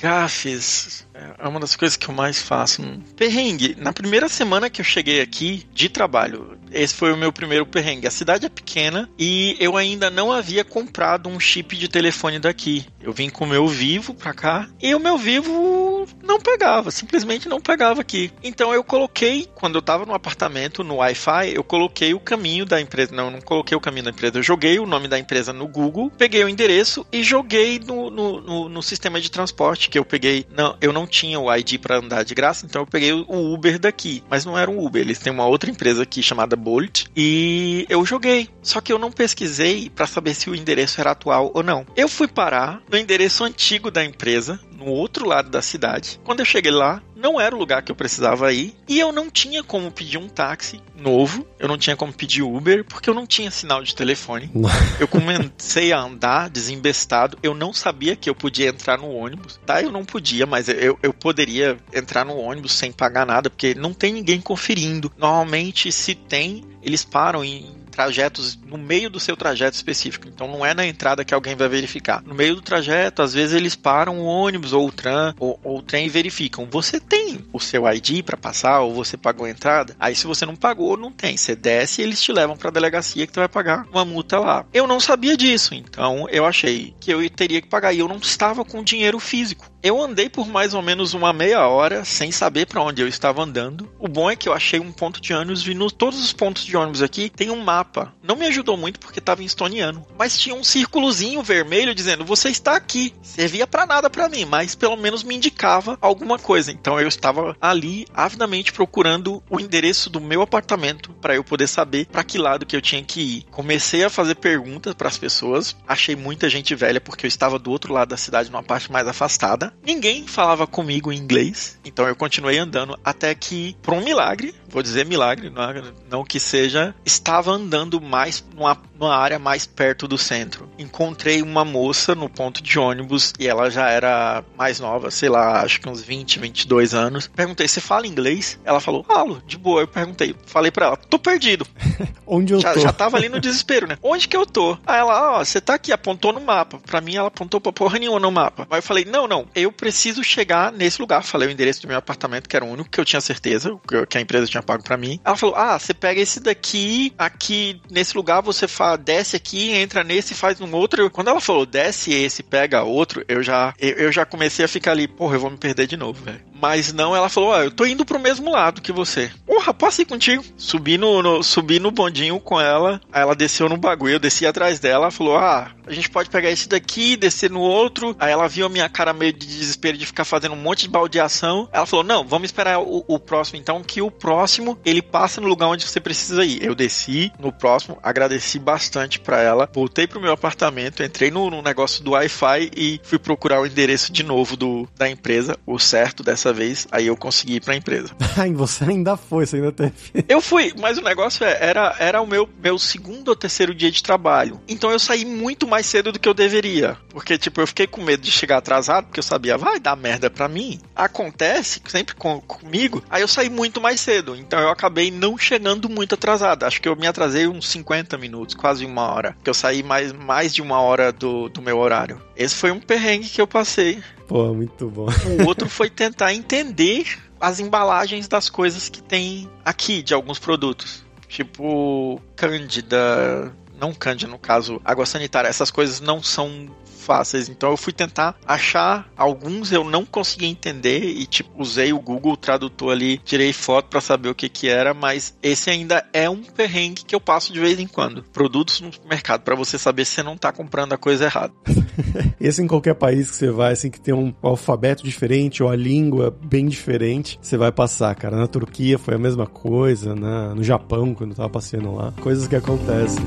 Gafes 0.00 1.06
é 1.12 1.46
uma 1.46 1.60
das 1.60 1.76
coisas 1.76 1.98
que 1.98 2.08
eu 2.08 2.14
mais 2.14 2.40
faço. 2.40 2.82
Perrengue. 3.14 3.76
Na 3.78 3.92
primeira 3.92 4.26
semana 4.26 4.70
que 4.70 4.80
eu 4.80 4.84
cheguei 4.84 5.20
aqui 5.20 5.66
de 5.74 5.90
trabalho, 5.90 6.57
esse 6.72 6.94
foi 6.94 7.12
o 7.12 7.16
meu 7.16 7.32
primeiro 7.32 7.66
perrengue. 7.66 8.06
A 8.06 8.10
cidade 8.10 8.46
é 8.46 8.48
pequena 8.48 9.08
e 9.18 9.56
eu 9.60 9.76
ainda 9.76 10.10
não 10.10 10.32
havia 10.32 10.64
comprado 10.64 11.28
um 11.28 11.38
chip 11.38 11.76
de 11.76 11.88
telefone 11.88 12.38
daqui. 12.38 12.86
Eu 13.00 13.12
vim 13.12 13.28
com 13.28 13.44
o 13.44 13.48
meu 13.48 13.66
Vivo 13.66 14.14
pra 14.14 14.34
cá 14.34 14.68
e 14.80 14.94
o 14.94 15.00
meu 15.00 15.16
Vivo 15.16 16.06
não 16.22 16.40
pegava, 16.40 16.90
simplesmente 16.90 17.48
não 17.48 17.60
pegava 17.60 18.00
aqui. 18.00 18.30
Então 18.42 18.72
eu 18.72 18.84
coloquei, 18.84 19.48
quando 19.54 19.76
eu 19.76 19.82
tava 19.82 20.04
no 20.04 20.14
apartamento, 20.14 20.84
no 20.84 20.96
Wi-Fi, 20.96 21.54
eu 21.54 21.64
coloquei 21.64 22.14
o 22.14 22.20
caminho 22.20 22.64
da 22.64 22.80
empresa. 22.80 23.14
Não, 23.14 23.30
não 23.30 23.40
coloquei 23.40 23.76
o 23.76 23.80
caminho 23.80 24.04
da 24.04 24.10
empresa, 24.10 24.38
eu 24.38 24.42
joguei 24.42 24.78
o 24.78 24.86
nome 24.86 25.08
da 25.08 25.18
empresa 25.18 25.52
no 25.52 25.66
Google, 25.66 26.10
peguei 26.16 26.44
o 26.44 26.48
endereço 26.48 27.06
e 27.12 27.22
joguei 27.22 27.78
no, 27.78 28.10
no, 28.10 28.40
no, 28.40 28.68
no 28.68 28.82
sistema 28.82 29.20
de 29.20 29.30
transporte 29.30 29.88
que 29.88 29.98
eu 29.98 30.04
peguei. 30.04 30.46
Não, 30.50 30.76
eu 30.80 30.92
não 30.92 31.06
tinha 31.06 31.38
o 31.40 31.54
ID 31.54 31.78
para 31.78 31.98
andar 31.98 32.24
de 32.24 32.34
graça, 32.34 32.66
então 32.66 32.82
eu 32.82 32.86
peguei 32.86 33.12
o 33.12 33.54
Uber 33.54 33.78
daqui. 33.78 34.22
Mas 34.28 34.44
não 34.44 34.58
era 34.58 34.70
um 34.70 34.84
Uber, 34.84 35.00
eles 35.00 35.18
têm 35.18 35.32
uma 35.32 35.46
outra 35.46 35.70
empresa 35.70 36.02
aqui 36.02 36.22
chamada 36.22 36.56
Bolt 36.58 37.06
e 37.16 37.86
eu 37.88 38.04
joguei. 38.04 38.48
Só 38.62 38.80
que 38.80 38.92
eu 38.92 38.98
não 38.98 39.10
pesquisei 39.10 39.88
para 39.88 40.06
saber 40.06 40.34
se 40.34 40.50
o 40.50 40.54
endereço 40.54 41.00
era 41.00 41.12
atual 41.12 41.50
ou 41.54 41.62
não. 41.62 41.86
Eu 41.96 42.08
fui 42.08 42.28
parar 42.28 42.82
no 42.90 42.98
endereço 42.98 43.44
antigo 43.44 43.90
da 43.90 44.04
empresa, 44.04 44.60
no 44.78 44.86
outro 44.86 45.26
lado 45.26 45.50
da 45.50 45.60
cidade. 45.60 46.20
Quando 46.24 46.40
eu 46.40 46.46
cheguei 46.46 46.70
lá, 46.70 47.02
não 47.16 47.40
era 47.40 47.54
o 47.54 47.58
lugar 47.58 47.82
que 47.82 47.90
eu 47.90 47.96
precisava 47.96 48.52
ir 48.52 48.74
e 48.88 48.98
eu 48.98 49.10
não 49.10 49.28
tinha 49.28 49.62
como 49.62 49.90
pedir 49.90 50.18
um 50.18 50.28
táxi 50.28 50.80
novo, 50.96 51.44
eu 51.58 51.66
não 51.66 51.76
tinha 51.76 51.96
como 51.96 52.12
pedir 52.12 52.42
Uber 52.42 52.84
porque 52.84 53.10
eu 53.10 53.14
não 53.14 53.26
tinha 53.26 53.50
sinal 53.50 53.82
de 53.82 53.94
telefone. 53.94 54.50
eu 55.00 55.08
comecei 55.08 55.92
a 55.92 56.00
andar 56.00 56.48
desembestado, 56.48 57.36
eu 57.42 57.54
não 57.54 57.72
sabia 57.72 58.14
que 58.14 58.30
eu 58.30 58.34
podia 58.34 58.68
entrar 58.68 58.96
no 58.98 59.10
ônibus, 59.10 59.58
tá? 59.66 59.82
Eu 59.82 59.90
não 59.90 60.04
podia, 60.04 60.46
mas 60.46 60.68
eu, 60.68 60.98
eu 61.02 61.12
poderia 61.12 61.76
entrar 61.92 62.24
no 62.24 62.36
ônibus 62.36 62.72
sem 62.72 62.92
pagar 62.92 63.26
nada 63.26 63.50
porque 63.50 63.74
não 63.74 63.92
tem 63.92 64.12
ninguém 64.12 64.40
conferindo. 64.40 65.12
Normalmente, 65.18 65.90
se 65.90 66.14
tem, 66.14 66.64
eles 66.82 67.04
param 67.04 67.44
em 67.44 67.77
trajetos 67.98 68.56
no 68.64 68.78
meio 68.78 69.10
do 69.10 69.18
seu 69.18 69.36
trajeto 69.36 69.74
específico. 69.74 70.28
Então 70.28 70.46
não 70.46 70.64
é 70.64 70.72
na 70.72 70.86
entrada 70.86 71.24
que 71.24 71.34
alguém 71.34 71.56
vai 71.56 71.68
verificar. 71.68 72.22
No 72.22 72.32
meio 72.32 72.54
do 72.54 72.62
trajeto, 72.62 73.22
às 73.22 73.34
vezes 73.34 73.56
eles 73.56 73.74
param 73.74 74.20
o 74.20 74.24
ônibus 74.24 74.72
ou 74.72 74.86
o 74.86 74.92
tram 74.92 75.34
ou, 75.36 75.58
ou 75.64 75.78
o 75.78 75.82
trem 75.82 76.06
e 76.06 76.08
verificam. 76.08 76.68
Você 76.70 77.00
tem 77.00 77.44
o 77.52 77.58
seu 77.58 77.92
ID 77.92 78.22
para 78.22 78.36
passar 78.36 78.82
ou 78.82 78.94
você 78.94 79.16
pagou 79.16 79.46
a 79.46 79.50
entrada? 79.50 79.96
Aí 79.98 80.14
se 80.14 80.28
você 80.28 80.46
não 80.46 80.54
pagou, 80.54 80.96
não 80.96 81.10
tem. 81.10 81.36
Você 81.36 81.56
desce 81.56 82.00
e 82.00 82.04
eles 82.04 82.22
te 82.22 82.30
levam 82.30 82.56
para 82.56 82.68
a 82.68 82.72
delegacia 82.72 83.26
que 83.26 83.32
tu 83.32 83.40
vai 83.40 83.48
pagar 83.48 83.84
uma 83.90 84.04
multa 84.04 84.38
lá. 84.38 84.64
Eu 84.72 84.86
não 84.86 85.00
sabia 85.00 85.36
disso, 85.36 85.74
então 85.74 86.28
eu 86.30 86.46
achei 86.46 86.94
que 87.00 87.10
eu 87.10 87.28
teria 87.28 87.60
que 87.60 87.66
pagar 87.66 87.92
e 87.92 87.98
eu 87.98 88.06
não 88.06 88.18
estava 88.18 88.64
com 88.64 88.84
dinheiro 88.84 89.18
físico. 89.18 89.68
Eu 89.80 90.02
andei 90.02 90.28
por 90.28 90.48
mais 90.48 90.74
ou 90.74 90.82
menos 90.82 91.14
uma 91.14 91.32
meia 91.32 91.66
hora 91.68 92.04
sem 92.04 92.32
saber 92.32 92.66
para 92.66 92.82
onde 92.82 93.00
eu 93.00 93.06
estava 93.06 93.42
andando. 93.42 93.88
O 93.98 94.08
bom 94.08 94.28
é 94.28 94.34
que 94.34 94.48
eu 94.48 94.52
achei 94.52 94.80
um 94.80 94.90
ponto 94.90 95.20
de 95.20 95.32
ônibus 95.32 95.66
e 95.66 95.72
no 95.72 95.88
todos 95.88 96.22
os 96.22 96.32
pontos 96.32 96.64
de 96.64 96.76
ônibus 96.76 97.00
aqui 97.00 97.30
tem 97.30 97.50
um 97.50 97.62
mapa. 97.62 98.12
Não 98.20 98.34
me 98.34 98.46
ajudou 98.46 98.76
muito 98.76 98.98
porque 98.98 99.20
estava 99.20 99.40
em 99.40 99.46
estoniano, 99.46 100.04
mas 100.18 100.36
tinha 100.36 100.54
um 100.54 100.64
círculozinho 100.64 101.42
vermelho 101.44 101.94
dizendo 101.94 102.24
você 102.24 102.48
está 102.48 102.74
aqui. 102.74 103.14
Servia 103.22 103.68
para 103.68 103.86
nada 103.86 104.10
para 104.10 104.28
mim, 104.28 104.44
mas 104.44 104.74
pelo 104.74 104.96
menos 104.96 105.22
me 105.22 105.36
indicava 105.36 105.96
alguma 106.00 106.40
coisa. 106.40 106.72
Então 106.72 107.00
eu 107.00 107.06
estava 107.06 107.56
ali 107.60 108.04
avidamente 108.12 108.72
procurando 108.72 109.40
o 109.48 109.60
endereço 109.60 110.10
do 110.10 110.20
meu 110.20 110.42
apartamento 110.42 111.12
para 111.20 111.36
eu 111.36 111.44
poder 111.44 111.68
saber 111.68 112.06
para 112.06 112.24
que 112.24 112.36
lado 112.36 112.66
que 112.66 112.74
eu 112.74 112.82
tinha 112.82 113.02
que 113.02 113.20
ir. 113.20 113.46
Comecei 113.50 114.02
a 114.02 114.10
fazer 114.10 114.34
perguntas 114.34 114.94
para 114.94 115.08
as 115.08 115.16
pessoas. 115.16 115.76
Achei 115.86 116.16
muita 116.16 116.48
gente 116.48 116.74
velha 116.74 117.00
porque 117.00 117.26
eu 117.26 117.28
estava 117.28 117.60
do 117.60 117.70
outro 117.70 117.92
lado 117.92 118.08
da 118.08 118.16
cidade, 118.16 118.50
numa 118.50 118.62
parte 118.62 118.90
mais 118.90 119.06
afastada. 119.06 119.67
Ninguém 119.82 120.26
falava 120.26 120.66
comigo 120.66 121.12
em 121.12 121.18
inglês, 121.18 121.78
então 121.84 122.06
eu 122.06 122.16
continuei 122.16 122.58
andando 122.58 122.98
até 123.04 123.34
que, 123.34 123.76
por 123.82 123.94
um 123.94 124.04
milagre, 124.04 124.54
vou 124.68 124.82
dizer 124.82 125.06
milagre, 125.06 125.50
não, 125.50 125.92
não 126.10 126.24
que 126.24 126.38
seja, 126.38 126.94
estava 127.04 127.50
andando 127.50 128.00
mais 128.00 128.44
numa, 128.54 128.76
numa 128.98 129.16
área 129.16 129.38
mais 129.38 129.66
perto 129.66 130.06
do 130.06 130.18
centro. 130.18 130.68
Encontrei 130.78 131.42
uma 131.42 131.64
moça 131.64 132.14
no 132.14 132.28
ponto 132.28 132.62
de 132.62 132.78
ônibus 132.78 133.32
e 133.38 133.48
ela 133.48 133.70
já 133.70 133.88
era 133.88 134.44
mais 134.56 134.78
nova, 134.80 135.10
sei 135.10 135.28
lá, 135.28 135.62
acho 135.62 135.80
que 135.80 135.88
uns 135.88 136.02
20, 136.02 136.38
22 136.38 136.94
anos. 136.94 137.28
Perguntei, 137.28 137.66
você 137.66 137.80
fala 137.80 138.06
inglês? 138.06 138.58
Ela 138.64 138.80
falou, 138.80 139.04
falo, 139.04 139.42
de 139.46 139.56
boa. 139.56 139.80
Eu 139.80 139.88
perguntei, 139.88 140.34
falei 140.46 140.70
pra 140.70 140.86
ela, 140.86 140.96
tô 140.96 141.18
perdido. 141.18 141.66
Onde 142.26 142.52
eu 142.52 142.60
já, 142.60 142.74
tô? 142.74 142.80
Já 142.80 142.92
tava 142.92 143.16
ali 143.16 143.28
no 143.28 143.40
desespero, 143.40 143.86
né? 143.86 143.96
Onde 144.02 144.28
que 144.28 144.36
eu 144.36 144.44
tô? 144.44 144.76
Aí 144.86 144.98
ela, 144.98 145.38
ó, 145.38 145.44
você 145.44 145.60
tá 145.60 145.74
aqui, 145.74 145.92
apontou 145.92 146.32
no 146.32 146.40
mapa. 146.40 146.78
Pra 146.78 147.00
mim, 147.00 147.16
ela 147.16 147.28
apontou 147.28 147.60
pra 147.60 147.72
porra 147.72 147.98
nenhuma 147.98 148.20
no 148.20 148.30
mapa. 148.30 148.66
Aí 148.70 148.78
eu 148.78 148.82
falei, 148.82 149.04
não, 149.04 149.26
não, 149.26 149.46
eu 149.62 149.72
preciso 149.72 150.22
chegar 150.22 150.72
nesse 150.72 151.00
lugar. 151.00 151.22
Falei 151.22 151.48
o 151.48 151.50
endereço 151.50 151.82
do 151.82 151.88
meu 151.88 151.96
apartamento, 151.96 152.48
que 152.48 152.56
era 152.56 152.64
o 152.64 152.70
único 152.70 152.90
que 152.90 153.00
eu 153.00 153.04
tinha 153.04 153.20
certeza, 153.20 153.78
que 154.08 154.18
a 154.18 154.20
empresa 154.20 154.46
tinha 154.46 154.62
pago 154.62 154.82
para 154.82 154.96
mim. 154.96 155.20
Ela 155.24 155.36
falou: 155.36 155.56
Ah, 155.56 155.78
você 155.78 155.94
pega 155.94 156.20
esse 156.20 156.40
daqui, 156.40 157.12
aqui 157.18 157.80
nesse 157.90 158.16
lugar, 158.16 158.40
você 158.40 158.66
desce 159.00 159.36
aqui, 159.36 159.72
entra 159.72 160.04
nesse 160.04 160.34
faz 160.34 160.60
um 160.60 160.74
outro. 160.74 161.10
Quando 161.10 161.28
ela 161.28 161.40
falou 161.40 161.66
desce 161.66 162.12
esse, 162.12 162.42
pega 162.42 162.82
outro, 162.82 163.24
eu 163.28 163.42
já, 163.42 163.74
eu, 163.78 163.90
eu 163.90 164.12
já 164.12 164.24
comecei 164.24 164.64
a 164.64 164.68
ficar 164.68 164.92
ali, 164.92 165.08
porra, 165.08 165.36
eu 165.36 165.40
vou 165.40 165.50
me 165.50 165.58
perder 165.58 165.86
de 165.86 165.96
novo, 165.96 166.24
velho. 166.24 166.47
Mas 166.60 166.92
não, 166.92 167.14
ela 167.14 167.28
falou: 167.28 167.54
Ah, 167.54 167.64
eu 167.64 167.70
tô 167.70 167.86
indo 167.86 168.04
pro 168.04 168.18
mesmo 168.18 168.50
lado 168.50 168.82
que 168.82 168.92
você. 168.92 169.30
Porra, 169.46 169.72
posso 169.72 170.02
ir 170.02 170.04
contigo? 170.04 170.44
Subi 170.56 170.98
no, 170.98 171.22
no, 171.22 171.42
subi 171.42 171.78
no 171.78 171.90
bondinho 171.90 172.40
com 172.40 172.60
ela, 172.60 173.00
aí 173.12 173.22
ela 173.22 173.34
desceu 173.34 173.68
no 173.68 173.76
bagulho, 173.76 174.14
eu 174.14 174.18
desci 174.18 174.46
atrás 174.46 174.78
dela, 174.78 175.10
falou: 175.10 175.36
Ah, 175.36 175.70
a 175.86 175.92
gente 175.92 176.10
pode 176.10 176.28
pegar 176.28 176.50
esse 176.50 176.68
daqui, 176.68 177.16
descer 177.16 177.50
no 177.50 177.60
outro. 177.60 178.14
Aí 178.18 178.30
ela 178.30 178.48
viu 178.48 178.66
a 178.66 178.68
minha 178.68 178.88
cara 178.88 179.12
meio 179.12 179.32
de 179.32 179.46
desespero 179.46 179.96
de 179.96 180.06
ficar 180.06 180.24
fazendo 180.24 180.52
um 180.52 180.60
monte 180.60 180.82
de 180.82 180.88
baldeação. 180.88 181.68
Ela 181.72 181.86
falou: 181.86 182.04
Não, 182.04 182.26
vamos 182.26 182.46
esperar 182.46 182.80
o, 182.80 183.04
o 183.06 183.18
próximo 183.18 183.58
então, 183.58 183.82
que 183.82 184.02
o 184.02 184.10
próximo 184.10 184.78
ele 184.84 185.00
passa 185.00 185.40
no 185.40 185.48
lugar 185.48 185.68
onde 185.68 185.86
você 185.86 186.00
precisa 186.00 186.44
ir. 186.44 186.62
Eu 186.62 186.74
desci 186.74 187.32
no 187.38 187.52
próximo, 187.52 187.98
agradeci 188.02 188.58
bastante 188.58 189.18
para 189.18 189.40
ela, 189.40 189.68
voltei 189.72 190.06
pro 190.06 190.20
meu 190.20 190.32
apartamento, 190.32 191.02
entrei 191.02 191.30
no, 191.30 191.50
no 191.50 191.62
negócio 191.62 192.02
do 192.02 192.12
Wi-Fi 192.12 192.70
e 192.76 193.00
fui 193.02 193.18
procurar 193.18 193.60
o 193.60 193.66
endereço 193.66 194.12
de 194.12 194.22
novo 194.22 194.56
do, 194.56 194.88
da 194.96 195.08
empresa, 195.08 195.56
o 195.66 195.78
certo 195.78 196.22
dessa 196.22 196.47
vez. 196.52 196.86
Aí 196.90 197.06
eu 197.06 197.16
consegui 197.16 197.56
ir 197.56 197.60
pra 197.60 197.76
empresa. 197.76 198.14
Ai, 198.36 198.52
você 198.52 198.84
ainda 198.84 199.16
foi, 199.16 199.46
você 199.46 199.56
ainda 199.56 199.72
teve. 199.72 199.92
eu 200.28 200.40
fui, 200.40 200.72
mas 200.78 200.98
o 200.98 201.02
negócio 201.02 201.44
é, 201.44 201.58
era, 201.60 201.94
era 201.98 202.20
o 202.20 202.26
meu, 202.26 202.48
meu 202.62 202.78
segundo 202.78 203.28
ou 203.28 203.36
terceiro 203.36 203.74
dia 203.74 203.90
de 203.90 204.02
trabalho. 204.02 204.60
Então 204.68 204.90
eu 204.90 204.98
saí 204.98 205.24
muito 205.24 205.66
mais 205.66 205.86
cedo 205.86 206.12
do 206.12 206.18
que 206.18 206.28
eu 206.28 206.34
deveria. 206.34 206.96
Porque, 207.10 207.36
tipo, 207.36 207.60
eu 207.60 207.66
fiquei 207.66 207.86
com 207.86 208.02
medo 208.02 208.22
de 208.22 208.30
chegar 208.30 208.58
atrasado, 208.58 209.06
porque 209.06 209.20
eu 209.20 209.24
sabia, 209.24 209.58
vai 209.58 209.80
dar 209.80 209.96
merda 209.96 210.30
pra 210.30 210.48
mim. 210.48 210.80
Acontece 210.94 211.80
sempre 211.86 212.14
com, 212.14 212.40
comigo. 212.40 213.02
Aí 213.10 213.22
eu 213.22 213.28
saí 213.28 213.50
muito 213.50 213.80
mais 213.80 214.00
cedo. 214.00 214.36
Então 214.36 214.60
eu 214.60 214.70
acabei 214.70 215.10
não 215.10 215.36
chegando 215.36 215.88
muito 215.88 216.14
atrasado. 216.14 216.64
Acho 216.64 216.80
que 216.80 216.88
eu 216.88 216.96
me 216.96 217.06
atrasei 217.06 217.46
uns 217.46 217.68
50 217.68 218.16
minutos, 218.18 218.54
quase 218.54 218.84
uma 218.84 219.12
hora. 219.12 219.36
Que 219.42 219.50
eu 219.50 219.54
saí 219.54 219.82
mais, 219.82 220.12
mais 220.12 220.54
de 220.54 220.62
uma 220.62 220.80
hora 220.80 221.12
do, 221.12 221.48
do 221.48 221.62
meu 221.62 221.78
horário. 221.78 222.20
Esse 222.36 222.54
foi 222.54 222.70
um 222.70 222.80
perrengue 222.80 223.28
que 223.28 223.40
eu 223.40 223.46
passei. 223.46 224.02
Pô, 224.28 224.52
muito 224.52 224.88
bom. 224.90 225.06
O 225.40 225.46
outro 225.48 225.68
foi 225.70 225.88
tentar 225.88 226.34
entender 226.34 227.18
as 227.40 227.58
embalagens 227.58 228.28
das 228.28 228.50
coisas 228.50 228.88
que 228.88 229.02
tem 229.02 229.48
aqui, 229.64 230.02
de 230.02 230.12
alguns 230.12 230.38
produtos. 230.38 231.02
Tipo, 231.26 232.20
Cândida, 232.36 233.52
não 233.80 233.94
Cândida 233.94 234.30
no 234.30 234.38
caso, 234.38 234.80
água 234.84 235.06
sanitária, 235.06 235.48
essas 235.48 235.70
coisas 235.70 236.00
não 236.00 236.22
são 236.22 236.68
fáceis. 237.08 237.48
Então 237.48 237.70
eu 237.70 237.76
fui 237.78 237.92
tentar 237.92 238.36
achar 238.46 239.10
alguns 239.16 239.72
eu 239.72 239.82
não 239.82 240.04
consegui 240.04 240.44
entender 240.44 241.02
e 241.02 241.24
tipo 241.24 241.50
usei 241.56 241.90
o 241.90 241.98
Google 241.98 242.36
Tradutor 242.36 242.92
ali, 242.92 243.16
tirei 243.24 243.50
foto 243.54 243.86
para 243.86 244.02
saber 244.02 244.28
o 244.28 244.34
que 244.34 244.48
que 244.48 244.68
era, 244.68 244.92
mas 244.92 245.34
esse 245.42 245.70
ainda 245.70 246.04
é 246.12 246.28
um 246.28 246.42
perrengue 246.42 247.04
que 247.06 247.14
eu 247.14 247.20
passo 247.20 247.50
de 247.50 247.60
vez 247.60 247.80
em 247.80 247.86
quando. 247.86 248.22
Produtos 248.24 248.82
no 248.82 248.90
mercado 249.08 249.40
para 249.40 249.54
você 249.54 249.78
saber 249.78 250.04
se 250.04 250.16
você 250.16 250.22
não 250.22 250.36
tá 250.36 250.52
comprando 250.52 250.92
a 250.92 250.98
coisa 250.98 251.24
errada. 251.24 251.52
esse 252.38 252.60
em 252.60 252.66
qualquer 252.66 252.94
país 252.94 253.30
que 253.30 253.36
você 253.36 253.50
vai, 253.50 253.72
assim 253.72 253.90
que 253.90 254.00
tem 254.00 254.12
um 254.12 254.34
alfabeto 254.42 255.02
diferente 255.02 255.62
ou 255.62 255.70
a 255.70 255.76
língua 255.76 256.36
bem 256.44 256.66
diferente, 256.66 257.38
você 257.40 257.56
vai 257.56 257.72
passar, 257.72 258.14
cara. 258.14 258.36
Na 258.36 258.46
Turquia 258.46 258.98
foi 258.98 259.14
a 259.14 259.18
mesma 259.18 259.46
coisa, 259.46 260.14
na, 260.14 260.54
no 260.54 260.62
Japão 260.62 261.14
quando 261.14 261.30
eu 261.30 261.36
tava 261.36 261.48
passeando 261.48 261.94
lá, 261.94 262.12
coisas 262.20 262.46
que 262.46 262.56
acontecem. 262.56 263.24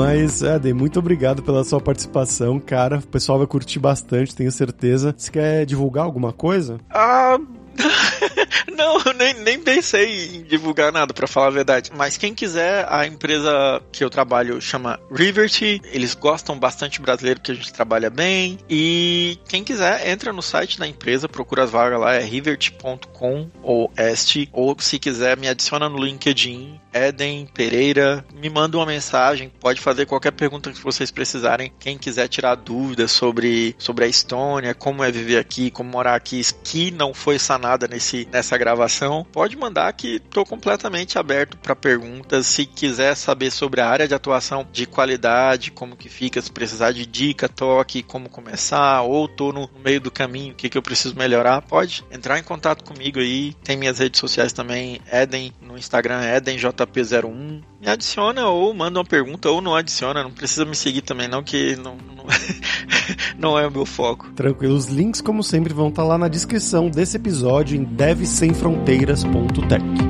Mas, 0.00 0.40
Eden, 0.40 0.72
muito 0.72 0.98
obrigado 0.98 1.42
pela 1.42 1.62
sua 1.62 1.78
participação, 1.78 2.58
cara. 2.58 3.00
O 3.00 3.06
pessoal 3.06 3.36
vai 3.36 3.46
curtir 3.46 3.78
bastante, 3.78 4.34
tenho 4.34 4.50
certeza. 4.50 5.14
Você 5.14 5.30
quer 5.30 5.66
divulgar 5.66 6.06
alguma 6.06 6.32
coisa? 6.32 6.78
Ah. 6.88 7.38
Não, 8.76 8.98
nem, 9.14 9.34
nem 9.34 9.60
pensei 9.60 10.36
em 10.36 10.42
divulgar 10.42 10.92
nada, 10.92 11.12
para 11.12 11.26
falar 11.26 11.48
a 11.48 11.50
verdade. 11.50 11.90
Mas 11.94 12.16
quem 12.16 12.34
quiser, 12.34 12.86
a 12.88 13.06
empresa 13.06 13.82
que 13.92 14.02
eu 14.02 14.10
trabalho 14.10 14.60
chama 14.60 14.98
Rivert. 15.10 15.60
Eles 15.92 16.14
gostam 16.14 16.58
bastante 16.58 17.00
brasileiro, 17.00 17.40
que 17.40 17.52
a 17.52 17.54
gente 17.54 17.72
trabalha 17.72 18.10
bem. 18.10 18.58
E 18.68 19.38
quem 19.48 19.64
quiser, 19.64 20.08
entra 20.08 20.32
no 20.32 20.42
site 20.42 20.78
da 20.78 20.86
empresa, 20.86 21.28
procura 21.28 21.64
as 21.64 21.70
vagas 21.70 22.00
lá, 22.00 22.14
é 22.14 22.22
rivert.com 22.22 23.50
ou 23.62 23.90
este. 23.96 24.48
Ou 24.52 24.76
se 24.78 24.98
quiser, 24.98 25.36
me 25.36 25.48
adiciona 25.48 25.88
no 25.88 26.02
LinkedIn, 26.02 26.80
Eden 26.92 27.46
Pereira. 27.52 28.24
Me 28.34 28.48
manda 28.48 28.76
uma 28.76 28.86
mensagem, 28.86 29.50
pode 29.60 29.80
fazer 29.80 30.06
qualquer 30.06 30.32
pergunta 30.32 30.72
que 30.72 30.82
vocês 30.82 31.10
precisarem. 31.10 31.72
Quem 31.78 31.98
quiser 31.98 32.28
tirar 32.28 32.54
dúvidas 32.54 33.12
sobre, 33.12 33.74
sobre 33.78 34.04
a 34.04 34.08
Estônia, 34.08 34.74
como 34.74 35.04
é 35.04 35.10
viver 35.10 35.38
aqui, 35.38 35.70
como 35.70 35.90
morar 35.90 36.14
aqui, 36.14 36.40
que 36.64 36.90
não 36.90 37.12
foi 37.12 37.38
sanada 37.70 37.86
nesse, 37.86 38.26
nessa 38.32 38.58
gravação, 38.58 39.24
pode 39.30 39.56
mandar 39.56 39.92
que 39.92 40.16
estou 40.16 40.44
completamente 40.44 41.18
aberto 41.18 41.56
para 41.58 41.76
perguntas. 41.76 42.46
Se 42.46 42.66
quiser 42.66 43.14
saber 43.14 43.50
sobre 43.50 43.80
a 43.80 43.88
área 43.88 44.08
de 44.08 44.14
atuação 44.14 44.66
de 44.72 44.86
qualidade, 44.86 45.70
como 45.70 45.96
que 45.96 46.08
fica, 46.08 46.40
se 46.40 46.50
precisar 46.50 46.92
de 46.92 47.06
dica, 47.06 47.48
toque, 47.48 48.02
como 48.02 48.28
começar, 48.28 49.02
ou 49.02 49.28
tô 49.28 49.52
no 49.52 49.70
meio 49.84 50.00
do 50.00 50.10
caminho, 50.10 50.52
o 50.52 50.56
que, 50.56 50.68
que 50.68 50.76
eu 50.76 50.82
preciso 50.82 51.14
melhorar, 51.16 51.62
pode 51.62 52.04
entrar 52.10 52.38
em 52.38 52.42
contato 52.42 52.82
comigo 52.84 53.20
aí. 53.20 53.54
Tem 53.62 53.76
minhas 53.76 53.98
redes 53.98 54.18
sociais 54.18 54.52
também, 54.52 55.00
Eden 55.12 55.52
no 55.60 55.78
Instagram, 55.78 56.22
EdenJP01. 56.22 57.62
Me 57.80 57.88
adiciona 57.88 58.46
ou 58.48 58.74
manda 58.74 58.98
uma 58.98 59.04
pergunta 59.04 59.48
ou 59.48 59.60
não 59.60 59.74
adiciona, 59.74 60.22
não 60.22 60.32
precisa 60.32 60.64
me 60.64 60.74
seguir 60.74 61.02
também 61.02 61.28
não, 61.28 61.42
que 61.42 61.76
não, 61.76 61.96
não 63.38 63.58
é 63.58 63.66
o 63.66 63.70
meu 63.70 63.86
foco. 63.86 64.30
Tranquilo, 64.32 64.74
os 64.74 64.86
links 64.86 65.20
como 65.20 65.42
sempre 65.42 65.74
vão 65.74 65.88
estar 65.88 66.04
lá 66.04 66.18
na 66.18 66.28
descrição 66.28 66.88
desse 66.88 67.16
episódio 67.16 67.76
em 67.76 67.84
devsemfronteiras.tech. 67.84 70.09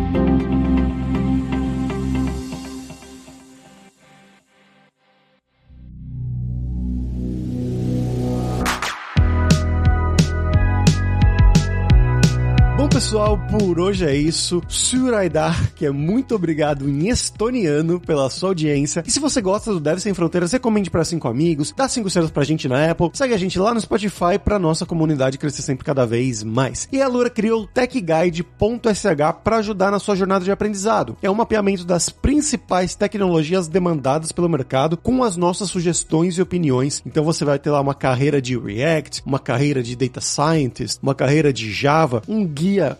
pessoal, 13.10 13.36
por 13.50 13.80
hoje 13.80 14.04
é 14.04 14.14
isso. 14.14 14.62
Suraidar, 14.68 15.72
que 15.74 15.84
é 15.84 15.90
muito 15.90 16.32
obrigado 16.32 16.88
em 16.88 17.08
estoniano 17.08 17.98
pela 17.98 18.30
sua 18.30 18.50
audiência. 18.50 19.02
E 19.04 19.10
se 19.10 19.18
você 19.18 19.40
gosta 19.40 19.72
do 19.72 19.80
Deve 19.80 20.00
Sem 20.00 20.14
Fronteiras, 20.14 20.52
recomende 20.52 20.88
para 20.88 21.04
cinco 21.04 21.26
amigos, 21.26 21.74
dá 21.76 21.88
cinco 21.88 22.06
estrelas 22.06 22.30
pra 22.30 22.44
gente 22.44 22.68
na 22.68 22.88
Apple, 22.88 23.10
segue 23.12 23.34
a 23.34 23.36
gente 23.36 23.58
lá 23.58 23.74
no 23.74 23.80
Spotify 23.80 24.38
pra 24.38 24.60
nossa 24.60 24.86
comunidade 24.86 25.38
crescer 25.38 25.62
sempre 25.62 25.84
cada 25.84 26.06
vez 26.06 26.44
mais. 26.44 26.88
E 26.92 27.02
a 27.02 27.08
Lura 27.08 27.28
criou 27.28 27.62
o 27.62 27.66
techguide.sh 27.66 28.44
para 29.42 29.56
ajudar 29.56 29.90
na 29.90 29.98
sua 29.98 30.14
jornada 30.14 30.44
de 30.44 30.52
aprendizado. 30.52 31.16
É 31.20 31.28
um 31.28 31.34
mapeamento 31.34 31.84
das 31.84 32.10
principais 32.10 32.94
tecnologias 32.94 33.66
demandadas 33.66 34.30
pelo 34.30 34.48
mercado 34.48 34.96
com 34.96 35.24
as 35.24 35.36
nossas 35.36 35.68
sugestões 35.68 36.38
e 36.38 36.42
opiniões. 36.42 37.02
Então 37.04 37.24
você 37.24 37.44
vai 37.44 37.58
ter 37.58 37.70
lá 37.70 37.80
uma 37.80 37.94
carreira 37.94 38.40
de 38.40 38.56
React, 38.56 39.24
uma 39.26 39.40
carreira 39.40 39.82
de 39.82 39.96
Data 39.96 40.20
Scientist, 40.20 41.00
uma 41.02 41.14
carreira 41.14 41.52
de 41.52 41.72
Java, 41.72 42.22
um 42.28 42.46
guia 42.46 42.99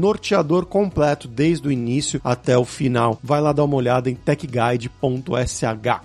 norteador 0.00 0.66
completo 0.66 1.28
desde 1.28 1.68
o 1.68 1.72
início 1.72 2.20
até 2.24 2.56
o 2.56 2.64
final. 2.64 3.18
Vai 3.22 3.40
lá 3.40 3.52
dar 3.52 3.64
uma 3.64 3.76
olhada 3.76 4.10
em 4.10 4.14
techguide.sh. 4.14 5.62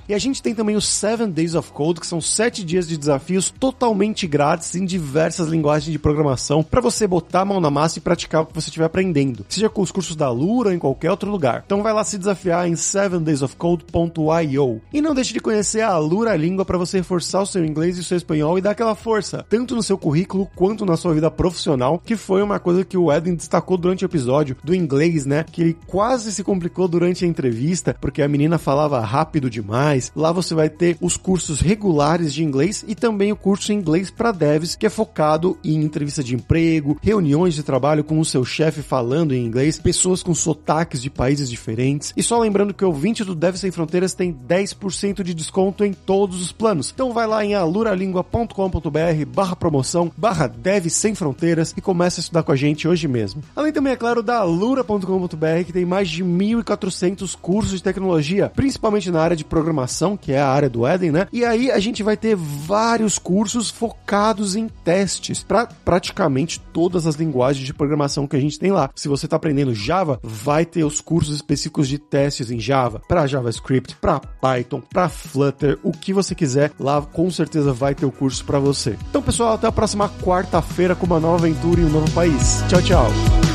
E 0.07 0.13
a 0.13 0.19
gente 0.19 0.41
tem 0.41 0.53
também 0.53 0.75
os 0.75 0.85
7 0.87 1.27
Days 1.27 1.55
of 1.55 1.71
Code, 1.71 2.01
que 2.01 2.07
são 2.07 2.19
7 2.19 2.63
dias 2.63 2.87
de 2.87 2.97
desafios 2.97 3.49
totalmente 3.49 4.27
grátis 4.27 4.75
em 4.75 4.83
diversas 4.85 5.47
linguagens 5.47 5.91
de 5.91 5.99
programação 5.99 6.61
para 6.61 6.81
você 6.81 7.07
botar 7.07 7.41
a 7.41 7.45
mão 7.45 7.61
na 7.61 7.71
massa 7.71 7.99
e 7.99 8.01
praticar 8.01 8.41
o 8.41 8.45
que 8.45 8.53
você 8.53 8.69
estiver 8.69 8.85
aprendendo, 8.85 9.45
seja 9.47 9.69
com 9.69 9.81
os 9.81 9.91
cursos 9.91 10.15
da 10.15 10.29
Lura 10.29 10.69
ou 10.69 10.75
em 10.75 10.79
qualquer 10.79 11.11
outro 11.11 11.31
lugar. 11.31 11.63
Então 11.65 11.81
vai 11.81 11.93
lá 11.93 12.03
se 12.03 12.17
desafiar 12.17 12.67
em 12.67 12.73
7daysofcode.io. 12.73 14.81
E 14.93 15.01
não 15.01 15.15
deixe 15.15 15.33
de 15.33 15.39
conhecer 15.39 15.81
a 15.81 15.97
Lura 15.97 16.35
Língua 16.35 16.65
para 16.65 16.77
você 16.77 16.97
reforçar 16.97 17.41
o 17.41 17.45
seu 17.45 17.63
inglês 17.63 17.97
e 17.97 18.01
o 18.01 18.03
seu 18.03 18.17
espanhol 18.17 18.57
e 18.57 18.61
dar 18.61 18.71
aquela 18.71 18.95
força, 18.95 19.45
tanto 19.49 19.75
no 19.75 19.83
seu 19.83 19.97
currículo 19.97 20.49
quanto 20.55 20.85
na 20.85 20.97
sua 20.97 21.13
vida 21.13 21.31
profissional, 21.31 22.01
que 22.03 22.15
foi 22.15 22.41
uma 22.41 22.59
coisa 22.59 22.83
que 22.83 22.97
o 22.97 23.11
Eden 23.11 23.35
destacou 23.35 23.77
durante 23.85 24.03
o 24.03 24.07
episódio 24.07 24.57
do 24.63 24.73
inglês, 24.73 25.27
né? 25.27 25.45
Que 25.51 25.61
ele 25.61 25.77
quase 25.85 26.31
se 26.31 26.43
complicou 26.43 26.87
durante 26.87 27.23
a 27.23 27.27
entrevista, 27.27 27.95
porque 28.01 28.23
a 28.23 28.27
menina 28.27 28.57
falava 28.57 28.99
rápido 28.99 29.47
demais. 29.47 30.11
Lá 30.15 30.31
você 30.31 30.55
vai 30.55 30.69
ter 30.69 30.97
os 30.99 31.15
cursos 31.15 31.59
regulares 31.59 32.33
de 32.33 32.43
inglês 32.43 32.83
e 32.87 32.95
também 32.95 33.31
o 33.31 33.35
curso 33.35 33.71
em 33.71 33.75
inglês 33.75 34.09
para 34.09 34.31
devs, 34.31 34.75
que 34.75 34.87
é 34.87 34.89
focado 34.89 35.55
em 35.63 35.83
entrevista 35.83 36.23
de 36.23 36.33
emprego, 36.33 36.97
reuniões 36.99 37.53
de 37.53 37.61
trabalho 37.61 38.03
com 38.03 38.19
o 38.19 38.25
seu 38.25 38.43
chefe 38.43 38.81
falando 38.81 39.35
em 39.35 39.45
inglês, 39.45 39.77
pessoas 39.77 40.23
com 40.23 40.33
sotaques 40.33 40.99
de 40.99 41.11
países 41.11 41.47
diferentes. 41.47 42.11
E 42.17 42.23
só 42.23 42.39
lembrando 42.39 42.73
que 42.73 42.83
o 42.83 42.87
ouvinte 42.87 43.23
do 43.23 43.35
Dev 43.35 43.55
Sem 43.55 43.69
Fronteiras 43.69 44.15
tem 44.15 44.33
10% 44.33 45.21
de 45.21 45.35
desconto 45.35 45.85
em 45.85 45.93
todos 45.93 46.41
os 46.41 46.51
planos. 46.51 46.91
Então 46.91 47.13
vai 47.13 47.27
lá 47.27 47.45
em 47.45 47.53
aluralingua.com.br 47.53 49.25
barra 49.27 49.55
promoção, 49.55 50.11
barra 50.17 50.47
Dev 50.47 50.87
Sem 50.87 51.13
Fronteiras 51.13 51.71
e 51.77 51.81
comece 51.81 52.19
a 52.19 52.21
estudar 52.21 52.41
com 52.41 52.51
a 52.51 52.55
gente 52.55 52.87
hoje 52.87 53.07
mesmo. 53.07 53.43
Além 53.65 53.73
também, 53.73 53.93
é 53.93 53.95
claro, 53.95 54.21
da 54.21 54.37
alura.com.br, 54.37 55.63
que 55.65 55.73
tem 55.73 55.85
mais 55.85 56.07
de 56.07 56.23
1.400 56.23 57.35
cursos 57.35 57.71
de 57.71 57.81
tecnologia, 57.81 58.51
principalmente 58.55 59.09
na 59.09 59.19
área 59.19 59.35
de 59.35 59.43
programação, 59.43 60.15
que 60.15 60.31
é 60.31 60.39
a 60.39 60.47
área 60.47 60.69
do 60.69 60.87
Eden, 60.87 61.11
né? 61.11 61.27
E 61.33 61.43
aí 61.43 61.71
a 61.71 61.79
gente 61.79 62.03
vai 62.03 62.15
ter 62.15 62.35
vários 62.35 63.17
cursos 63.17 63.71
focados 63.71 64.55
em 64.55 64.67
testes 64.67 65.41
para 65.41 65.65
praticamente 65.65 66.59
todas 66.59 67.07
as 67.07 67.15
linguagens 67.15 67.65
de 67.65 67.73
programação 67.73 68.27
que 68.27 68.35
a 68.35 68.39
gente 68.39 68.59
tem 68.59 68.71
lá. 68.71 68.91
Se 68.95 69.07
você 69.07 69.25
está 69.25 69.35
aprendendo 69.35 69.73
Java, 69.73 70.19
vai 70.21 70.63
ter 70.63 70.83
os 70.83 71.01
cursos 71.01 71.35
específicos 71.35 71.87
de 71.87 71.97
testes 71.97 72.51
em 72.51 72.59
Java, 72.59 73.01
para 73.07 73.25
JavaScript, 73.25 73.95
para 73.95 74.19
Python, 74.19 74.79
para 74.79 75.09
Flutter, 75.09 75.79
o 75.81 75.91
que 75.91 76.13
você 76.13 76.35
quiser, 76.35 76.71
lá 76.79 77.01
com 77.01 77.31
certeza 77.31 77.73
vai 77.73 77.95
ter 77.95 78.05
o 78.05 78.11
curso 78.11 78.45
para 78.45 78.59
você. 78.59 78.95
Então, 79.09 79.23
pessoal, 79.23 79.55
até 79.55 79.65
a 79.65 79.71
próxima 79.71 80.07
quarta-feira 80.21 80.93
com 80.93 81.07
uma 81.07 81.19
nova 81.19 81.37
aventura 81.37 81.81
em 81.81 81.85
um 81.85 81.89
novo 81.89 82.11
país. 82.11 82.63
Tchau, 82.69 82.81
tchau. 82.83 83.54